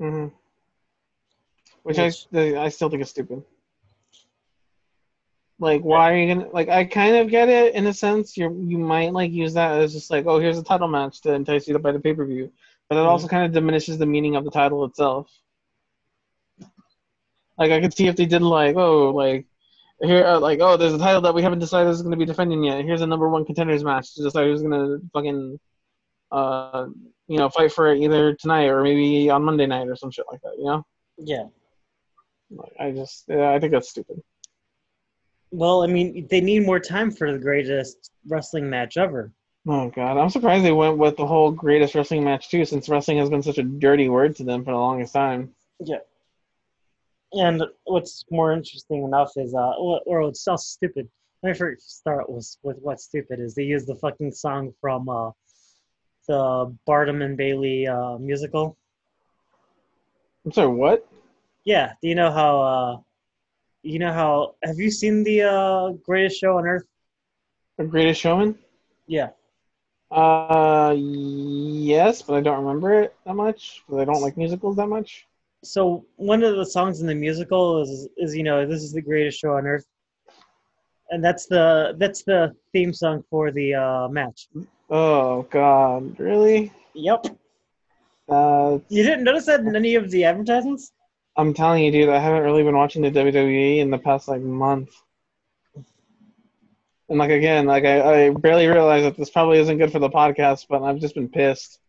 hmm 0.00 0.26
Which, 1.84 1.98
Which- 1.98 2.26
I 2.34 2.64
I 2.64 2.68
still 2.68 2.90
think 2.90 3.02
is 3.02 3.10
stupid. 3.10 3.44
Like, 5.60 5.82
why 5.82 6.12
are 6.12 6.16
you 6.16 6.34
gonna 6.34 6.48
like? 6.48 6.68
I 6.68 6.84
kind 6.84 7.16
of 7.16 7.28
get 7.28 7.48
it 7.48 7.74
in 7.74 7.86
a 7.86 7.92
sense. 7.92 8.36
You 8.36 8.50
you 8.66 8.78
might 8.78 9.12
like 9.12 9.30
use 9.30 9.52
that 9.54 9.78
as 9.80 9.92
just 9.92 10.10
like, 10.10 10.24
oh, 10.26 10.40
here's 10.40 10.58
a 10.58 10.64
title 10.64 10.88
match 10.88 11.20
to 11.20 11.34
entice 11.34 11.68
you 11.68 11.74
to 11.74 11.78
buy 11.78 11.92
the 11.92 12.00
pay 12.00 12.14
per 12.14 12.24
view, 12.24 12.50
but 12.88 12.96
it 12.96 13.02
Mhm. 13.02 13.08
also 13.08 13.28
kind 13.28 13.44
of 13.44 13.52
diminishes 13.52 13.98
the 13.98 14.06
meaning 14.06 14.34
of 14.36 14.44
the 14.44 14.50
title 14.50 14.84
itself. 14.86 15.30
Like, 17.58 17.72
I 17.72 17.80
could 17.80 17.92
see 17.94 18.06
if 18.06 18.16
they 18.16 18.24
did 18.24 18.40
like, 18.40 18.74
oh, 18.76 19.10
like 19.10 19.46
here, 20.02 20.24
uh, 20.24 20.40
like, 20.40 20.60
oh, 20.60 20.76
there's 20.76 20.94
a 20.94 20.98
title 20.98 21.20
that 21.22 21.34
we 21.34 21.42
haven't 21.42 21.58
decided 21.58 21.90
is 21.90 22.02
going 22.02 22.12
to 22.12 22.16
be 22.16 22.24
defending 22.24 22.64
yet. 22.64 22.84
Here's 22.84 23.02
a 23.02 23.06
number 23.06 23.28
one 23.28 23.44
contenders 23.44 23.84
match 23.84 24.14
to 24.14 24.22
decide 24.22 24.46
who's 24.46 24.62
going 24.62 24.72
to 24.72 25.00
fucking, 25.12 25.60
uh, 26.32 26.86
you 27.28 27.38
know, 27.38 27.48
fight 27.48 27.72
for 27.72 27.92
it 27.92 28.00
either 28.00 28.34
tonight 28.34 28.66
or 28.66 28.82
maybe 28.82 29.30
on 29.30 29.44
Monday 29.44 29.66
night 29.66 29.88
or 29.88 29.96
some 29.96 30.10
shit 30.10 30.26
like 30.30 30.40
that. 30.42 30.54
You 30.58 30.64
know. 30.64 30.86
Yeah. 31.18 31.44
Like, 32.50 32.72
I 32.80 32.90
just, 32.90 33.24
yeah, 33.28 33.52
I 33.52 33.60
think 33.60 33.72
that's 33.72 33.90
stupid. 33.90 34.22
Well, 35.52 35.82
I 35.82 35.86
mean, 35.86 36.26
they 36.30 36.40
need 36.40 36.64
more 36.64 36.80
time 36.80 37.10
for 37.10 37.32
the 37.32 37.38
greatest 37.38 38.12
wrestling 38.26 38.70
match 38.70 38.96
ever. 38.96 39.32
Oh 39.66 39.90
god, 39.90 40.16
I'm 40.16 40.30
surprised 40.30 40.64
they 40.64 40.72
went 40.72 40.96
with 40.96 41.16
the 41.16 41.26
whole 41.26 41.50
greatest 41.50 41.94
wrestling 41.94 42.24
match 42.24 42.48
too, 42.48 42.64
since 42.64 42.88
wrestling 42.88 43.18
has 43.18 43.28
been 43.28 43.42
such 43.42 43.58
a 43.58 43.62
dirty 43.62 44.08
word 44.08 44.36
to 44.36 44.44
them 44.44 44.64
for 44.64 44.70
the 44.70 44.78
longest 44.78 45.12
time. 45.12 45.54
Yeah. 45.80 45.98
And 47.32 47.62
what's 47.84 48.24
more 48.30 48.52
interesting 48.52 49.04
enough 49.04 49.32
is, 49.36 49.54
uh, 49.54 49.72
or, 49.78 50.28
it's 50.28 50.42
so 50.42 50.56
stupid. 50.56 51.08
Let 51.42 51.50
me 51.50 51.54
first 51.54 51.98
start 51.98 52.28
with, 52.28 52.56
with 52.62 52.78
what's 52.80 53.04
stupid 53.04 53.40
is 53.40 53.54
they 53.54 53.62
use 53.62 53.86
the 53.86 53.94
fucking 53.94 54.32
song 54.32 54.74
from 54.80 55.08
uh, 55.08 55.30
the 56.26 56.76
Barnum 56.86 57.22
and 57.22 57.36
Bailey 57.36 57.86
uh, 57.86 58.18
musical. 58.18 58.76
I'm 60.44 60.52
sorry, 60.52 60.68
what? 60.68 61.06
Yeah. 61.64 61.92
Do 62.02 62.08
you 62.08 62.14
know 62.14 62.30
how? 62.30 62.60
Uh, 62.60 62.98
you 63.82 63.98
know 63.98 64.12
how? 64.12 64.54
Have 64.62 64.78
you 64.78 64.90
seen 64.90 65.22
the 65.22 65.42
uh, 65.42 65.90
Greatest 66.04 66.40
Show 66.40 66.58
on 66.58 66.66
Earth? 66.66 66.84
The 67.78 67.84
Greatest 67.84 68.20
Showman? 68.20 68.58
Yeah. 69.06 69.30
Uh, 70.10 70.94
yes, 70.98 72.22
but 72.22 72.34
I 72.34 72.40
don't 72.40 72.64
remember 72.64 73.02
it 73.02 73.14
that 73.24 73.34
much 73.34 73.82
because 73.86 74.00
I 74.00 74.04
don't 74.04 74.20
like 74.20 74.36
musicals 74.36 74.76
that 74.76 74.88
much. 74.88 75.26
So 75.62 76.06
one 76.16 76.42
of 76.42 76.56
the 76.56 76.64
songs 76.64 77.00
in 77.00 77.06
the 77.06 77.14
musical 77.14 77.82
is 77.82 78.08
is 78.16 78.34
you 78.34 78.42
know 78.42 78.66
this 78.66 78.82
is 78.82 78.92
the 78.92 79.02
greatest 79.02 79.38
show 79.38 79.52
on 79.56 79.66
earth, 79.66 79.86
and 81.10 81.22
that's 81.22 81.46
the 81.46 81.94
that's 81.98 82.22
the 82.22 82.54
theme 82.72 82.92
song 82.92 83.22
for 83.28 83.50
the 83.50 83.74
uh, 83.74 84.08
match. 84.08 84.48
Oh 84.88 85.42
god, 85.50 86.18
really? 86.18 86.72
Yep. 86.94 87.26
Uh, 88.28 88.78
You 88.88 89.02
didn't 89.02 89.24
notice 89.24 89.46
that 89.46 89.60
in 89.60 89.74
any 89.74 89.96
of 89.96 90.10
the 90.10 90.24
advertisements? 90.24 90.92
I'm 91.36 91.52
telling 91.52 91.84
you, 91.84 91.90
dude, 91.90 92.08
I 92.08 92.18
haven't 92.18 92.42
really 92.42 92.62
been 92.62 92.76
watching 92.76 93.02
the 93.02 93.10
WWE 93.10 93.78
in 93.78 93.90
the 93.90 93.98
past 93.98 94.28
like 94.28 94.40
month. 94.40 94.90
And 97.08 97.18
like 97.18 97.30
again, 97.30 97.66
like 97.66 97.84
I, 97.84 98.26
I 98.26 98.30
barely 98.30 98.66
realize 98.66 99.02
that 99.02 99.16
this 99.16 99.30
probably 99.30 99.58
isn't 99.58 99.78
good 99.78 99.90
for 99.90 99.98
the 99.98 100.10
podcast, 100.10 100.66
but 100.68 100.82
I've 100.82 101.00
just 101.00 101.14
been 101.14 101.28
pissed. 101.28 101.80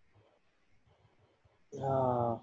Uh, 1.79 2.37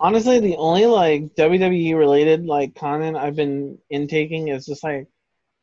honestly 0.00 0.40
the 0.40 0.56
only 0.56 0.86
like 0.86 1.34
WWE 1.36 1.96
related 1.96 2.46
like 2.46 2.74
content 2.74 3.16
I've 3.16 3.36
been 3.36 3.78
intaking 3.90 4.48
is 4.48 4.66
just 4.66 4.82
like 4.82 5.06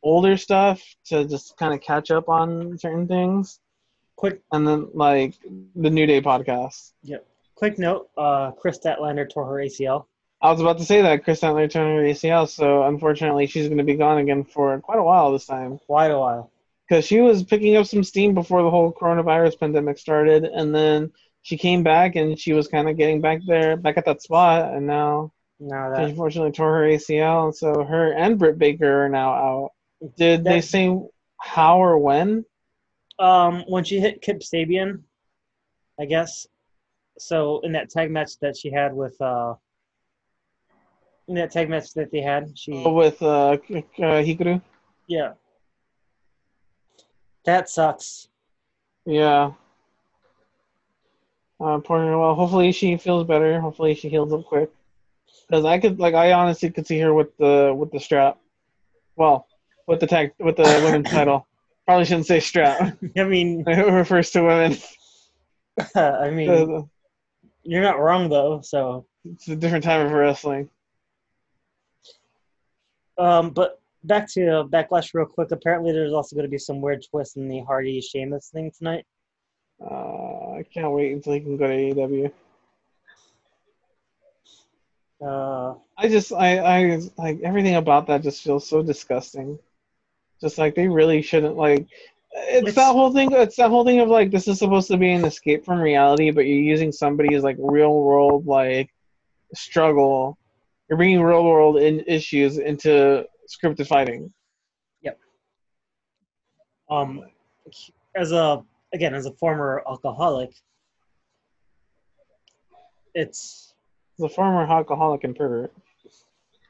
older 0.03 0.37
stuff 0.37 0.81
to 1.07 1.25
just 1.25 1.57
kind 1.57 1.73
of 1.73 1.81
catch 1.81 2.11
up 2.11 2.29
on 2.29 2.77
certain 2.77 3.07
things, 3.07 3.59
quick 4.15 4.41
and 4.51 4.67
then 4.67 4.87
like 4.93 5.33
the 5.75 5.89
New 5.89 6.05
Day 6.05 6.21
podcast. 6.21 6.93
Yep. 7.03 7.25
Quick 7.55 7.79
note: 7.79 8.09
uh, 8.17 8.51
Kris 8.51 8.79
Statlander 8.79 9.29
tore 9.29 9.45
her 9.45 9.55
ACL. 9.55 10.05
I 10.39 10.51
was 10.51 10.61
about 10.61 10.77
to 10.77 10.85
say 10.85 11.01
that 11.01 11.23
Chris 11.23 11.41
Statler 11.41 11.69
turned 11.69 11.97
her 11.97 12.03
ACL, 12.03 12.47
so 12.47 12.83
unfortunately 12.83 13.47
she's 13.47 13.65
going 13.67 13.79
to 13.79 13.83
be 13.83 13.95
gone 13.95 14.19
again 14.19 14.43
for 14.43 14.79
quite 14.81 14.99
a 14.99 15.03
while 15.03 15.31
this 15.31 15.47
time 15.47 15.79
Quite 15.79 16.11
a 16.11 16.19
while. 16.19 16.51
because 16.87 17.05
she 17.05 17.19
was 17.21 17.43
picking 17.43 17.75
up 17.75 17.87
some 17.87 18.03
steam 18.03 18.35
before 18.35 18.61
the 18.61 18.69
whole 18.69 18.93
coronavirus 18.93 19.59
pandemic 19.59 19.97
started, 19.97 20.43
and 20.43 20.75
then 20.75 21.11
she 21.47 21.55
came 21.55 21.81
back 21.81 22.17
and 22.17 22.37
she 22.37 22.51
was 22.51 22.67
kind 22.67 22.89
of 22.89 22.97
getting 22.97 23.21
back 23.21 23.39
there, 23.47 23.77
back 23.77 23.97
at 23.97 24.03
that 24.03 24.21
spot, 24.21 24.73
and 24.73 24.85
now 24.85 25.31
Now 25.61 25.95
She 25.95 26.03
unfortunately 26.11 26.51
tore 26.51 26.73
her 26.73 26.83
ACL, 26.83 27.45
and 27.45 27.55
so 27.55 27.85
her 27.85 28.11
and 28.13 28.37
Britt 28.37 28.59
Baker 28.59 29.05
are 29.05 29.09
now 29.09 29.31
out. 29.31 29.69
Did 30.17 30.43
they 30.43 30.59
say 30.59 30.93
how 31.39 31.79
or 31.81 31.97
when? 31.99 32.43
um, 33.17 33.63
when 33.69 33.85
she 33.85 33.99
hit 34.01 34.21
Kip 34.21 34.39
Sabian, 34.41 35.03
I 35.97 36.03
guess. 36.05 36.45
So 37.17 37.61
in 37.61 37.71
that 37.71 37.89
tag 37.89 38.11
match 38.11 38.37
that 38.41 38.57
she 38.57 38.69
had 38.69 38.93
with 38.93 39.15
uh, 39.21 39.53
in 41.29 41.35
that 41.35 41.51
tag 41.51 41.69
match 41.69 41.93
that 41.93 42.11
they 42.11 42.21
had, 42.21 42.59
she 42.59 42.73
Oh, 42.73 42.91
With 42.93 43.21
uh, 43.21 43.51
uh, 43.51 43.57
Hikaru? 44.27 44.61
yeah. 45.07 45.31
That 47.45 47.69
sucks. 47.69 48.27
Yeah. 49.05 49.53
Uh, 51.59 51.79
her. 51.87 52.17
Well, 52.17 52.35
hopefully 52.35 52.71
she 52.71 52.97
feels 52.97 53.25
better. 53.25 53.59
Hopefully 53.59 53.95
she 53.95 54.09
heals 54.09 54.31
up 54.31 54.45
quick. 54.45 54.69
Because 55.49 55.65
I 55.65 55.79
could, 55.79 55.99
like, 55.99 56.13
I 56.13 56.33
honestly 56.33 56.69
could 56.69 56.85
see 56.85 56.99
her 56.99 57.13
with 57.13 57.35
the 57.37 57.73
with 57.75 57.91
the 57.91 57.99
strap. 57.99 58.37
Well, 59.15 59.47
with 59.87 59.99
the 59.99 60.07
tag 60.07 60.33
with 60.39 60.57
the 60.57 60.63
women's 60.83 61.09
title. 61.09 61.47
Probably 61.85 62.05
shouldn't 62.05 62.27
say 62.27 62.39
strap. 62.41 62.97
I 63.17 63.23
mean, 63.23 63.63
it 63.67 63.91
refers 63.91 64.29
to 64.31 64.43
women. 64.43 64.77
I 65.95 66.29
mean, 66.29 66.49
Uh, 66.49 66.81
you're 67.63 67.81
not 67.81 67.99
wrong 67.99 68.29
though. 68.29 68.61
So, 68.61 69.05
It's 69.25 69.47
a 69.47 69.55
different 69.55 69.83
time 69.85 70.05
of 70.05 70.11
wrestling. 70.11 70.69
um, 73.17 73.51
but 73.51 73.79
back 74.03 74.27
to 74.33 74.59
uh, 74.59 74.63
backlash 74.65 75.13
real 75.13 75.25
quick. 75.25 75.51
Apparently, 75.51 75.91
there's 75.91 76.13
also 76.13 76.35
going 76.35 76.45
to 76.45 76.51
be 76.51 76.57
some 76.57 76.81
weird 76.81 77.03
twist 77.09 77.37
in 77.37 77.47
the 77.47 77.61
Hardy 77.61 78.01
Sheamus 78.01 78.49
thing 78.49 78.71
tonight. 78.77 79.05
Uh, 79.81 80.53
I 80.53 80.65
can't 80.73 80.91
wait 80.91 81.13
until 81.13 81.33
he 81.33 81.39
can 81.39 81.57
go 81.57 81.67
to 81.67 81.73
AEW. 81.73 82.31
Uh, 85.19 85.75
I 85.97 86.07
just 86.07 86.31
I 86.31 86.59
I 86.59 87.01
like 87.17 87.39
everything 87.43 87.75
about 87.75 88.07
that 88.07 88.21
just 88.21 88.43
feels 88.43 88.67
so 88.67 88.83
disgusting. 88.83 89.57
Just 90.41 90.57
like 90.57 90.75
they 90.75 90.87
really 90.87 91.21
shouldn't 91.21 91.55
like 91.55 91.87
it's, 92.33 92.57
It's- 92.69 92.75
that 92.75 92.91
whole 92.91 93.11
thing 93.11 93.31
it's 93.31 93.55
that 93.55 93.69
whole 93.69 93.83
thing 93.83 93.99
of 93.99 94.09
like 94.09 94.29
this 94.29 94.47
is 94.47 94.59
supposed 94.59 94.87
to 94.89 94.97
be 94.97 95.11
an 95.11 95.25
escape 95.25 95.65
from 95.65 95.79
reality 95.79 96.29
but 96.29 96.41
you're 96.45 96.59
using 96.59 96.91
somebody's 96.91 97.41
like 97.43 97.55
real 97.59 97.93
world 97.93 98.45
like 98.45 98.89
struggle. 99.55 100.37
You're 100.89 100.97
bringing 100.97 101.21
real 101.21 101.43
world 101.43 101.77
in 101.77 102.01
issues 102.07 102.57
into 102.59 103.25
scripted 103.47 103.87
fighting. 103.87 104.31
Yep. 105.01 105.19
Um, 106.89 107.23
as 108.15 108.31
a 108.31 108.63
again 108.97 109.13
as 109.13 109.27
a 109.27 109.31
former 109.33 109.83
alcoholic, 109.87 110.51
it's 113.13 113.75
the 114.17 114.27
former 114.27 114.63
alcoholic 114.63 115.23
and 115.23 115.35
pervert. 115.35 115.71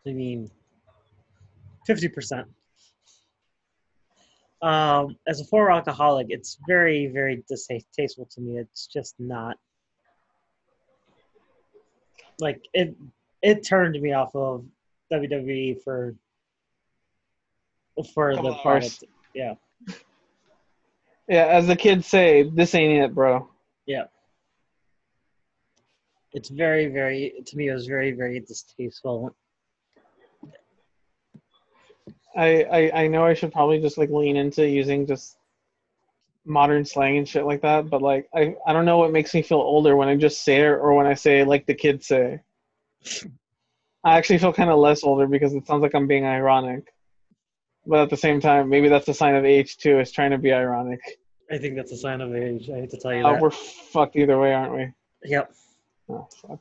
I 0.06 0.12
mean, 0.12 0.52
fifty 1.86 2.10
percent. 2.10 2.48
Um, 4.62 5.16
as 5.28 5.40
a 5.40 5.46
former 5.46 5.72
alcoholic, 5.72 6.28
it's 6.30 6.58
very, 6.68 7.08
very 7.08 7.44
distasteful 7.48 8.26
to 8.32 8.42
me. 8.42 8.58
It's 8.58 8.88
just 8.88 9.16
not 9.20 9.56
like 12.40 12.68
it. 12.74 12.94
It 13.42 13.66
turned 13.66 14.02
me 14.02 14.12
off 14.14 14.36
of 14.36 14.66
WWE 15.14 15.82
for 15.84 16.14
for 18.14 18.34
Couple 18.34 18.50
the 18.50 18.56
hours. 18.56 18.62
product. 18.62 19.04
Yeah, 19.34 19.54
Yeah, 21.28 21.46
as 21.48 21.68
the 21.68 21.76
kids 21.76 22.08
say, 22.08 22.44
this 22.44 22.74
ain't 22.74 23.04
it, 23.04 23.14
bro. 23.14 23.50
Yeah. 23.86 24.06
It's 26.34 26.50
very, 26.50 26.88
very 26.88 27.34
to 27.46 27.58
me. 27.58 27.70
It 27.70 27.74
was 27.74 27.88
very, 27.88 28.12
very 28.12 28.40
distasteful. 28.40 29.36
I, 32.36 32.64
I 32.64 33.04
I 33.04 33.08
know 33.08 33.26
I 33.26 33.34
should 33.34 33.52
probably 33.52 33.80
just 33.82 33.98
like 33.98 34.10
lean 34.12 34.38
into 34.38 34.68
using 34.68 35.08
just 35.08 35.38
modern 36.46 36.86
slang 36.86 37.18
and 37.18 37.28
shit 37.28 37.46
like 37.46 37.62
that, 37.62 37.90
but 37.90 38.02
like 38.02 38.30
I 38.36 38.56
I 38.66 38.74
don't 38.74 38.86
know 38.86 38.98
what 39.00 39.12
makes 39.12 39.34
me 39.34 39.42
feel 39.42 39.58
older 39.58 39.96
when 39.96 40.08
I 40.08 40.16
just 40.16 40.44
say 40.44 40.58
it 40.58 40.66
or 40.66 40.94
when 40.94 41.08
I 41.08 41.14
say 41.16 41.44
like 41.44 41.66
the 41.66 41.74
kids 41.74 42.08
say. 42.08 42.40
I 44.04 44.18
actually 44.18 44.38
feel 44.38 44.54
kind 44.54 44.70
of 44.70 44.78
less 44.78 45.04
older 45.04 45.28
because 45.28 45.54
it 45.54 45.68
sounds 45.68 45.82
like 45.82 45.96
I'm 45.96 46.08
being 46.08 46.26
ironic. 46.26 46.94
But 47.90 48.00
at 48.02 48.10
the 48.10 48.18
same 48.18 48.42
time, 48.42 48.68
maybe 48.70 48.90
that's 48.90 49.08
a 49.08 49.14
sign 49.14 49.36
of 49.36 49.46
age 49.46 49.78
too, 49.78 50.00
is 50.00 50.12
trying 50.12 50.32
to 50.32 50.38
be 50.38 50.52
ironic. 50.52 51.00
I 51.50 51.58
think 51.58 51.76
that's 51.78 51.94
a 51.94 51.98
sign 51.98 52.20
of 52.20 52.36
age. 52.36 52.70
I 52.70 52.82
hate 52.82 52.90
to 52.92 52.98
tell 52.98 53.14
you 53.14 53.26
Uh, 53.26 53.32
that. 53.34 53.42
we're 53.42 53.50
fucked 53.50 54.18
either 54.18 54.38
way, 54.38 54.54
aren't 54.54 54.74
we? 54.74 54.94
Yep. 55.24 55.54
Oh, 56.10 56.28
fuck. 56.42 56.60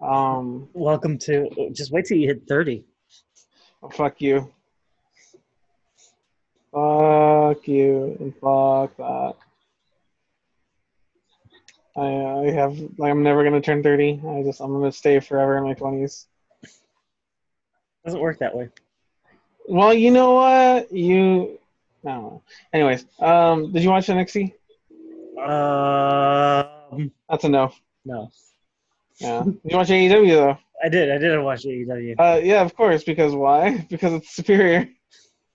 Um, 0.00 0.68
Welcome 0.74 1.16
to. 1.20 1.70
Just 1.72 1.90
wait 1.90 2.04
till 2.04 2.18
you 2.18 2.28
hit 2.28 2.46
thirty. 2.46 2.84
oh, 3.82 3.88
fuck 3.88 4.20
you. 4.20 4.52
Fuck 6.72 7.66
you 7.66 8.16
and 8.20 8.34
fuck 8.36 8.94
that. 8.98 9.34
I 11.96 12.06
I 12.46 12.50
have 12.52 12.78
like 12.98 13.10
I'm 13.10 13.22
never 13.22 13.42
gonna 13.42 13.60
turn 13.62 13.82
thirty. 13.82 14.20
I 14.28 14.42
just 14.42 14.60
I'm 14.60 14.72
gonna 14.72 14.92
stay 14.92 15.18
forever 15.18 15.56
in 15.56 15.64
my 15.64 15.72
twenties. 15.74 16.26
Doesn't 18.04 18.20
work 18.20 18.38
that 18.38 18.54
way. 18.54 18.68
Well, 19.68 19.92
you 19.92 20.10
know 20.10 20.32
what? 20.32 20.90
You 20.92 21.58
I 22.04 22.08
don't 22.10 22.22
know. 22.22 22.42
Anyways, 22.72 23.04
um, 23.20 23.72
did 23.72 23.82
you 23.82 23.90
watch 23.90 24.06
NXT? 24.06 24.54
Um, 25.38 27.12
That's 27.28 27.44
a 27.44 27.48
no. 27.48 27.72
no, 28.04 28.30
Yeah. 29.18 29.42
did 29.44 29.60
you 29.64 29.76
watch 29.76 29.88
AEW 29.88 30.28
though? 30.34 30.58
I 30.82 30.88
did. 30.88 31.10
I 31.10 31.18
did 31.18 31.38
watch 31.42 31.64
AEW. 31.64 32.14
Uh, 32.18 32.40
yeah, 32.42 32.62
of 32.62 32.74
course. 32.74 33.04
Because 33.04 33.34
why? 33.34 33.86
Because 33.90 34.14
it's 34.14 34.34
superior. 34.34 34.88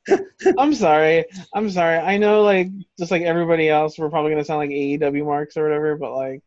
I'm 0.59 0.73
sorry. 0.73 1.25
I'm 1.55 1.69
sorry. 1.69 1.97
I 1.97 2.17
know, 2.17 2.43
like, 2.43 2.67
just 2.99 3.09
like 3.09 3.21
everybody 3.23 3.69
else, 3.69 3.97
we're 3.97 4.09
probably 4.09 4.31
gonna 4.31 4.43
sound 4.45 4.59
like 4.59 4.69
AEW 4.69 5.25
marks 5.25 5.55
or 5.57 5.63
whatever, 5.63 5.95
but 5.95 6.13
like, 6.13 6.41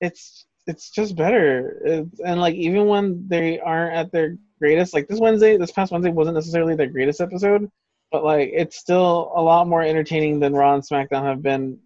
it's 0.00 0.44
it's 0.66 0.90
just 0.90 1.14
better. 1.16 1.80
It's, 1.84 2.20
and 2.20 2.40
like, 2.40 2.56
even 2.56 2.86
when 2.86 3.28
they 3.28 3.60
aren't 3.60 3.94
at 3.94 4.10
their 4.12 4.36
greatest, 4.58 4.94
like 4.94 5.08
this 5.08 5.20
Wednesday, 5.20 5.56
this 5.56 5.72
past 5.72 5.92
Wednesday 5.92 6.10
wasn't 6.10 6.36
necessarily 6.36 6.74
the 6.76 6.86
greatest 6.86 7.20
episode, 7.20 7.70
but 8.12 8.24
like, 8.24 8.50
it's 8.52 8.76
still 8.76 9.32
a 9.34 9.42
lot 9.42 9.66
more 9.68 9.82
entertaining 9.82 10.40
than 10.40 10.54
Raw 10.54 10.74
and 10.74 10.82
SmackDown 10.82 11.24
have 11.24 11.42
been 11.42 11.78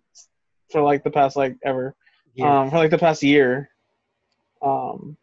for 0.71 0.83
like 0.83 1.03
the 1.05 1.11
past 1.11 1.37
like 1.37 1.57
ever 1.65 1.95
Yeah. 2.35 2.61
um, 2.61 2.71
for 2.71 2.77
like 2.77 2.91
the 2.91 2.99
past 2.99 3.23
year. 3.23 3.71
Um, 4.63 5.17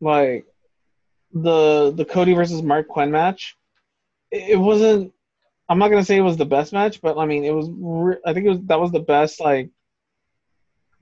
like 0.00 0.46
the 1.32 1.92
the 1.96 2.04
Cody 2.04 2.34
versus 2.34 2.60
Marq 2.62 2.86
Quen 2.88 3.10
match, 3.10 3.56
it, 4.30 4.58
wasn't. 4.58 5.12
I'm 5.68 5.78
not 5.78 5.88
gonna 5.88 6.04
say 6.04 6.16
it 6.18 6.22
was 6.22 6.36
the 6.36 6.44
best 6.44 6.72
match, 6.72 7.00
but 7.00 7.16
I 7.16 7.24
mean 7.26 7.44
it 7.44 7.54
was. 7.54 7.68
Re- 7.70 8.20
I 8.26 8.34
think 8.34 8.46
it 8.46 8.50
was 8.50 8.60
that 8.66 8.80
was 8.80 8.92
the 8.92 9.00
best 9.00 9.40
like. 9.40 9.70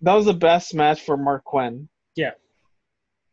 That 0.03 0.15
was 0.15 0.27
the 0.27 0.35
best 0.35 0.75
match 0.75 1.03
for 1.03 1.17
Marq 1.17 1.43
Quen. 1.45 1.89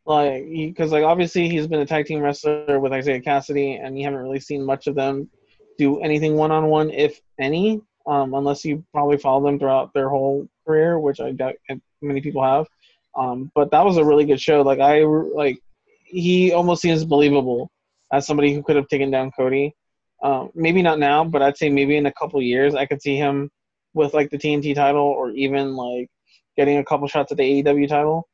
Like, 0.08 0.48
because 0.48 0.90
like 0.90 1.04
obviously 1.04 1.50
he's 1.50 1.66
been 1.66 1.80
a 1.80 1.86
tag 1.86 2.06
team 2.06 2.20
wrestler 2.20 2.80
with 2.80 2.94
Isiah 2.94 3.20
Kassidy, 3.20 3.78
and 3.84 3.98
you 3.98 4.04
haven't 4.04 4.20
really 4.20 4.40
seen 4.40 4.64
much 4.64 4.86
of 4.86 4.94
them 4.94 5.28
do 5.76 6.00
anything 6.00 6.34
one 6.34 6.50
on 6.50 6.68
one, 6.68 6.90
if 6.90 7.20
any, 7.38 7.82
um, 8.06 8.32
unless 8.32 8.64
you 8.64 8.82
probably 8.90 9.18
follow 9.18 9.44
them 9.44 9.58
throughout 9.58 9.92
their 9.92 10.08
whole 10.08 10.48
career, 10.66 10.98
which 10.98 11.20
I 11.20 11.32
doubt 11.32 11.56
many 12.00 12.22
people 12.22 12.42
have. 12.42 12.66
Um, 13.14 13.52
but 13.54 13.70
that 13.72 13.84
was 13.84 13.98
a 13.98 14.04
really 14.04 14.24
good 14.24 14.40
show. 14.40 14.62
Like 14.62 14.80
I 14.80 15.02
like 15.02 15.60
he 16.04 16.52
almost 16.52 16.80
seems 16.80 17.04
believable 17.04 17.70
as 18.10 18.26
somebody 18.26 18.54
who 18.54 18.62
could 18.62 18.76
have 18.76 18.88
taken 18.88 19.10
down 19.10 19.30
Cody. 19.32 19.74
Um, 20.22 20.50
maybe 20.54 20.80
not 20.80 20.98
now, 20.98 21.22
but 21.22 21.42
I'd 21.42 21.58
say 21.58 21.68
maybe 21.68 21.98
in 21.98 22.06
a 22.06 22.12
couple 22.12 22.40
years 22.40 22.74
I 22.74 22.86
could 22.86 23.02
see 23.02 23.16
him 23.16 23.50
with 23.92 24.14
like 24.14 24.30
the 24.30 24.38
TNT 24.38 24.74
title 24.74 25.02
or 25.02 25.32
even 25.32 25.76
like 25.76 26.08
getting 26.56 26.78
a 26.78 26.84
couple 26.84 27.06
shots 27.08 27.30
at 27.30 27.36
the 27.36 27.62
AEW 27.62 27.88
title. 27.88 28.26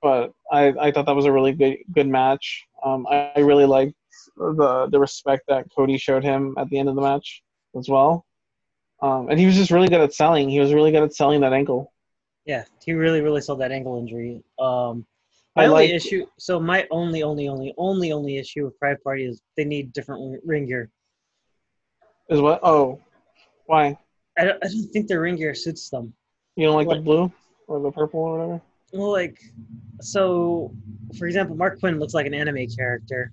But 0.00 0.32
I, 0.52 0.68
I 0.80 0.90
thought 0.92 1.06
that 1.06 1.16
was 1.16 1.24
a 1.24 1.32
really 1.32 1.52
good 1.52 1.78
good 1.92 2.06
match. 2.06 2.64
Um, 2.84 3.06
I, 3.10 3.32
I 3.36 3.40
really 3.40 3.64
liked 3.66 3.94
the 4.36 4.86
the 4.90 4.98
respect 5.00 5.44
that 5.48 5.66
Cody 5.74 5.96
showed 5.98 6.22
him 6.22 6.54
at 6.58 6.68
the 6.68 6.78
end 6.78 6.88
of 6.88 6.94
the 6.94 7.02
match 7.02 7.42
as 7.76 7.88
well. 7.88 8.26
Um, 9.00 9.28
and 9.30 9.40
he 9.40 9.46
was 9.46 9.56
just 9.56 9.70
really 9.72 9.88
good 9.88 10.00
at 10.00 10.14
selling. 10.14 10.48
He 10.48 10.60
was 10.60 10.72
really 10.72 10.92
good 10.92 11.02
at 11.02 11.14
selling 11.14 11.40
that 11.40 11.52
ankle. 11.52 11.92
Yeah, 12.44 12.64
he 12.84 12.92
really, 12.92 13.20
really 13.20 13.40
sold 13.40 13.60
that 13.60 13.72
ankle 13.72 13.98
injury. 13.98 14.42
Um, 14.60 15.06
my 15.56 15.64
I 15.64 15.66
only 15.66 15.86
like- 15.88 15.90
issue, 15.94 16.26
so 16.38 16.60
my 16.60 16.86
only, 16.90 17.22
only, 17.22 17.48
only, 17.48 17.74
only, 17.78 18.12
only 18.12 18.36
issue 18.38 18.64
with 18.64 18.78
Private 18.78 19.02
Party 19.02 19.24
is 19.24 19.40
they 19.56 19.64
need 19.64 19.92
different 19.92 20.40
ring 20.44 20.66
gear. 20.66 20.90
Is 22.28 22.40
what? 22.40 22.60
Oh, 22.62 23.00
why? 23.66 23.98
I 24.38 24.44
don't, 24.44 24.64
I 24.64 24.68
don't 24.68 24.88
think 24.92 25.08
their 25.08 25.20
ring 25.20 25.36
gear 25.36 25.54
suits 25.54 25.88
them. 25.90 26.14
You 26.56 26.66
don't 26.66 26.76
like 26.76 26.86
What? 26.86 26.96
the 26.98 27.02
blue 27.02 27.32
or 27.68 27.80
the 27.80 27.90
purple 27.90 28.20
or 28.20 28.38
whatever? 28.38 28.60
Well, 28.92 29.10
like, 29.10 29.40
so, 30.00 30.74
for 31.18 31.26
example, 31.26 31.56
Marq 31.56 31.80
Quen 31.80 31.98
looks 31.98 32.14
like 32.14 32.26
an 32.26 32.34
anime 32.34 32.66
character. 32.68 33.32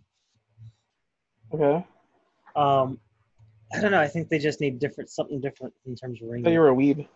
Okay. 1.54 1.86
Um, 2.56 3.00
I 3.74 3.82
don't 3.82 3.92
know. 3.92 4.00
I 4.00 4.08
think 4.08 4.30
they 4.30 4.40
just 4.40 4.62
need 4.62 4.80
different, 4.80 5.10
something 5.10 5.40
different 5.42 5.74
in 5.86 5.96
terms 5.96 6.22
of 6.22 6.30
ring 6.30 6.44
thought 6.44 6.54
you 6.54 6.60
were 6.60 6.70
a 6.70 6.76
weeb, 6.76 7.08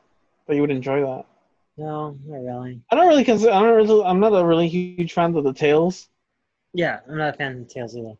but 0.47 0.55
you 0.55 0.61
would 0.61 0.71
enjoy 0.71 1.01
that. 1.01 1.25
No, 1.77 2.17
not 2.25 2.41
really. 2.41 2.81
I 2.91 2.95
don't 2.95 3.07
really 3.07 3.23
consider. 3.23 3.51
I 3.51 3.61
don't 3.61 3.75
really. 3.75 4.03
I'm 4.03 4.19
not 4.19 4.33
a 4.33 4.45
really 4.45 4.67
huge 4.67 5.13
fan 5.13 5.35
of 5.35 5.43
the 5.43 5.53
tails. 5.53 6.07
Yeah, 6.73 6.99
I'm 7.09 7.17
not 7.17 7.33
a 7.33 7.37
fan 7.37 7.61
of 7.61 7.67
Tails 7.67 7.95
either. 7.95 8.13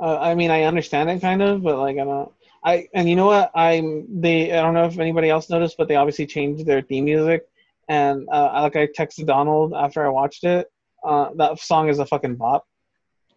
Uh, 0.00 0.18
I 0.18 0.34
mean, 0.34 0.50
I 0.50 0.62
understand 0.64 1.10
it 1.10 1.20
kind 1.20 1.42
of, 1.42 1.62
but 1.62 1.78
like 1.78 1.98
I 1.98 2.04
don't. 2.04 2.32
I 2.64 2.88
and 2.94 3.08
you 3.08 3.16
know 3.16 3.26
what? 3.26 3.50
I'm 3.54 4.20
they. 4.20 4.52
I 4.52 4.62
don't 4.62 4.74
know 4.74 4.86
if 4.86 4.98
anybody 4.98 5.30
else 5.30 5.50
noticed, 5.50 5.76
but 5.76 5.88
they 5.88 5.96
obviously 5.96 6.26
changed 6.26 6.66
their 6.66 6.82
theme 6.82 7.04
music. 7.04 7.48
And 7.92 8.26
uh, 8.32 8.46
I 8.46 8.62
like 8.62 8.76
I 8.76 8.86
texted 8.86 9.26
Donald 9.26 9.74
after 9.74 10.02
I 10.02 10.08
watched 10.08 10.44
it. 10.44 10.66
Uh, 11.04 11.28
that 11.36 11.58
song 11.58 11.90
is 11.90 11.98
a 11.98 12.06
fucking 12.06 12.36
bop. 12.36 12.64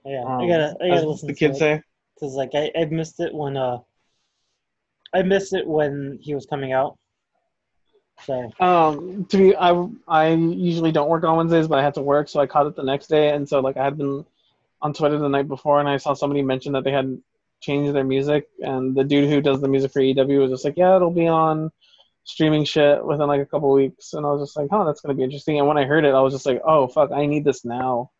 Yeah, 0.06 0.24
Um, 0.24 0.42
I 0.42 0.48
gotta, 0.48 0.78
I 0.82 0.88
gotta 0.90 1.10
listen 1.10 1.28
the 1.28 1.34
to 1.34 1.40
kids 1.40 1.60
say. 1.60 1.82
Cause 2.20 2.36
like 2.36 2.52
I, 2.54 2.72
I 2.80 2.86
missed 2.86 3.20
it 3.20 3.34
when 3.34 3.58
uh 3.58 3.80
I 5.14 5.24
missed 5.24 5.54
it 5.54 5.68
when 5.68 6.20
he 6.22 6.34
was 6.34 6.46
coming 6.46 6.72
out. 6.72 6.98
So 8.26 8.50
Um, 8.62 9.26
to 9.26 9.38
be, 9.38 9.56
I 9.58 9.72
I 10.08 10.30
usually 10.30 10.94
don't 10.94 11.10
work 11.10 11.26
on 11.26 11.36
Wednesdays, 11.36 11.68
but 11.68 11.80
I 11.80 11.84
had 11.84 11.96
to 11.96 12.02
work, 12.02 12.30
so 12.30 12.40
I 12.40 12.48
caught 12.48 12.68
it 12.68 12.78
the 12.78 12.84
next 12.84 13.08
day, 13.08 13.32
and 13.34 13.48
so 13.50 13.60
like 13.60 13.76
I 13.76 13.84
had 13.84 13.98
been 13.98 14.26
on 14.82 14.94
Twitter 14.94 15.18
the 15.18 15.28
night 15.28 15.50
before, 15.50 15.82
and 15.82 15.90
I 15.90 15.98
saw 15.98 16.14
somebody 16.14 16.42
mention 16.44 16.72
that 16.74 16.86
they 16.86 16.92
had 16.92 17.22
changed 17.60 17.94
their 17.94 18.06
music, 18.06 18.48
and 18.62 18.96
the 18.96 19.04
dude 19.04 19.30
who 19.30 19.42
does 19.42 19.60
the 19.60 19.68
music 19.68 19.92
for 19.92 20.00
EW 20.00 20.40
was 20.40 20.52
just 20.52 20.64
like, 20.64 20.78
yeah, 20.78 20.96
it'll 20.96 21.12
be 21.12 21.28
on 21.28 21.72
streaming 22.26 22.66
shit 22.66 23.04
within 23.06 23.28
like 23.28 23.42
a 23.42 23.46
couple 23.46 23.72
weeks, 23.72 24.14
and 24.14 24.26
I 24.26 24.32
was 24.32 24.42
just 24.42 24.58
like, 24.58 24.68
oh, 24.72 24.86
that's 24.86 25.02
gonna 25.02 25.14
be 25.14 25.24
interesting. 25.24 25.58
And 25.60 25.68
when 25.68 25.78
I 25.78 25.86
heard 25.86 26.06
it, 26.06 26.14
I 26.14 26.22
was 26.22 26.34
just 26.34 26.46
like, 26.46 26.62
oh 26.68 26.88
fuck, 26.88 27.12
I 27.12 27.26
need 27.26 27.46
this 27.46 27.64
now. 27.64 28.12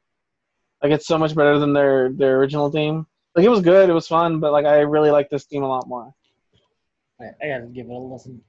Like 0.82 0.92
it's 0.92 1.08
so 1.08 1.18
much 1.18 1.36
better 1.36 1.60
than 1.60 1.74
their 1.74 2.12
their 2.12 2.38
original 2.38 2.72
theme. 2.72 3.06
Like 3.36 3.46
it 3.46 3.50
was 3.50 3.62
good, 3.62 3.90
it 3.90 3.94
was 3.94 4.08
fun, 4.08 4.40
but 4.40 4.52
like 4.52 4.66
I 4.66 4.80
really 4.82 5.12
like 5.12 5.30
this 5.30 5.46
theme 5.46 5.64
a 5.64 5.68
lot 5.68 5.88
more. 5.88 6.14
I, 7.20 7.48
gotta 7.48 7.66
give 7.66 7.88
it 7.88 7.92
a 7.92 7.98
listen. 7.98 8.42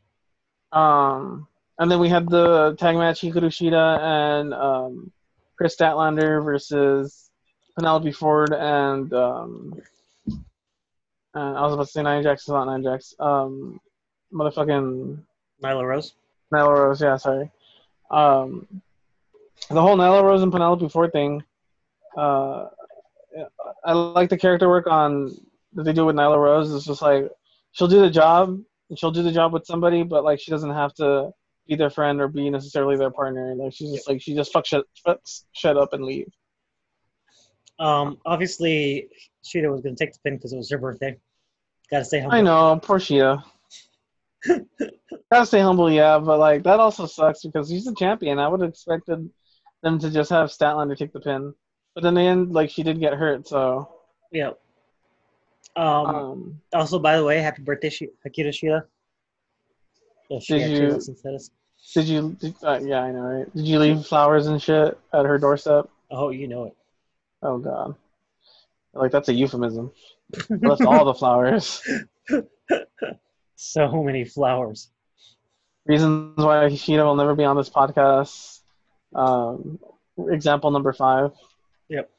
Um, 0.73 1.49
and 1.79 1.91
then 1.91 2.01
we 2.01 2.09
had 2.09 2.29
the 2.29 2.75
tag 2.79 2.97
match 2.97 3.21
Hikaru 3.21 3.45
Shida 3.45 4.01
and 4.01 4.55
um, 4.55 5.13
Kris 5.57 5.77
Statlander 5.77 6.45
versus 6.45 7.31
Penelope 7.77 8.13
Ford 8.13 8.53
and 8.53 9.13
um, 9.13 9.81
and 10.27 11.57
I 11.57 11.63
was 11.63 11.75
about 11.75 11.87
to 11.87 11.93
say 11.93 12.03
Nia 12.03 12.23
Jax 12.23 12.43
is 12.43 12.49
not 12.49 12.65
Nia 12.65 12.83
Jax. 12.83 13.15
Um, 13.21 13.79
motherfucking 14.33 15.19
Nyla 15.63 15.87
Rose. 15.87 16.15
Nyla 16.53 16.79
Rose. 16.79 17.01
Yeah, 17.01 17.17
sorry. 17.17 17.51
Um, 18.11 18.67
the 19.71 19.81
whole 19.81 19.97
Nyla 19.97 20.23
Rose 20.23 20.43
and 20.43 20.53
Penelope 20.53 20.89
Ford 20.89 21.13
thing. 21.13 21.43
Uh, 22.17 22.67
I 23.85 23.93
like 23.93 24.31
the 24.31 24.39
character 24.39 24.69
work 24.69 24.87
on 24.87 25.37
that 25.75 25.85
they 25.85 25.93
do 25.93 26.07
with 26.07 26.17
Nyla 26.17 26.39
Rose. 26.39 26.73
It's 26.73 26.87
just 26.87 27.03
like 27.03 27.31
she'll 27.73 27.89
do 27.89 28.01
the 28.01 28.11
job, 28.11 28.59
and 28.89 28.99
she'll 28.99 29.11
do 29.11 29.23
the 29.23 29.33
job 29.33 29.53
with 29.53 29.67
somebody, 29.67 30.03
but 30.03 30.25
like 30.25 30.41
she 30.41 30.51
doesn't 30.51 30.71
have 30.71 30.95
to 30.95 31.33
be 31.67 31.75
their 31.75 31.91
friend 31.91 32.21
or 32.21 32.29
be 32.29 32.49
necessarily 32.49 32.97
their 32.97 33.11
partner. 33.11 33.55
Like 33.55 33.73
she's 33.73 33.93
just 33.93 34.09
like 34.09 34.23
she 34.23 34.35
just 34.35 34.53
fuck 34.53 34.67
shut 34.67 34.87
fucks 35.07 35.45
shut 35.53 35.77
up 35.77 35.93
and 35.93 36.05
leave. 36.05 36.31
Um, 37.79 38.19
obviously 38.25 39.09
Shida 39.45 39.71
was 39.71 39.83
gonna 39.83 39.97
take 39.97 40.13
the 40.13 40.19
pin 40.25 40.37
because 40.37 40.53
it 40.53 40.57
was 40.57 40.71
her 40.71 40.79
birthday. 40.79 41.17
Gotta 41.91 42.05
stay 42.05 42.21
humble. 42.21 42.37
I 42.37 42.41
know, 42.41 42.81
poor 42.83 42.99
Shida. 42.99 43.43
Gotta 45.33 45.47
stay 45.47 45.61
humble, 45.61 45.91
yeah, 45.91 46.19
but 46.19 46.39
like 46.39 46.63
that 46.65 46.81
also 46.81 47.07
sucks 47.07 47.43
because 47.45 47.69
he's 47.69 47.85
the 47.85 47.95
champion. 47.95 48.39
I 48.39 48.49
would 48.49 48.61
have 48.61 48.71
expected 48.71 49.29
them 49.83 49.99
to 49.99 50.11
just 50.11 50.31
have 50.31 50.49
Statlander 50.51 50.97
take 50.97 51.13
the 51.13 51.21
pin, 51.21 51.55
but 51.95 52.05
in 52.05 52.15
the 52.15 52.21
end, 52.21 52.53
like 52.53 52.71
she 52.71 52.83
did 52.83 53.01
get 53.01 53.15
hurt, 53.15 53.47
so. 53.49 53.89
Yeah. 54.33 54.51
Um, 55.77 56.07
Um, 56.07 56.61
also, 56.73 56.99
by 56.99 57.17
the 57.17 57.25
way, 57.25 57.39
happy 57.39 57.63
birthday, 57.63 57.91
Shi- 57.91 58.11
Akira 58.25 58.51
Shida. 58.51 58.83
She 60.41 60.59
Did 60.59 60.71
you- 60.79 60.89
listens 60.95 61.21
to 61.23 61.31
this. 61.33 61.51
did 61.95 62.07
you? 62.07 62.37
Did, 62.41 62.55
uh, 62.63 62.81
yeah, 62.83 63.01
I 63.03 63.13
know, 63.13 63.21
right? 63.21 63.55
Did 63.55 63.67
you 63.67 63.79
leave 63.79 64.05
flowers 64.07 64.47
and 64.47 64.61
shit 64.61 64.99
at 65.13 65.25
her 65.27 65.39
doorstep? 65.39 65.89
Oh, 66.11 66.31
you 66.31 66.49
know 66.49 66.65
it. 66.65 66.77
Oh 67.43 67.59
god, 67.59 67.95
like 68.95 69.13
that's 69.13 69.29
a 69.29 69.33
euphemism. 69.35 69.93
I 70.51 70.55
left 70.67 70.83
all 70.83 71.05
the 71.05 71.15
flowers. 71.15 71.83
So 73.57 74.03
many 74.03 74.25
flowers. 74.25 74.91
Reasons 75.87 76.37
why 76.37 76.67
Shida 76.67 77.05
will 77.05 77.17
never 77.17 77.35
be 77.35 77.45
on 77.45 77.57
this 77.57 77.71
podcast. 77.71 78.61
Um, 79.15 79.79
example 80.31 80.71
number 80.71 80.93
five. 80.93 81.33
Yep. 81.89 82.11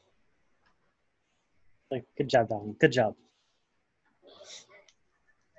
Like, 1.90 2.04
good 2.16 2.28
job, 2.28 2.48
Don. 2.48 2.74
Good 2.78 2.92
job. 2.92 3.14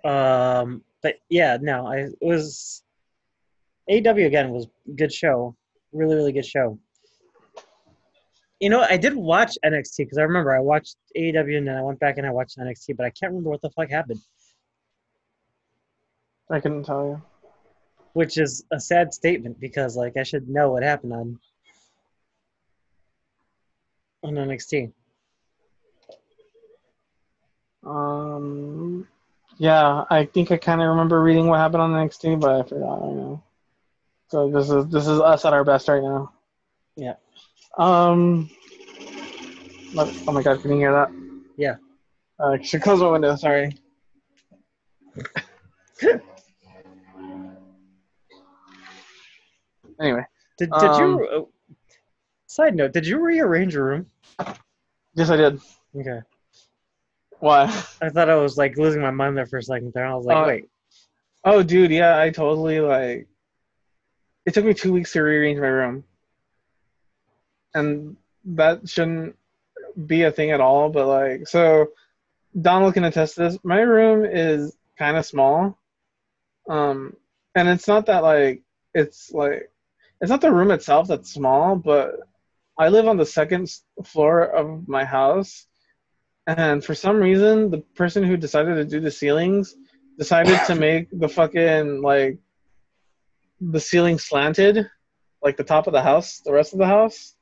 Um, 0.03 0.83
but 1.01 1.15
yeah, 1.29 1.57
no, 1.61 1.87
I 1.87 1.97
it 1.97 2.17
was 2.21 2.83
AW 3.89 4.11
again 4.11 4.51
was 4.51 4.67
good 4.95 5.11
show, 5.11 5.55
really, 5.91 6.15
really 6.15 6.31
good 6.31 6.45
show. 6.45 6.77
You 8.59 8.69
know, 8.69 8.81
I 8.81 8.97
did 8.97 9.15
watch 9.15 9.57
NXT 9.65 9.97
because 9.97 10.17
I 10.17 10.23
remember 10.23 10.53
I 10.53 10.59
watched 10.59 10.97
AEW 11.17 11.57
and 11.57 11.67
then 11.67 11.77
I 11.77 11.81
went 11.81 11.99
back 11.99 12.17
and 12.17 12.27
I 12.27 12.31
watched 12.31 12.57
NXT, 12.57 12.97
but 12.97 13.05
I 13.05 13.09
can't 13.09 13.31
remember 13.31 13.49
what 13.49 13.61
the 13.61 13.69
fuck 13.69 13.89
happened, 13.89 14.19
I 16.49 16.59
couldn't 16.59 16.83
tell 16.85 17.05
you. 17.05 17.21
which 18.13 18.37
is 18.37 18.63
a 18.71 18.79
sad 18.79 19.13
statement 19.13 19.59
because 19.59 19.95
like 19.95 20.17
I 20.17 20.23
should 20.23 20.49
know 20.49 20.71
what 20.71 20.83
happened 20.83 21.13
on 21.13 21.39
on 24.23 24.33
NXT. 24.33 24.91
Um, 27.85 29.07
yeah, 29.57 30.03
I 30.09 30.25
think 30.25 30.51
I 30.51 30.57
kind 30.57 30.81
of 30.81 30.89
remember 30.89 31.21
reading 31.21 31.47
what 31.47 31.59
happened 31.59 31.81
on 31.81 31.91
NXT, 31.91 32.39
but 32.41 32.51
I 32.51 32.63
forgot. 32.67 33.03
I 33.03 33.07
know. 33.13 33.43
So 34.29 34.49
this 34.51 34.69
is 34.69 34.87
this 34.87 35.07
is 35.07 35.19
us 35.19 35.45
at 35.45 35.53
our 35.53 35.63
best 35.63 35.87
right 35.87 36.01
now. 36.03 36.33
Yeah. 36.95 37.13
Um. 37.77 38.49
but- 39.95 40.13
Oh 40.27 40.31
my 40.33 40.43
god! 40.43 40.61
Can 40.61 40.71
you 40.71 40.77
hear 40.77 40.91
that? 40.91 41.11
Yeah. 41.57 41.75
Uh, 42.39 42.57
should 42.61 42.81
close 42.81 42.99
my 42.99 43.09
window. 43.09 43.35
Sorry. 43.35 43.71
anyway, 49.99 50.25
Did 50.57 50.71
did 50.79 50.97
you? 50.97 51.27
Uh, 51.31 51.41
side 52.47 52.75
note: 52.75 52.93
Did 52.93 53.07
you 53.07 53.19
rearrange 53.19 53.73
your 53.73 53.85
room? 53.85 54.05
yes, 55.15 55.29
I 55.29 55.37
did. 55.37 55.61
Okay. 55.95 56.19
Why? 57.39 57.63
I 58.01 58.09
thought 58.09 58.29
I 58.29 58.35
was 58.35 58.57
like 58.57 58.77
losing 58.77 59.01
my 59.01 59.11
mind 59.11 59.37
there 59.37 59.45
for 59.45 59.57
a 59.57 59.63
second 59.63 59.93
there. 59.93 60.05
I 60.05 60.15
was 60.15 60.25
like, 60.25 60.37
Uh, 60.37 60.47
wait. 60.47 60.69
Oh, 61.45 61.63
dude, 61.63 61.91
yeah, 61.91 62.19
I 62.19 62.31
totally 62.31 62.79
like. 62.81 63.27
It 64.45 64.53
took 64.53 64.65
me 64.65 64.73
two 64.73 64.91
weeks 64.91 65.13
to 65.13 65.21
rearrange 65.21 65.59
my 65.59 65.67
room, 65.67 66.03
and 67.73 68.17
that 68.45 68.89
shouldn't 68.89 69.35
be 70.05 70.23
a 70.23 70.31
thing 70.31 70.51
at 70.51 70.59
all. 70.61 70.89
But 70.89 71.07
like, 71.07 71.47
so 71.47 71.91
Donald 72.59 72.93
can 72.93 73.03
attest 73.05 73.35
to 73.35 73.41
this. 73.41 73.57
My 73.63 73.79
room 73.79 74.25
is 74.25 74.75
kind 74.97 75.17
of 75.17 75.25
small, 75.25 75.77
um, 76.67 77.15
and 77.55 77.69
it's 77.69 77.87
not 77.87 78.07
that 78.07 78.23
like 78.23 78.63
it's 78.93 79.31
like 79.31 79.71
it's 80.21 80.29
not 80.29 80.41
the 80.41 80.51
room 80.51 80.71
itself 80.71 81.07
that's 81.07 81.33
small, 81.33 81.75
but 81.75 82.15
I 82.77 82.89
live 82.89 83.07
on 83.07 83.17
the 83.17 83.25
second 83.25 83.69
floor 84.03 84.43
of 84.43 84.87
my 84.87 85.05
house, 85.05 85.67
and 86.47 86.83
for 86.83 86.95
some 86.95 87.17
reason, 87.17 87.69
the 87.69 87.79
person 87.95 88.23
who 88.23 88.35
decided 88.35 88.75
to 88.75 88.85
do 88.85 88.99
the 88.99 89.11
ceilings 89.11 89.75
decided 90.17 90.59
to 90.65 90.75
make 90.87 91.07
the 91.11 91.29
fucking 91.29 92.01
like 92.01 92.39
the 93.61 93.79
ceiling 93.79 94.17
slanted, 94.17 94.89
like 95.43 95.57
the 95.57 95.63
top 95.63 95.87
of 95.87 95.93
the 95.93 96.01
house, 96.01 96.41
the 96.43 96.53
rest 96.53 96.73
of 96.73 96.79
the 96.79 96.87
house. 96.87 97.35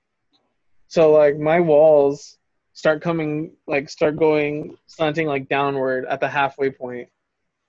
So 0.88 1.12
like 1.12 1.38
my 1.38 1.60
walls 1.60 2.38
start 2.74 3.02
coming 3.02 3.56
like 3.66 3.90
start 3.90 4.18
going 4.18 4.78
slanting 4.88 5.28
like 5.28 5.48
downward 5.50 6.06
at 6.06 6.20
the 6.20 6.28
halfway 6.28 6.70
point. 6.70 7.10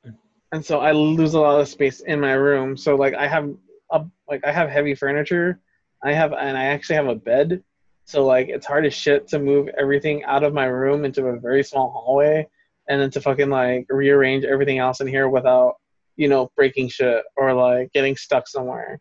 Hmm. 0.05 0.11
And 0.53 0.65
so 0.65 0.81
I 0.81 0.93
lose 0.93 1.35
a 1.35 1.41
lot 1.41 1.61
of 1.61 1.69
space 1.69 2.01
in 2.01 2.21
my 2.21 2.33
room. 2.33 2.77
So 2.77 2.97
like 2.97 3.15
I 3.15 3.29
have 3.29 3.49
a 3.91 4.05
like 4.29 4.45
I 4.45 4.53
have 4.53 4.69
heavy 4.71 4.95
furniture. 4.95 5.61
I 6.03 6.13
have 6.13 6.33
and 6.33 6.57
I 6.57 6.65
actually 6.67 6.97
have 6.97 7.09
a 7.09 7.15
bed. 7.15 7.63
So 8.05 8.25
like 8.25 8.49
it's 8.49 8.67
hard 8.67 8.87
as 8.87 8.95
shit 8.95 9.29
to 9.29 9.39
move 9.39 9.69
everything 9.79 10.25
out 10.25 10.45
of 10.45 10.55
my 10.55 10.65
room 10.67 11.05
into 11.05 11.27
a 11.27 11.39
very 11.39 11.63
small 11.63 11.91
hallway 11.91 12.47
and 12.89 13.01
then 13.01 13.11
to 13.11 13.21
fucking 13.21 13.51
like 13.51 13.87
rearrange 13.91 14.45
everything 14.45 14.79
else 14.79 15.01
in 15.01 15.07
here 15.07 15.29
without 15.29 15.75
you 16.17 16.29
know 16.29 16.51
breaking 16.57 16.89
shit 16.89 17.23
or 17.37 17.53
like 17.53 17.93
getting 17.93 18.17
stuck 18.17 18.49
somewhere 18.49 18.99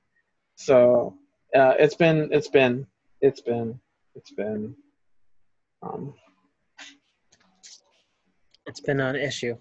so 0.55 1.15
uh, 1.55 1.73
it's 1.79 1.95
been 1.95 2.29
it's 2.31 2.49
been 2.49 2.85
it's 3.21 3.41
been 3.41 3.79
it's 4.15 4.31
been 4.31 4.75
um 5.81 6.13
It's 8.65 8.81
been 8.81 8.99
an 8.99 9.15
issue. 9.15 9.55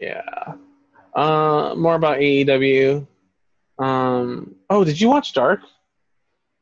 yeah 0.00 0.54
uh 1.14 1.74
more 1.76 1.94
about 1.94 2.18
aew 2.18 3.06
um 3.78 4.54
oh 4.70 4.84
did 4.84 5.00
you 5.00 5.08
watch 5.08 5.32
dark? 5.34 5.60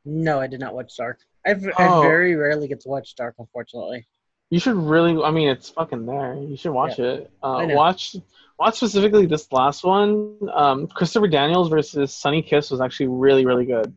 No, 0.04 0.38
I 0.40 0.46
did 0.46 0.60
not 0.60 0.72
watch 0.74 0.96
Dark. 0.96 1.18
I've, 1.44 1.64
Oh. 1.78 2.00
I 2.02 2.06
very 2.06 2.36
rarely 2.36 2.68
get 2.68 2.80
to 2.82 2.88
watch 2.88 3.16
Dark, 3.16 3.34
unfortunately. 3.38 4.06
you 4.50 4.60
should 4.60 4.76
really 4.76 5.20
i 5.22 5.30
mean 5.32 5.48
it's 5.48 5.70
fucking 5.70 6.06
there. 6.06 6.34
You 6.34 6.56
should 6.56 6.72
watch 6.72 6.98
it. 7.00 7.30
Uh 7.42 7.66
watch 7.70 8.14
watch 8.58 8.76
specifically 8.76 9.26
this 9.26 9.50
last 9.52 9.82
one. 9.84 10.36
Um 10.52 10.86
christopher 10.86 11.26
daniels 11.28 11.68
versus 11.68 12.14
sunny 12.14 12.42
kiss 12.42 12.70
was 12.70 12.80
actually 12.80 13.08
really 13.08 13.44
really 13.46 13.66
good. 13.66 13.92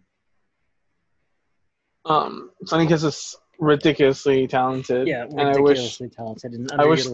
Um 2.06 2.52
sunny 2.66 2.88
kiss 2.88 3.04
is 3.04 3.36
ridiculously 3.60 4.48
talented 4.48 5.08
Yeah, 5.08 5.24
and 5.26 5.42
i 5.42 5.48
wish 5.60 5.78
ridiculously 5.78 6.10
talented 6.10 6.54
and 6.54 6.72
I 6.72 6.86
wish- 6.86 7.06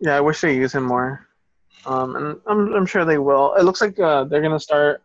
yeah 0.00 0.16
i 0.16 0.20
wish 0.20 0.40
they 0.40 0.56
use 0.56 0.74
him 0.74 0.84
more. 0.84 1.28
Um 1.86 2.16
and 2.16 2.40
i'm, 2.48 2.72
I'm 2.74 2.86
sure 2.86 3.04
they 3.04 3.18
will. 3.18 3.54
It 3.54 3.62
looks 3.64 3.80
like 3.80 4.00
uh, 4.00 4.24
they're 4.24 4.42
gonna 4.42 4.58
start 4.58 5.02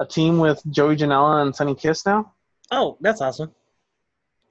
a 0.00 0.06
team 0.06 0.38
with 0.38 0.60
joey 0.70 0.96
janela 0.96 1.42
and 1.42 1.54
sunny 1.54 1.74
kiss 1.74 2.04
now 2.04 2.32
Oh, 2.72 2.96
that's 3.00 3.20
awesome. 3.20 3.52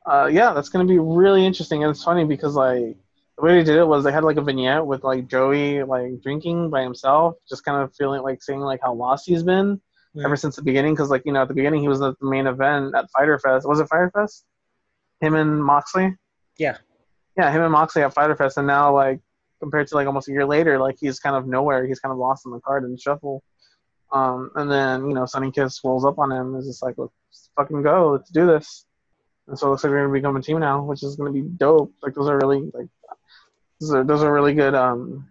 uh, 0.06 0.30
yeah, 0.32 0.54
that's 0.54 0.68
gonna 0.70 0.86
be 0.86 1.00
really 1.00 1.46
interesting. 1.46 1.84
And 1.84 1.92
it's 1.92 2.04
funny 2.04 2.26
because 2.26 2.54
like 2.56 2.98
the 3.38 3.42
way 3.46 3.54
they 3.56 3.64
did 3.64 3.78
it 3.78 3.88
was 3.88 4.04
they 4.04 4.12
had 4.12 4.24
like 4.26 4.36
a 4.38 4.42
vignette 4.42 4.86
with 4.86 5.04
like 5.06 5.28
Joey 5.30 5.84
like 5.84 6.22
drinking 6.22 6.70
by 6.70 6.82
himself, 6.82 7.36
just 7.48 7.64
kind 7.64 7.82
of 7.82 7.96
feeling 7.96 8.22
like 8.22 8.44
saying 8.44 8.60
like 8.60 8.82
how 8.84 8.94
lost 8.94 9.26
he's 9.28 9.44
been 9.44 9.80
Mhm. 10.16 10.26
ever 10.26 10.36
since 10.36 10.56
the 10.58 10.64
beginning. 10.64 10.94
Because 10.96 11.10
like 11.10 11.24
you 11.26 11.32
know 11.32 11.44
at 11.44 11.48
the 11.48 11.54
beginning 11.54 11.80
he 11.82 11.88
was 11.88 12.02
at 12.02 12.20
the 12.20 12.30
main 12.30 12.48
event 12.48 12.94
at 12.96 13.06
Fyter 13.12 13.40
Fest. 13.40 13.66
Was 13.68 13.80
it 13.80 13.88
Fyter 13.88 14.12
Fest? 14.14 14.44
Him 15.22 15.36
and 15.36 15.64
Moxley. 15.64 16.18
Yeah. 16.58 16.78
Yeah, 17.38 17.50
him 17.52 17.62
and 17.62 17.72
Moxley 17.72 18.02
at 18.02 18.14
Fyter 18.14 18.36
Fest, 18.36 18.58
and 18.58 18.68
now 18.68 18.94
like 18.94 19.22
compared 19.62 19.88
to 19.88 19.96
like 19.96 20.08
almost 20.08 20.28
a 20.28 20.32
year 20.32 20.46
later, 20.46 20.78
like 20.80 20.98
he's 21.00 21.20
kind 21.22 21.36
of 21.38 21.48
nowhere. 21.48 21.86
He's 21.86 22.00
kind 22.02 22.12
of 22.12 22.18
lost 22.18 22.46
in 22.46 22.52
the 22.52 22.60
card 22.60 22.84
and 22.84 23.00
shuffle. 23.00 23.44
Um, 24.12 24.52
and 24.56 24.72
then 24.72 25.08
you 25.08 25.14
know 25.14 25.26
Sunny 25.26 25.52
Kiss 25.52 25.82
rolls 25.84 26.06
up 26.06 26.20
on 26.20 26.32
him. 26.32 26.56
and 26.56 26.58
Is 26.58 26.68
just 26.68 26.84
like 26.84 26.96
let's 26.98 27.50
fucking 27.56 27.84
go, 27.84 28.12
let's 28.12 28.32
do 28.32 28.48
this. 28.48 28.86
And 29.48 29.58
so 29.58 29.68
it 29.68 29.70
looks 29.72 29.84
like 29.84 29.92
we're 29.92 30.02
gonna 30.02 30.14
become 30.14 30.36
a 30.36 30.42
team 30.42 30.60
now, 30.60 30.84
which 30.84 31.04
is 31.04 31.16
gonna 31.16 31.32
be 31.32 31.42
dope. 31.42 31.94
Like 32.02 32.14
those 32.14 32.30
are 32.30 32.38
really 32.38 32.70
like 32.74 32.88
those 33.80 33.94
are 33.94 34.04
those 34.04 34.24
are 34.24 34.34
really 34.34 34.54
good 34.54 34.76
um 34.76 35.28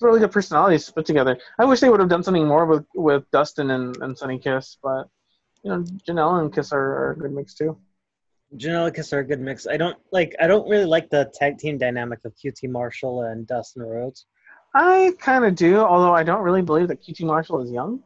really 0.00 0.20
good 0.20 0.32
personalities 0.32 0.86
to 0.86 0.92
put 0.92 1.06
together. 1.06 1.38
I 1.58 1.64
wish 1.64 1.80
they 1.80 1.88
would 1.88 2.00
have 2.00 2.08
done 2.08 2.22
something 2.22 2.46
more 2.46 2.66
with 2.66 2.84
with 2.94 3.30
Dustin 3.30 3.70
and, 3.70 3.96
and 3.98 4.16
Sunny 4.16 4.38
Kiss, 4.38 4.78
but 4.82 5.08
you 5.62 5.70
know 5.70 5.82
Janela 6.06 6.40
and 6.40 6.54
Kiss 6.54 6.72
are, 6.72 6.80
are 6.80 7.10
a 7.12 7.16
good 7.16 7.32
mix 7.32 7.54
too. 7.54 7.76
Janela 8.56 8.94
Kiss 8.94 9.12
are 9.12 9.20
a 9.20 9.24
good 9.24 9.40
mix. 9.40 9.66
I 9.66 9.76
don't 9.76 9.96
like. 10.12 10.36
I 10.40 10.46
don't 10.46 10.68
really 10.68 10.84
like 10.84 11.10
the 11.10 11.30
tag 11.34 11.58
team 11.58 11.78
dynamic 11.78 12.20
of 12.24 12.34
QT 12.36 12.70
Marshall 12.70 13.22
and 13.22 13.46
Dustin 13.46 13.82
Rhodes. 13.82 14.26
I 14.74 15.12
kind 15.20 15.44
of 15.44 15.54
do, 15.54 15.78
although 15.78 16.14
I 16.14 16.24
don't 16.24 16.42
really 16.42 16.62
believe 16.62 16.88
that 16.88 17.02
QT 17.02 17.20
Marshall 17.24 17.62
is 17.62 17.70
young. 17.70 18.02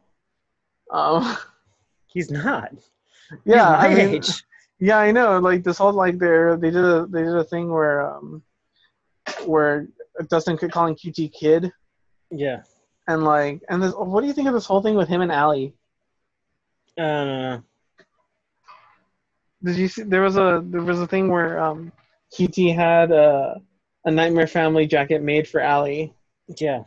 Um, 0.91 1.35
He's 2.07 2.29
not. 2.31 2.71
yeah, 3.45 3.77
He's 3.77 3.81
my 3.81 3.87
I 3.87 3.95
mean, 3.95 4.15
age. 4.15 4.43
Yeah, 4.79 4.97
I 4.99 5.11
know. 5.11 5.39
Like 5.39 5.63
this 5.63 5.77
whole 5.77 5.93
like 5.93 6.17
they 6.19 6.55
they 6.59 6.71
did 6.71 6.85
a 6.85 7.05
they 7.07 7.23
did 7.23 7.35
a 7.35 7.43
thing 7.43 7.69
where 7.71 8.09
um 8.15 8.41
where 9.45 9.87
Dustin 10.29 10.57
kept 10.57 10.73
calling 10.73 10.95
QT 10.95 11.33
kid 11.33 11.71
Yeah. 12.31 12.61
and 13.07 13.23
like 13.23 13.61
and 13.69 13.81
this 13.83 13.93
what 13.95 14.21
do 14.21 14.27
you 14.27 14.33
think 14.33 14.47
of 14.47 14.53
this 14.53 14.65
whole 14.65 14.81
thing 14.81 14.95
with 14.95 15.09
him 15.09 15.21
and 15.21 15.31
Allie? 15.31 15.73
I 16.97 17.01
don't 17.01 17.27
know. 17.41 17.63
Did 19.63 19.75
you 19.75 19.87
see 19.89 20.03
there 20.03 20.21
was 20.21 20.37
a 20.37 20.61
there 20.65 20.81
was 20.81 21.01
a 21.01 21.07
thing 21.07 21.29
where 21.29 21.59
um 21.59 21.91
QT 22.33 22.73
had 22.73 23.11
a 23.11 23.61
a 24.05 24.11
Nightmare 24.11 24.47
Family 24.47 24.87
jacket 24.87 25.21
made 25.21 25.47
for 25.47 25.59
Allie. 25.59 26.13
Yeah. 26.57 26.83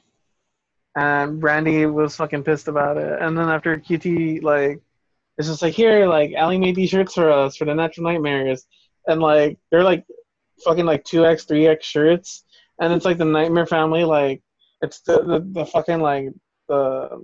and 0.96 1.40
Brandi 1.40 1.90
was 1.92 2.16
fucking 2.16 2.44
pissed 2.44 2.68
about 2.68 2.96
it. 2.98 3.20
And 3.20 3.36
then 3.36 3.48
after 3.48 3.76
QT 3.76 4.42
like 4.42 4.80
it's 5.38 5.48
just 5.48 5.62
like 5.62 5.74
here, 5.74 6.06
like 6.06 6.34
Allie 6.34 6.58
made 6.58 6.74
these 6.74 6.90
shirts 6.90 7.14
for 7.14 7.30
us 7.30 7.56
for 7.56 7.64
the 7.64 7.74
natural 7.74 8.04
nightmares, 8.04 8.66
and 9.06 9.20
like 9.20 9.58
they're 9.70 9.82
like 9.82 10.04
fucking 10.64 10.84
like 10.84 11.04
two 11.04 11.24
X, 11.24 11.44
three 11.44 11.66
X 11.66 11.86
shirts, 11.86 12.44
and 12.80 12.92
it's 12.92 13.04
like 13.04 13.18
the 13.18 13.24
Nightmare 13.24 13.66
Family, 13.66 14.04
like 14.04 14.42
it's 14.82 15.00
the, 15.00 15.22
the 15.22 15.40
the 15.52 15.66
fucking 15.66 16.00
like 16.00 16.28
the 16.68 17.22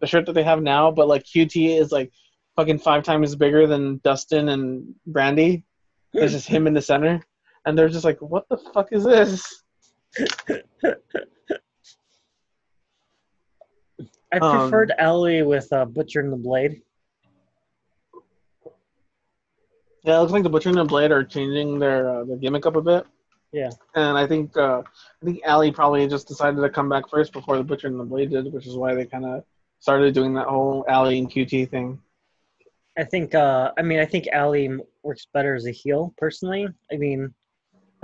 the 0.00 0.06
shirt 0.06 0.26
that 0.26 0.34
they 0.34 0.42
have 0.42 0.62
now, 0.62 0.90
but 0.90 1.08
like 1.08 1.24
QT 1.24 1.80
is 1.80 1.92
like 1.92 2.12
fucking 2.56 2.78
five 2.78 3.04
times 3.04 3.34
bigger 3.34 3.66
than 3.66 4.00
Dustin 4.04 4.50
and 4.50 4.94
Brandi. 5.10 5.62
There's 6.12 6.32
just 6.32 6.48
him 6.48 6.66
in 6.66 6.74
the 6.74 6.82
center, 6.82 7.22
and 7.64 7.76
they're 7.76 7.88
just 7.88 8.04
like, 8.04 8.20
what 8.20 8.46
the 8.50 8.58
fuck 8.58 8.88
is 8.92 9.04
this? 9.04 9.64
I 14.32 14.38
Um, 14.38 14.58
preferred 14.58 14.92
Ellie 14.98 15.42
with 15.42 15.72
uh, 15.72 15.84
Butcher 15.84 16.20
and 16.20 16.32
the 16.32 16.36
Blade. 16.36 16.82
Yeah, 20.02 20.16
it 20.16 20.20
looks 20.20 20.32
like 20.32 20.42
the 20.42 20.48
Butcher 20.50 20.68
and 20.68 20.78
the 20.78 20.84
Blade 20.84 21.10
are 21.10 21.24
changing 21.24 21.78
their 21.78 22.08
uh, 22.08 22.24
their 22.24 22.36
gimmick 22.36 22.66
up 22.66 22.76
a 22.76 22.82
bit. 22.82 23.06
Yeah. 23.52 23.70
And 23.94 24.16
I 24.16 24.26
think 24.26 24.56
uh, 24.56 24.82
I 25.22 25.24
think 25.24 25.40
Allie 25.44 25.72
probably 25.72 26.06
just 26.06 26.28
decided 26.28 26.60
to 26.60 26.68
come 26.68 26.88
back 26.88 27.08
first 27.08 27.32
before 27.32 27.56
the 27.56 27.64
Butcher 27.64 27.88
and 27.88 27.98
the 27.98 28.04
Blade 28.04 28.30
did, 28.30 28.52
which 28.52 28.66
is 28.66 28.76
why 28.76 28.94
they 28.94 29.06
kind 29.06 29.24
of 29.24 29.44
started 29.78 30.14
doing 30.14 30.34
that 30.34 30.46
whole 30.46 30.84
Allie 30.88 31.18
and 31.18 31.30
QT 31.30 31.70
thing. 31.70 32.00
I 32.98 33.04
think. 33.04 33.34
Uh, 33.34 33.72
I 33.76 33.82
mean, 33.82 33.98
I 33.98 34.06
think 34.06 34.26
Allie 34.28 34.70
works 35.02 35.26
better 35.32 35.54
as 35.54 35.66
a 35.66 35.70
heel, 35.70 36.14
personally. 36.18 36.68
I 36.92 36.96
mean, 36.96 37.34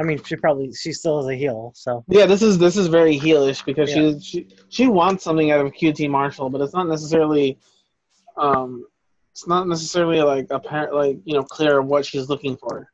I 0.03 0.05
mean, 0.05 0.21
she 0.25 0.35
probably 0.35 0.73
she 0.75 0.93
still 0.93 1.21
is 1.21 1.29
a 1.29 1.35
heel. 1.37 1.73
So 1.77 2.05
Yeah, 2.09 2.27
this 2.27 2.43
is 2.43 2.59
this 2.59 2.77
is 2.77 2.89
very 2.89 3.17
heelish 3.17 3.65
because 3.65 3.89
Yeah. 3.89 4.13
she 4.13 4.21
she 4.21 4.49
she 4.69 4.87
wants 4.89 5.23
something 5.23 5.53
out 5.53 5.65
of 5.65 5.73
QT 5.73 6.11
Marshall, 6.11 6.51
but 6.51 6.61
it's 6.61 6.75
not 6.75 6.89
necessarily 6.89 7.59
um 8.37 8.85
it's 9.33 9.47
not 9.47 9.69
necessarily 9.69 10.21
like 10.21 10.49
apparent 10.51 10.93
like 10.93 11.19
you 11.25 11.35
know 11.35 11.45
clear 11.45 11.81
what 11.83 12.05
she's 12.05 12.29
looking 12.29 12.57
for. 12.57 12.89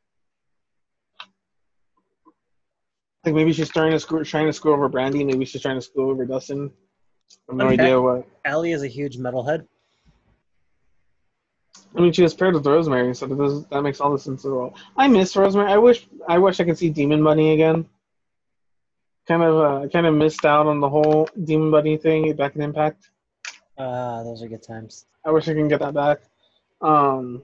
Like 3.25 3.33
maybe 3.33 3.53
she's 3.53 3.69
trying 3.69 3.91
to 3.91 3.99
screw 3.99 4.23
trying 4.23 4.45
to 4.45 4.53
screw 4.53 4.73
over 4.73 4.87
Brandi, 4.87 5.25
maybe 5.25 5.45
she's 5.45 5.63
trying 5.63 5.77
to 5.77 5.81
screw 5.81 6.11
over 6.11 6.25
Dustin. 6.25 6.71
I 7.49 7.51
have 7.51 7.57
no 7.57 7.65
Okay. 7.65 7.73
idea 7.73 7.99
what. 7.99 8.27
Allie 8.45 8.71
is 8.71 8.83
a 8.83 8.87
huge 8.87 9.17
metalhead. 9.17 9.65
I 11.95 12.01
mean, 12.01 12.13
she 12.13 12.23
was 12.23 12.33
paired 12.33 12.53
with 12.53 12.65
Rosemary, 12.65 13.13
so 13.15 13.25
that, 13.25 13.37
does, 13.37 13.65
that 13.67 13.81
makes 13.81 13.99
all 13.99 14.11
the 14.11 14.19
sense 14.19 14.43
in 14.43 14.49
the 14.49 14.55
world. 14.55 14.77
I 14.95 15.07
miss 15.07 15.35
Rosemary. 15.35 15.71
I 15.71 15.77
wish 15.77 16.07
I 16.27 16.37
wish 16.37 16.59
I 16.59 16.63
could 16.63 16.77
see 16.77 16.89
Demon 16.89 17.23
Bunny 17.23 17.53
again. 17.53 17.87
Kind 19.27 19.43
of, 19.43 19.55
uh, 19.57 19.87
kind 19.89 20.05
of 20.05 20.15
missed 20.15 20.45
out 20.45 20.67
on 20.67 20.79
the 20.79 20.89
whole 20.89 21.29
Demon 21.43 21.71
Bunny 21.71 21.97
thing 21.97 22.33
back 22.35 22.55
in 22.55 22.61
Impact. 22.61 23.09
Uh, 23.77 24.23
those 24.23 24.43
are 24.43 24.47
good 24.47 24.63
times. 24.63 25.05
I 25.25 25.31
wish 25.31 25.47
I 25.47 25.53
can 25.53 25.67
get 25.67 25.79
that 25.79 25.93
back. 25.93 26.19
Um, 26.81 27.43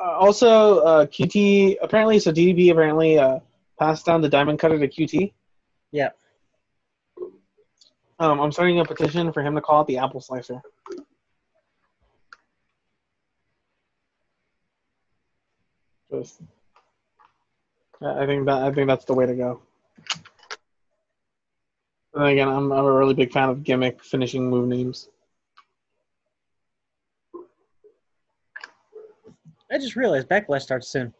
uh, 0.00 0.10
also, 0.10 0.78
uh, 0.80 1.06
QT 1.06 1.76
apparently, 1.82 2.18
so 2.18 2.32
DDP 2.32 2.70
apparently 2.70 3.18
uh, 3.18 3.40
passed 3.78 4.06
down 4.06 4.20
the 4.20 4.28
Diamond 4.28 4.58
Cutter 4.58 4.78
to 4.78 4.88
QT. 4.88 5.32
Yeah. 5.92 6.10
Um, 8.18 8.40
I'm 8.40 8.52
starting 8.52 8.80
a 8.80 8.84
petition 8.84 9.32
for 9.32 9.42
him 9.42 9.54
to 9.54 9.60
call 9.60 9.82
it 9.82 9.86
the 9.86 9.98
Apple 9.98 10.20
Slicer. 10.20 10.62
I 18.02 18.26
think 18.26 18.46
that 18.46 18.62
I 18.62 18.72
think 18.72 18.88
that's 18.88 19.04
the 19.04 19.14
way 19.14 19.26
to 19.26 19.34
go. 19.34 19.62
And 22.14 22.24
then 22.24 22.32
again, 22.32 22.48
I'm 22.48 22.72
I'm 22.72 22.84
a 22.84 22.92
really 22.92 23.14
big 23.14 23.32
fan 23.32 23.48
of 23.48 23.62
gimmick 23.62 24.02
finishing 24.02 24.48
move 24.48 24.68
names. 24.68 25.08
I 29.70 29.78
just 29.78 29.96
realized 29.96 30.28
Backlash 30.28 30.62
starts 30.62 30.88
soon. 30.88 31.12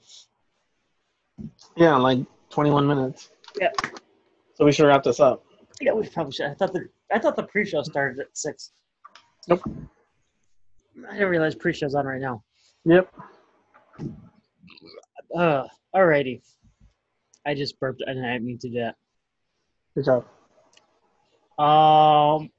Yeah, 1.76 1.96
like 1.96 2.20
21 2.50 2.86
minutes. 2.86 3.30
Yeah. 3.60 3.70
So 4.54 4.64
we 4.64 4.72
should 4.72 4.86
wrap 4.86 5.02
this 5.02 5.20
up. 5.20 5.44
Yeah, 5.80 5.92
we 5.92 6.08
probably 6.08 6.32
should. 6.32 6.46
I 6.46 6.54
thought 6.54 6.72
the 6.72 6.88
I 7.12 7.18
thought 7.18 7.36
the 7.36 7.42
pre-show 7.42 7.82
started 7.82 8.20
at 8.20 8.28
six. 8.32 8.72
Nope. 9.48 9.62
I 11.08 11.12
didn't 11.12 11.28
realize 11.28 11.54
pre-show's 11.54 11.94
on 11.94 12.06
right 12.06 12.20
now. 12.20 12.42
Yep. 12.84 13.12
Uh, 15.34 15.64
alrighty. 15.94 16.42
I 17.46 17.54
just 17.54 17.78
burped 17.78 18.02
and 18.04 18.24
I 18.24 18.32
didn't 18.34 18.46
mean 18.46 18.58
to 18.58 18.68
do 18.68 18.80
that. 18.80 18.96
Good 19.94 20.04
job. 20.04 20.24
Um, 21.58 22.50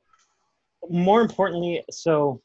more 0.90 1.22
importantly, 1.22 1.84
so 1.92 2.42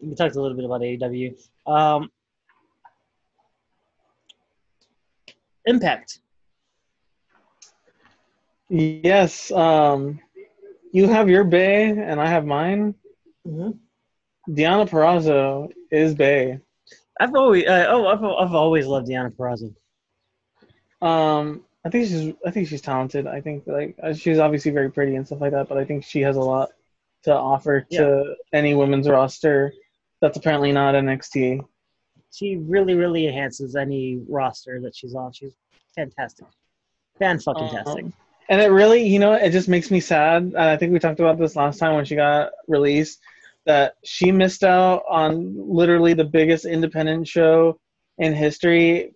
we 0.00 0.14
talked 0.14 0.36
a 0.36 0.42
little 0.42 0.56
bit 0.56 0.66
about 0.66 0.80
AEW. 0.80 1.34
Um, 1.66 2.10
Impact. 5.64 6.20
Yes. 8.70 9.50
Um, 9.50 10.20
you 10.92 11.08
have 11.08 11.28
your 11.28 11.44
Bay 11.44 11.90
and 11.90 12.20
I 12.20 12.26
have 12.26 12.44
mine. 12.44 12.94
Mm-hmm. 13.46 14.52
Deonna 14.52 14.88
Purrazzo 14.88 15.70
is 15.90 16.14
Bay. 16.14 16.60
I've 17.20 17.34
always, 17.34 17.64
uh, 17.66 17.86
oh, 17.88 18.06
I've, 18.06 18.22
I've 18.22 18.54
always 18.54 18.86
loved 18.86 19.08
Deonna 19.08 19.34
Purrazzo. 19.34 19.74
Um, 21.00 21.64
I 21.84 21.90
think 21.90 22.08
she's 22.08 22.34
I 22.44 22.50
think 22.50 22.68
she's 22.68 22.82
talented. 22.82 23.26
I 23.26 23.40
think 23.40 23.64
like 23.66 23.96
uh, 24.02 24.12
she's 24.12 24.38
obviously 24.38 24.72
very 24.72 24.90
pretty 24.90 25.14
and 25.14 25.26
stuff 25.26 25.40
like 25.40 25.52
that, 25.52 25.68
but 25.68 25.78
I 25.78 25.84
think 25.84 26.04
she 26.04 26.20
has 26.22 26.36
a 26.36 26.40
lot 26.40 26.70
to 27.24 27.34
offer 27.34 27.80
to 27.92 28.34
any 28.52 28.74
women's 28.74 29.08
roster 29.08 29.72
that's 30.20 30.36
apparently 30.36 30.72
not 30.72 30.94
NXT. 30.94 31.64
She 32.32 32.56
really, 32.56 32.94
really 32.94 33.26
enhances 33.26 33.76
any 33.76 34.20
roster 34.28 34.80
that 34.82 34.94
she's 34.94 35.14
on. 35.14 35.32
She's 35.32 35.54
fantastic, 35.94 36.46
fan 37.18 37.38
fucking 37.38 37.70
tastic. 37.70 38.04
Um, 38.04 38.12
and 38.50 38.60
it 38.60 38.68
really, 38.68 39.06
you 39.06 39.18
know, 39.18 39.32
it 39.32 39.50
just 39.50 39.68
makes 39.68 39.90
me 39.90 40.00
sad. 40.00 40.42
And 40.42 40.58
I 40.58 40.76
think 40.76 40.92
we 40.92 40.98
talked 40.98 41.20
about 41.20 41.38
this 41.38 41.56
last 41.56 41.78
time 41.78 41.94
when 41.94 42.04
she 42.04 42.16
got 42.16 42.50
released 42.66 43.20
that 43.68 43.96
she 44.02 44.32
missed 44.32 44.64
out 44.64 45.02
on 45.10 45.54
literally 45.58 46.14
the 46.14 46.24
biggest 46.24 46.64
independent 46.64 47.28
show 47.28 47.78
in 48.16 48.32
history 48.34 49.12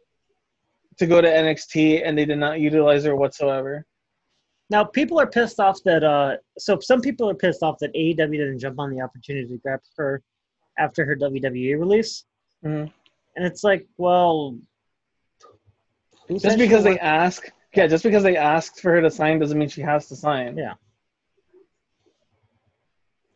to 0.98 1.06
go 1.06 1.22
to 1.22 1.26
NXT, 1.26 2.06
and 2.06 2.16
they 2.16 2.26
did 2.26 2.36
not 2.36 2.60
utilize 2.60 3.02
her 3.04 3.16
whatsoever. 3.16 3.86
Now, 4.68 4.84
people 4.84 5.18
are 5.18 5.26
pissed 5.26 5.58
off 5.58 5.78
that. 5.86 6.04
Uh, 6.04 6.36
so 6.58 6.78
some 6.80 7.00
people 7.00 7.30
are 7.30 7.34
pissed 7.34 7.62
off 7.62 7.78
that 7.80 7.94
AEW 7.94 8.36
didn't 8.36 8.58
jump 8.58 8.78
on 8.78 8.90
the 8.90 9.00
opportunity 9.00 9.48
to 9.48 9.56
grab 9.56 9.80
her 9.96 10.22
after 10.78 11.06
her 11.06 11.16
WWE 11.16 11.74
release, 11.80 12.24
Mhm. 12.62 12.92
and 13.36 13.46
it's 13.46 13.64
like, 13.64 13.86
well, 13.96 14.58
Just 16.28 16.58
because 16.58 16.84
they 16.84 16.98
ask, 16.98 17.50
yeah, 17.74 17.86
just 17.86 18.04
because 18.04 18.22
they 18.22 18.36
asked 18.36 18.80
for 18.80 18.92
her 18.92 19.00
to 19.00 19.10
sign 19.10 19.38
doesn't 19.38 19.58
mean 19.58 19.68
she 19.70 19.80
has 19.80 20.08
to 20.08 20.16
sign. 20.16 20.58
Yeah. 20.58 20.74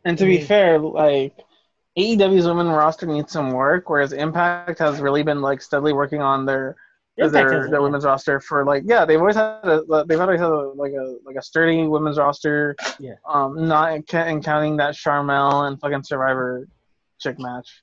And 0.07 0.17
to 0.19 0.25
be 0.25 0.41
fair, 0.41 0.79
like 0.79 1.35
AEW's 1.99 2.47
women 2.47 2.69
roster 2.69 3.07
needs 3.07 3.33
some 3.33 3.51
work, 3.51 3.91
whereas 3.91 4.13
Impact 4.13 4.79
has 4.79 5.01
really 5.01 5.25
been 5.25 5.41
like 5.43 5.61
steadily 5.61 5.93
working 5.93 6.23
on 6.23 6.47
their 6.47 6.77
Impact 7.19 7.51
their, 7.51 7.71
their 7.71 7.83
women's 7.83 8.05
roster 8.05 8.39
for 8.41 8.65
like 8.65 8.83
yeah 8.87 9.05
they've 9.05 9.19
always 9.19 9.37
had 9.37 9.65
a, 9.65 10.05
they've 10.07 10.21
always 10.21 10.39
had 10.39 10.51
a, 10.51 10.69
like 10.77 10.93
a 10.93 11.17
like 11.25 11.37
a 11.37 11.43
sturdy 11.43 11.87
women's 11.89 12.19
roster. 12.19 12.77
Yeah. 13.01 13.15
Um, 13.29 13.67
not 13.67 13.95
in 13.95 14.03
counting 14.43 14.77
that 14.77 14.95
Sharmell 14.95 15.67
and 15.67 15.81
fucking 15.81 16.05
Survivor 16.05 16.69
chick 17.19 17.39
match. 17.41 17.83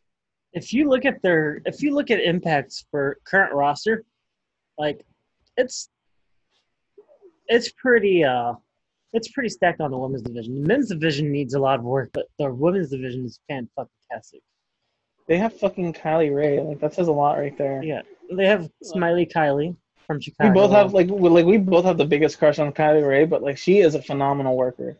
if 0.54 0.72
you 0.72 0.88
look 0.88 1.04
at 1.04 1.22
their 1.24 1.62
if 1.66 1.82
you 1.82 1.94
look 1.94 2.10
at 2.10 2.20
impacts 2.22 2.86
for 2.90 3.18
current 3.26 3.54
roster 3.54 4.06
like 4.78 5.06
it's 5.58 5.90
it's 7.48 7.72
pretty 7.72 8.24
uh 8.24 8.54
it's 9.14 9.30
pretty 9.30 9.50
stacked 9.50 9.80
on 9.82 9.92
the 9.92 9.98
women's 9.98 10.22
division 10.24 10.62
the 10.62 10.68
men's 10.68 10.90
division 10.90 11.32
needs 11.32 11.54
a 11.54 11.60
lot 11.60 11.80
of 11.80 11.86
work 11.86 12.10
but 12.14 12.26
the 12.40 12.52
women's 12.52 12.90
division 12.90 13.26
is 13.26 13.40
fan 13.48 13.70
fucking 13.76 13.90
tastic 14.12 14.42
They 15.28 15.38
have 15.38 15.58
fucking 15.58 15.94
Kylie 15.94 16.34
Rae. 16.36 16.60
Like 16.60 16.80
that 16.80 16.94
says 16.94 17.08
a 17.08 17.12
lot 17.12 17.38
right 17.38 17.58
there. 17.58 17.82
yeah 17.84 18.02
they 18.36 18.48
have 18.48 18.70
smiley 18.82 19.26
kylie 19.26 19.76
from 20.08 20.20
chicago 20.20 20.50
We 20.50 20.54
both 20.54 20.72
have 20.72 20.94
like 20.94 21.08
we, 21.08 21.30
like 21.30 21.46
we 21.46 21.58
both 21.58 21.86
have 21.86 21.98
the 21.98 22.06
biggest 22.06 22.38
crush 22.40 22.60
on 22.60 22.72
Kylie 22.74 23.08
Rae, 23.08 23.26
but 23.26 23.42
like 23.42 23.58
she 23.58 23.80
is 23.80 23.96
a 23.96 24.02
phenomenal 24.02 24.56
worker. 24.58 24.98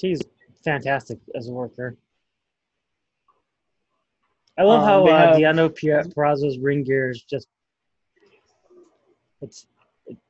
she's 0.00 0.20
fantastic 0.64 1.18
as 1.34 1.48
a 1.48 1.52
worker 1.52 1.96
i 4.58 4.62
love 4.62 4.82
Um, 4.82 4.86
how 4.88 5.06
uh, 5.06 5.18
have- 5.18 5.36
Diano 5.36 5.74
Pia- 5.74 6.04
Purrazzo's 6.14 6.58
ring 6.58 6.84
gear 6.84 7.10
is 7.10 7.22
just 7.22 7.46
it's 9.40 9.66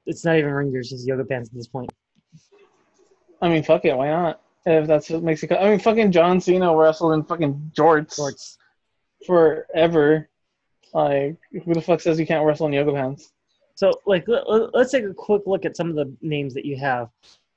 it's 0.07 0.25
not 0.25 0.37
even 0.37 0.53
ring 0.53 0.71
gear 0.71 0.81
it's 0.81 0.91
just 0.91 1.07
yoga 1.07 1.25
pants 1.25 1.49
at 1.51 1.55
this 1.55 1.67
point 1.69 1.91
I 3.41 3.49
mean, 3.49 3.63
fuck 3.63 3.85
it, 3.85 3.97
why 3.97 4.09
not? 4.09 4.41
If 4.67 4.87
that's 4.87 5.09
what 5.11 5.23
makes 5.23 5.43
it. 5.43 5.53
I 5.53 5.71
mean, 5.71 5.79
fucking 5.79 6.13
John 6.13 6.41
Cena 6.41 6.75
wrestled 6.77 7.15
in 7.15 7.25
fucking 7.25 7.73
jorts 7.75 8.17
shorts 8.17 8.59
forever. 9.27 10.29
Like, 10.93 11.37
who 11.65 11.75
the 11.75 11.81
fuck 11.81 12.01
says 12.01 12.19
you 12.19 12.27
can't 12.27 12.45
wrestle 12.45 12.67
in 12.67 12.73
yoga 12.73 12.93
pants? 12.93 13.33
So, 13.75 13.93
like, 14.07 14.27
let, 14.27 14.45
let's 14.75 14.91
take 14.91 15.05
a 15.05 15.15
quick 15.15 15.43
look 15.47 15.65
at 15.65 15.77
some 15.77 15.89
of 15.89 15.97
the 15.97 16.13
names 16.21 16.55
that 16.55 16.65
you 16.65 16.77
have. 16.79 17.09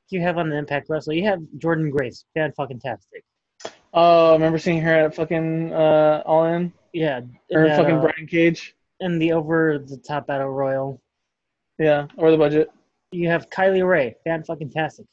You 0.10 0.22
have 0.22 0.38
on 0.38 0.50
the 0.50 0.58
Impact 0.58 0.90
Wrestler. 0.90 1.14
You 1.14 1.26
have 1.26 1.40
Jordynne 1.58 1.92
Grace, 1.92 2.26
fan 2.34 2.52
fucking 2.52 2.80
tastic. 2.80 3.24
Oh, 3.94 4.32
I 4.32 4.34
remember 4.34 4.58
seeing 4.58 4.82
her 4.82 5.06
at 5.06 5.16
fucking 5.16 5.74
uh, 5.74 6.22
All 6.26 6.46
In 6.46 6.72
Yeah, 6.94 7.22
or 7.52 7.66
and, 7.66 7.76
fucking 7.76 7.98
uh, 7.98 8.02
Brian 8.02 8.28
Cage. 8.28 8.76
in 9.00 9.20
the 9.20 9.32
over 9.32 9.80
the 9.80 9.98
top 9.98 10.28
battle 10.28 10.50
royal. 10.50 11.02
Yeah, 11.80 12.08
or 12.18 12.32
the 12.32 12.38
budget. 12.38 12.72
You 13.12 13.30
have 13.30 13.50
Kylie 13.50 13.88
Rae, 13.88 14.16
fan 14.24 14.44
fucking 14.44 14.70
tastic. 14.70 15.08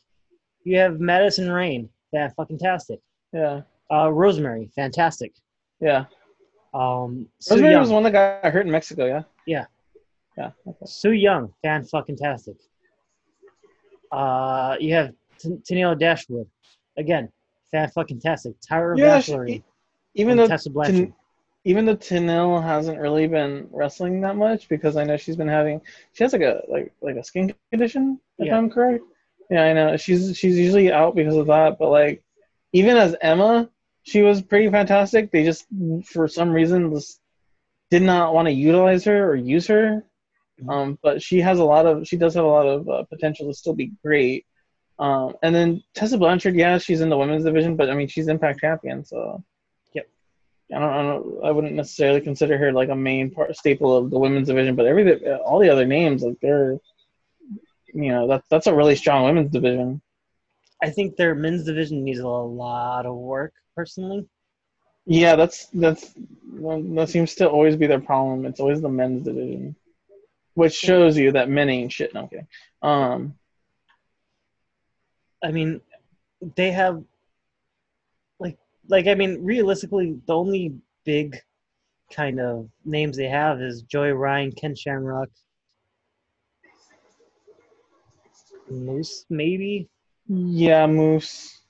You 0.69 0.77
have 0.81 1.01
Madison 1.01 1.51
Rayne, 1.51 1.89
fan 2.11 2.31
fucking 2.37 2.59
tastic. 2.59 3.01
Yeah, 3.33 3.63
Uh, 3.91 4.11
Rosemary, 4.13 4.71
fantastic. 4.77 5.33
yeah. 5.81 6.05
Um, 6.75 7.27
Sue 7.39 7.55
Rosemary 7.55 7.73
Young, 7.73 7.81
was 7.81 7.91
one 7.91 8.03
that 8.03 8.11
got 8.11 8.53
hurt 8.53 8.67
in 8.67 8.71
Mexico. 8.71 9.07
Yeah. 9.07 9.23
Yeah. 9.47 9.65
Yeah. 10.37 10.51
Okay. 10.67 10.85
Su 10.85 11.13
Yung, 11.13 11.55
fan 11.63 11.85
fucking 11.85 12.19
tastic. 12.19 12.57
Uh, 14.13 14.77
you 14.79 14.93
have 14.93 15.15
T- 15.39 15.57
Tenille 15.67 15.99
Dashwood, 15.99 16.47
again, 16.99 17.31
fan 17.71 17.89
fucking 17.89 18.21
tastic. 18.21 18.55
Tyra 18.61 18.99
Yeah, 18.99 19.17
Bachelor, 19.17 19.49
Even 20.15 20.37
though 20.37 20.49
Tessa 20.49 20.69
Blanchard. 20.71 20.95
Ten- 20.97 21.15
even 21.65 21.87
though 21.87 21.97
Tenille 21.97 22.63
hasn't 22.63 22.99
really 22.99 23.27
been 23.27 23.69
wrestling 23.73 24.21
that 24.21 24.37
much 24.37 24.69
because 24.69 24.97
I 24.99 25.05
know 25.05 25.17
she's 25.17 25.37
been 25.37 25.49
having 25.49 25.81
she 26.13 26.25
has 26.25 26.33
like 26.33 26.43
a 26.43 26.63
like 26.69 26.93
like 27.03 27.17
a 27.17 27.25
skin 27.25 27.53
condition 27.73 28.21
if 28.39 28.47
Yeah. 28.47 28.57
I'm 28.57 28.71
correct. 28.71 29.05
Yeah, 29.51 29.63
I 29.63 29.73
know 29.73 29.97
she's 29.97 30.37
she's 30.37 30.59
usually 30.59 30.93
out 30.93 31.15
because 31.15 31.37
of 31.37 31.47
that, 31.47 31.79
but 31.79 31.91
like 31.91 32.23
even 32.73 32.97
as 32.97 33.17
Emma, 33.21 33.71
she 34.03 34.23
was 34.23 34.43
pretty 34.43 34.71
fantastic. 34.71 35.31
They 35.31 35.45
just 35.45 35.67
for 36.05 36.29
some 36.29 36.51
reason 36.51 36.93
just 36.93 37.21
did 37.91 38.03
not 38.03 38.35
want 38.35 38.47
to 38.47 38.53
utilize 38.53 39.05
her 39.05 39.31
or 39.31 39.35
use 39.37 39.67
her. 39.69 40.05
Mhm. 40.61 40.71
Um, 40.73 40.99
but 41.03 41.23
she 41.23 41.41
has 41.41 41.59
a 41.61 41.65
lot 41.65 41.87
of 41.87 42.07
she 42.07 42.17
does 42.17 42.35
have 42.35 42.45
a 42.45 42.49
lot 42.49 42.67
of 42.67 42.89
uh, 42.89 43.05
potential 43.05 43.47
to 43.49 43.55
still 43.55 43.75
be 43.75 43.93
great. 44.05 44.45
Um, 44.99 45.35
and 45.43 45.55
then 45.55 45.83
Tessa 45.95 46.19
Blanchard, 46.19 46.57
yeah, 46.57 46.77
she's 46.79 47.01
in 47.01 47.09
the 47.09 47.17
women's 47.17 47.45
division, 47.45 47.77
but 47.77 47.89
I 47.89 47.95
mean 47.95 48.09
she's 48.09 48.29
Impact 48.29 48.61
champion, 48.61 49.05
so 49.05 49.43
Yep. 49.95 50.09
I 50.75 50.79
don't, 50.81 50.93
I 50.93 51.03
don't, 51.03 51.45
I 51.45 51.51
wouldn't 51.53 51.75
necessarily 51.75 52.21
consider 52.21 52.59
her 52.59 52.73
like 52.73 52.89
a 52.89 52.97
main 52.97 53.31
part 53.31 53.57
staple 53.57 53.97
of 53.97 54.11
the 54.11 54.19
women's 54.19 54.49
division, 54.49 54.75
but 54.75 54.87
every 54.87 55.25
all 55.39 55.61
the 55.61 55.71
other 55.71 55.87
names, 55.87 56.23
like 56.23 56.37
they're, 56.43 56.79
you 57.95 58.11
know, 58.13 58.27
that's 58.29 58.47
that's 58.49 58.67
a 58.67 58.75
really 58.75 58.97
strong 58.97 59.25
women's 59.25 59.51
division. 59.51 60.01
I 60.83 60.91
think 60.91 61.17
their 61.17 61.35
men's 61.35 61.65
division 61.65 62.05
needs 62.05 62.21
a 62.21 62.29
lot 62.29 63.07
of 63.07 63.17
work, 63.17 63.53
personally. 63.75 64.29
Yeah, 65.07 65.37
that's 65.37 65.67
that's 65.67 66.15
that 66.61 67.09
seems 67.09 67.35
to 67.37 67.49
always 67.49 67.77
be 67.77 67.87
their 67.87 68.01
problem. 68.01 68.47
It's 68.47 68.61
always 68.61 68.81
the 68.81 68.89
men's 68.89 69.23
division, 69.23 69.75
which 70.55 70.75
shows 70.75 71.17
you 71.17 71.33
that 71.33 71.49
men 71.49 71.71
ain't 71.71 71.93
shit. 71.93 72.15
No, 72.15 72.25
okay. 72.25 72.47
Um, 72.83 73.35
I 75.43 75.51
mean, 75.51 75.81
they 76.57 76.71
have 76.73 77.03
like 78.39 78.59
like 78.89 79.07
I 79.07 79.15
mean, 79.15 79.43
realistically, 79.43 80.21
the 80.27 80.35
only 80.35 80.75
big 81.05 81.39
kind 82.13 82.39
of 82.41 82.69
names 82.85 83.17
they 83.17 83.29
have 83.29 83.61
is 83.61 83.83
Joey 83.83 84.13
Ryan, 84.13 84.53
Ken 84.53 84.75
Shamrock, 84.75 85.31
Moose, 88.71 89.25
maybe. 89.31 89.89
yeah, 90.27 90.87
Moose. 90.87 91.61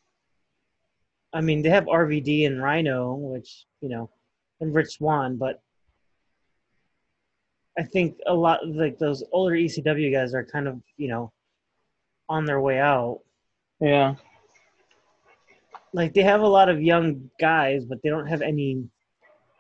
I 1.33 1.41
mean, 1.41 1.63
they 1.63 1.69
have 1.69 1.85
RVD 1.85 2.47
and 2.47 2.63
Rhino, 2.63 3.15
which 3.15 3.65
you 3.81 3.89
know, 3.89 4.11
and 4.61 4.75
Rich 4.75 4.97
Swann, 4.97 5.37
but 5.37 5.61
I 7.79 7.83
think 7.83 8.17
a 8.27 8.35
lot 8.35 8.63
of 8.63 8.75
like 8.75 8.99
those 8.99 9.23
older 9.33 9.55
ECW 9.55 10.13
guys 10.13 10.35
are 10.35 10.45
kind 10.45 10.67
of 10.67 10.81
you 10.97 11.09
know 11.09 11.33
on 12.29 12.45
their 12.45 12.61
way 12.61 12.79
out. 12.79 13.21
Yeah, 13.81 14.15
like 15.93 16.15
they 16.15 16.23
have 16.23 16.41
a 16.41 16.49
lot 16.49 16.69
of 16.69 16.83
young 16.83 17.31
guys, 17.39 17.85
but 17.85 18.03
they 18.03 18.09
don't 18.09 18.27
have 18.27 18.43
any. 18.43 18.85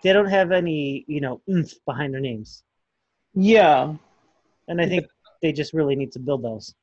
They 0.03 0.13
don't 0.13 0.29
have 0.29 0.53
any, 0.53 1.05
you 1.09 1.21
know, 1.21 1.41
oomph 1.51 1.73
behind 1.85 2.15
their 2.15 2.21
names, 2.21 2.63
yeah. 3.35 3.95
and 4.69 4.81
I 4.81 4.87
think 4.87 5.07
they 5.43 5.53
just 5.53 5.73
really 5.73 5.97
need 5.97 6.13
to 6.13 6.21
build 6.21 6.43
those. 6.43 6.75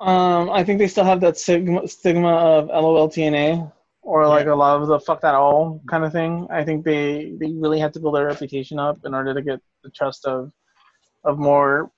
Um, 0.00 0.50
I 0.50 0.62
think 0.62 0.78
they 0.78 0.88
still 0.88 1.04
have 1.04 1.20
that 1.22 1.36
stigma, 1.36 1.88
stigma 1.88 2.28
of 2.28 2.68
LOLTNA 2.68 3.72
or 4.08 4.26
like 4.26 4.46
a 4.46 4.54
lot 4.54 4.80
of 4.80 4.88
the 4.88 4.98
fuck 5.00 5.20
that 5.20 5.34
all 5.34 5.82
kind 5.86 6.02
of 6.02 6.12
thing. 6.12 6.46
I 6.50 6.64
think 6.64 6.84
they 6.84 7.34
they 7.38 7.52
really 7.52 7.78
have 7.80 7.92
to 7.92 8.00
build 8.00 8.14
their 8.14 8.26
reputation 8.26 8.78
up 8.78 8.98
in 9.04 9.14
order 9.14 9.34
to 9.34 9.42
get 9.42 9.60
the 9.82 9.90
trust 9.90 10.24
of 10.24 10.50
of 11.24 11.38
more 11.38 11.90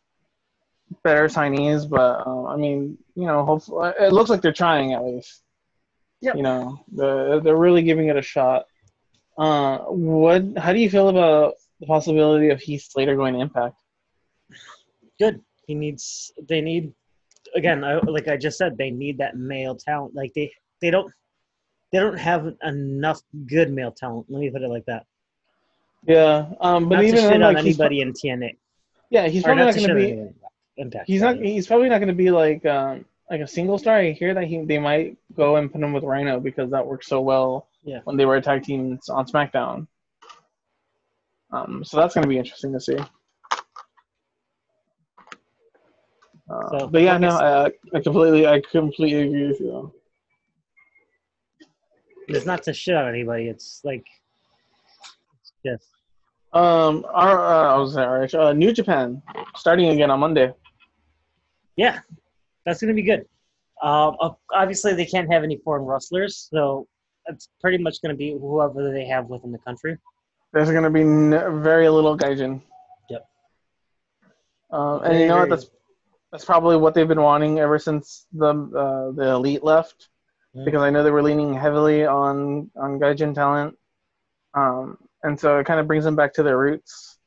better 1.05 1.27
signees. 1.27 1.89
But 1.89 2.27
um, 2.27 2.47
I 2.47 2.57
mean, 2.57 2.99
you 3.15 3.27
know, 3.27 3.45
hopefully 3.45 3.93
it 4.01 4.13
looks 4.13 4.29
like 4.29 4.43
they're 4.43 4.53
trying 4.53 4.93
at 4.93 5.05
least. 5.05 5.43
Yep. 6.23 6.37
You 6.37 6.43
know, 6.43 6.85
the, 6.93 7.41
they're 7.43 7.57
really 7.57 7.83
giving 7.83 8.09
it 8.09 8.17
a 8.17 8.23
shot. 8.23 8.67
Uh, 9.39 9.79
what? 9.87 10.43
How 10.59 10.73
do 10.73 10.81
you 10.81 10.91
feel 10.91 11.09
about 11.09 11.55
the 11.79 11.87
possibility 11.87 12.51
of 12.51 12.61
Heath 12.61 12.89
Slater 12.91 13.17
going 13.17 13.35
to 13.35 13.41
Impact? 13.41 13.77
Good. 15.19 15.41
He 15.67 15.75
needs. 15.75 16.33
They 16.49 16.61
need. 16.61 16.93
Again, 17.55 17.85
I, 17.85 17.95
like 17.99 18.29
I 18.29 18.37
just 18.37 18.59
said, 18.59 18.79
they 18.79 18.91
need 18.91 19.19
that 19.19 19.37
male 19.37 19.75
talent. 19.75 20.15
Like 20.15 20.33
they, 20.35 20.53
they 20.81 20.91
don't, 20.91 21.13
they 21.93 21.99
don't 21.99 22.19
have 22.19 22.55
enough 22.63 23.21
good 23.47 23.73
male 23.73 23.93
talent. 23.93 24.27
Let 24.29 24.41
me 24.41 24.51
put 24.51 24.63
it 24.63 24.69
like 24.69 24.85
that. 24.87 25.07
Yeah, 26.07 26.47
um, 26.61 26.89
but 26.89 26.97
not 26.97 27.05
even 27.05 27.17
to 27.17 27.21
shit 27.23 27.31
then, 27.31 27.41
like, 27.41 27.57
anybody 27.59 28.01
in 28.01 28.13
TNA. 28.13 28.57
yeah, 29.11 29.29
he's 29.29 29.43
probably 29.43 29.65
not 29.65 29.75
not 29.75 29.85
going 29.85 29.89
to 29.89 29.95
be. 29.95 30.29
Impact. 30.77 31.07
He's 31.07 31.21
not. 31.21 31.37
He's 31.37 31.67
probably 31.67 31.91
not 31.91 31.99
going 31.99 32.09
to 32.09 32.15
be 32.15 32.31
like 32.31 32.65
um, 32.65 33.05
like 33.31 33.43
a 33.43 33.47
single 33.47 33.77
star. 33.77 33.97
I 33.97 34.13
hear 34.13 34.33
that 34.33 34.45
he 34.45 34.65
they 34.65 34.79
might 34.79 35.19
go 35.37 35.57
and 35.57 35.71
put 35.71 35.83
him 35.83 35.93
with 35.93 36.05
Rhino 36.05 36.41
because 36.41 36.71
that 36.71 36.87
worked 36.87 37.05
so 37.05 37.21
well 37.21 37.69
Yeah. 37.83 37.99
when 38.05 38.17
they 38.17 38.25
were 38.25 38.37
a 38.37 38.41
tag 38.41 38.63
teams 38.63 39.09
on 39.11 39.27
SmackDown. 39.27 39.87
Um, 41.53 41.85
so 41.85 41.97
that's 41.99 42.15
going 42.15 42.23
to 42.23 42.29
be 42.29 42.39
interesting 42.39 42.73
to 42.73 42.81
see. 42.81 42.97
Uh, 46.51 46.69
So, 46.71 46.87
but 46.89 47.03
yeah, 47.03 47.13
like 47.13 47.21
no, 47.21 47.29
I, 47.31 47.67
I 47.97 48.01
completely, 48.01 48.47
I 48.47 48.61
completely 48.61 49.23
agree 49.29 49.49
with 49.49 49.61
you. 49.61 49.67
Though. 49.67 49.95
It's 52.29 52.47
not 52.47 52.63
to 52.65 52.73
shit 52.73 52.95
on 52.97 53.09
anybody. 53.09 53.49
It's 53.49 53.81
like, 53.85 54.07
it's 55.41 55.53
just 55.65 55.89
Um, 56.53 57.05
our, 57.13 57.39
uh, 57.41 57.75
I 57.75 57.77
was 57.79 57.95
saying, 57.95 58.43
uh, 58.43 58.53
New 58.53 58.73
Japan 58.73 59.23
starting 59.57 59.89
again 59.91 60.11
on 60.11 60.21
Monday. 60.21 60.53
Yeah, 61.77 62.01
that's 62.67 62.81
gonna 62.81 62.95
be 62.95 63.03
good. 63.03 63.27
Um, 63.83 64.17
ob- 64.21 64.39
obviously, 64.53 64.93
they 64.95 65.07
can't 65.07 65.31
have 65.33 65.43
any 65.43 65.57
foreign 65.59 65.85
wrestlers, 65.85 66.49
so 66.53 66.87
it's 67.27 67.49
pretty 67.61 67.79
much 67.79 68.03
gonna 68.03 68.15
be 68.15 68.33
whoever 68.33 68.93
they 68.93 69.07
have 69.07 69.27
within 69.29 69.53
the 69.53 69.59
country. 69.59 69.97
There's 70.53 70.71
going 70.71 70.83
to 70.83 70.91
be 70.91 71.03
n- 71.03 71.63
very 71.63 71.89
little 71.89 72.19
gaijin. 72.19 72.61
Yep. 73.09 73.25
Um, 74.73 74.95
and 74.95 75.03
Very, 75.05 75.21
you 75.23 75.29
know 75.29 75.37
what? 75.39 75.49
That's 75.49 75.71
that's 76.33 76.45
probably 76.45 76.77
what 76.77 76.95
they've 76.95 77.09
been 77.09 77.21
wanting 77.23 77.59
ever 77.59 77.79
since 77.79 78.27
the 78.33 78.49
uh, 78.55 79.11
the 79.13 79.31
elite 79.31 79.65
left, 79.65 80.09
Mhm. 80.55 80.65
because 80.65 80.83
I 80.83 80.91
know 80.91 81.03
they 81.03 81.11
were 81.11 81.23
leaning 81.23 81.55
heavily 81.55 82.07
on 82.07 82.71
on 82.77 82.99
gaijin 83.01 83.35
talent, 83.35 83.77
um, 84.55 84.99
and 85.23 85.39
so 85.39 85.59
it 85.59 85.67
kind 85.67 85.81
of 85.81 85.87
brings 85.87 86.05
them 86.05 86.17
back 86.17 86.33
to 86.35 86.43
their 86.43 86.59
roots. 86.59 87.19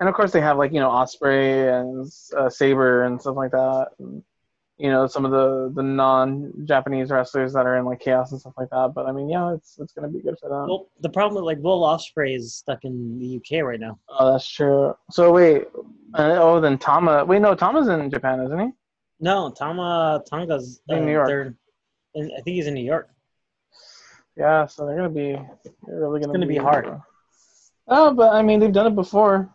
And 0.00 0.08
of 0.08 0.14
course, 0.14 0.32
they 0.32 0.40
have 0.40 0.56
like 0.58 0.72
you 0.72 0.80
know 0.80 0.90
Ospreay 0.90 1.80
and 1.80 2.10
uh, 2.36 2.48
Sabre 2.50 3.04
and 3.04 3.20
stuff 3.20 3.36
like 3.36 3.52
that. 3.52 3.88
And, 3.98 4.22
you 4.78 4.90
know 4.90 5.06
some 5.06 5.24
of 5.24 5.30
the 5.30 5.72
the 5.74 5.82
non-Japanese 5.82 7.10
wrestlers 7.10 7.52
that 7.52 7.66
are 7.66 7.76
in 7.76 7.84
like 7.84 8.00
Chaos 8.00 8.32
and 8.32 8.40
stuff 8.40 8.54
like 8.58 8.70
that. 8.70 8.92
But 8.94 9.06
I 9.06 9.12
mean, 9.12 9.28
yeah, 9.28 9.54
it's 9.54 9.78
it's 9.78 9.92
gonna 9.92 10.08
be 10.08 10.20
good 10.20 10.36
for 10.40 10.48
them. 10.48 10.66
Well, 10.68 10.88
the 11.00 11.08
problem 11.10 11.36
with 11.36 11.44
like 11.44 11.62
Will 11.62 11.82
Ospreay 11.82 12.36
is 12.36 12.54
stuck 12.54 12.84
in 12.84 13.18
the 13.18 13.36
UK 13.36 13.62
right 13.64 13.78
now. 13.80 13.98
Oh, 14.08 14.32
that's 14.32 14.48
true. 14.48 14.94
So 15.10 15.32
wait, 15.32 15.64
uh, 16.14 16.38
oh 16.40 16.60
then 16.60 16.78
Tama. 16.78 17.24
Wait, 17.24 17.40
no, 17.40 17.54
Tama's 17.54 17.88
in 17.88 18.10
Japan, 18.10 18.40
isn't 18.40 18.58
he? 18.58 18.68
No, 19.20 19.50
Tama 19.50 20.22
Tonga's 20.28 20.80
uh, 20.90 20.96
In 20.96 21.06
New 21.06 21.12
York. 21.12 21.28
they're- 21.28 21.56
in- 22.14 22.30
I 22.36 22.40
think 22.42 22.54
he's 22.56 22.66
in 22.66 22.74
New 22.74 22.84
York. 22.84 23.08
Yeah, 24.36 24.66
so 24.66 24.84
they're 24.86 24.96
gonna 24.96 25.08
be 25.08 25.32
they're 25.86 26.00
really 26.00 26.20
gonna, 26.20 26.32
It's 26.32 26.36
gonna 26.38 26.46
be 26.46 26.56
hard. 26.56 27.00
Oh, 27.86 28.12
but 28.12 28.32
I 28.32 28.42
mean 28.42 28.58
they've 28.58 28.72
done 28.72 28.86
it 28.88 28.94
before. 28.96 29.53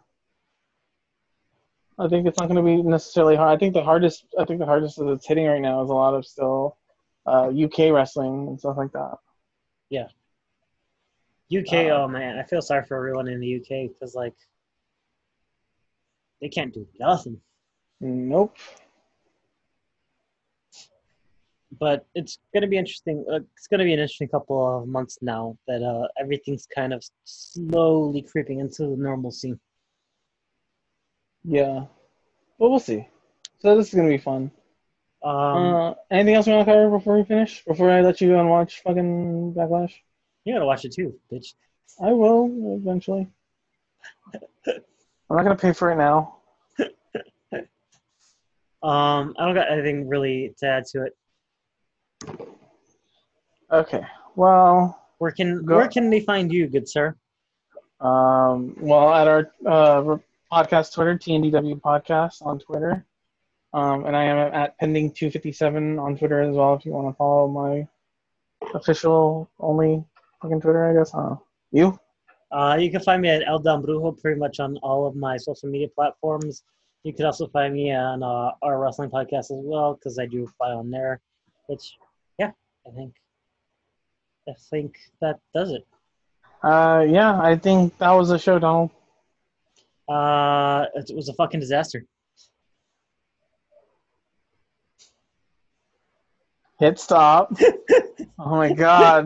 I 1.99 2.07
think 2.07 2.25
it's 2.25 2.39
not 2.39 2.47
gonna 2.47 2.63
be 2.63 2.81
necessarily 2.81 3.35
hard. 3.35 3.53
I 3.53 3.59
think 3.59 3.73
the 3.73 3.83
hardest 3.83 4.25
I 4.39 4.45
think 4.45 4.59
the 4.59 4.65
hardest 4.65 4.97
that 4.97 5.09
it's 5.09 5.27
hitting 5.27 5.45
right 5.45 5.61
now 5.61 5.83
is 5.83 5.89
a 5.89 5.93
lot 5.93 6.13
of 6.13 6.25
still 6.25 6.77
uh, 7.25 7.49
UK 7.49 7.91
wrestling 7.91 8.47
and 8.47 8.59
stuff 8.59 8.77
like 8.77 8.93
that. 8.93 9.17
Yeah. 9.89 10.07
UK, 11.51 11.87
Uh, 11.87 12.03
oh 12.03 12.07
man, 12.07 12.39
I 12.39 12.43
feel 12.43 12.61
sorry 12.61 12.85
for 12.85 12.95
everyone 12.95 13.27
in 13.27 13.41
the 13.41 13.55
UK 13.57 13.89
because 13.89 14.15
like 14.15 14.35
they 16.41 16.47
can't 16.47 16.73
do 16.73 16.87
nothing. 16.99 17.41
Nope. 17.99 18.55
But 21.77 22.05
it's 22.15 22.39
gonna 22.53 22.67
be 22.67 22.77
interesting. 22.77 23.25
Uh, 23.29 23.41
it's 23.57 23.67
gonna 23.67 23.83
be 23.83 23.93
an 23.93 23.99
interesting 23.99 24.29
couple 24.29 24.79
of 24.79 24.87
months 24.87 25.17
now 25.21 25.57
that 25.67 25.83
uh, 25.83 26.07
everything's 26.17 26.65
kind 26.65 26.93
of 26.93 27.03
slowly 27.25 28.21
creeping 28.21 28.59
into 28.59 28.83
the 28.83 28.95
normalcy. 28.95 29.59
Yeah, 31.43 31.85
but 32.59 32.69
we'll 32.69 32.79
see. 32.79 33.07
So 33.59 33.75
this 33.75 33.87
is 33.89 33.93
gonna 33.93 34.09
be 34.09 34.17
fun. 34.17 34.51
Um, 35.23 35.73
uh, 35.75 35.93
anything 36.11 36.35
else 36.35 36.47
we 36.47 36.53
want 36.53 36.65
to 36.67 36.71
cover 36.73 36.89
before 36.89 37.17
we 37.17 37.25
finish? 37.25 37.63
Before 37.65 37.91
I 37.91 38.01
let 38.01 38.21
you 38.21 38.29
go 38.29 38.39
and 38.39 38.49
watch 38.49 38.81
fucking 38.83 39.53
Backlash? 39.53 39.93
you 40.45 40.53
gotta 40.53 40.65
watch 40.65 40.85
it 40.85 40.93
too, 40.93 41.13
bitch. 41.31 41.53
I 42.01 42.11
will 42.13 42.77
eventually. 42.81 43.27
I'm 44.67 45.35
not 45.37 45.43
gonna 45.43 45.55
pay 45.55 45.73
for 45.73 45.91
it 45.91 45.97
now. 45.97 46.35
Um, 48.81 49.35
I 49.37 49.43
don't 49.45 49.55
got 49.55 49.69
anything 49.69 50.07
really 50.07 50.55
to 50.59 50.65
add 50.65 50.85
to 50.93 51.03
it. 51.03 52.47
Okay. 53.69 54.01
Well, 54.37 54.97
Where 55.17 55.31
can 55.31 55.65
Go- 55.65 55.75
where 55.75 55.89
can 55.89 56.09
they 56.09 56.21
find 56.21 56.49
you, 56.49 56.67
good 56.67 56.87
sir? 56.87 57.13
um, 57.99 58.73
well, 58.79 59.13
at 59.13 59.27
our 59.27 59.51
uh, 59.65 60.17
podcast 60.51 60.93
Twitter, 60.93 61.17
TNDW 61.17 61.79
Podcast 61.81 62.41
on 62.41 62.59
Twitter, 62.59 63.05
um, 63.73 64.05
and 64.05 64.15
I 64.15 64.23
am 64.23 64.53
at 64.53 64.77
pending 64.79 65.13
two 65.13 65.29
fifty 65.31 65.51
seven 65.51 65.99
on 65.99 66.17
Twitter 66.17 66.41
as 66.41 66.55
well. 66.55 66.73
If 66.73 66.85
you 66.85 66.91
want 66.91 67.07
to 67.13 67.17
follow 67.17 67.47
my 67.47 67.87
official 68.73 69.49
only 69.59 70.03
fucking 70.41 70.61
Twitter, 70.61 70.89
I 70.89 70.93
guess. 70.93 71.13
I. 71.13 71.35
You? 71.71 71.99
Uh, 72.51 72.77
you 72.79 72.89
can 72.89 73.01
find 73.01 73.21
me 73.21 73.29
at 73.29 73.47
El 73.47 73.59
Brujo 73.59 74.19
pretty 74.19 74.39
much 74.39 74.59
on 74.59 74.77
all 74.77 75.05
of 75.05 75.15
my 75.15 75.37
social 75.37 75.69
media 75.69 75.87
platforms. 75.87 76.63
You 77.03 77.13
can 77.13 77.25
also 77.25 77.47
find 77.47 77.73
me 77.73 77.93
on 77.93 78.23
uh, 78.23 78.51
our 78.61 78.79
wrestling 78.79 79.11
podcast 79.11 79.51
as 79.51 79.61
well 79.63 79.93
because 79.93 80.17
I 80.17 80.25
do 80.25 80.47
fly 80.57 80.71
on 80.71 80.89
there. 80.89 81.21
Which, 81.67 81.93
yeah, 82.39 82.51
I 82.87 82.91
think, 82.95 83.13
I 84.47 84.53
think 84.71 84.97
that 85.21 85.39
does 85.53 85.71
it. 85.71 85.85
Uh, 86.63 87.05
yeah, 87.07 87.39
I 87.39 87.55
think 87.55 87.97
that 87.99 88.11
was 88.11 88.29
the 88.29 88.39
show, 88.39 88.57
Donald. 88.57 88.89
Uh, 90.09 90.85
it 90.95 91.15
was 91.15 91.29
a 91.29 91.33
fucking 91.33 91.59
disaster. 91.59 92.03
Hit 96.79 96.97
stop. 96.97 97.51
oh 98.39 98.55
my 98.55 98.73
god. 98.73 99.17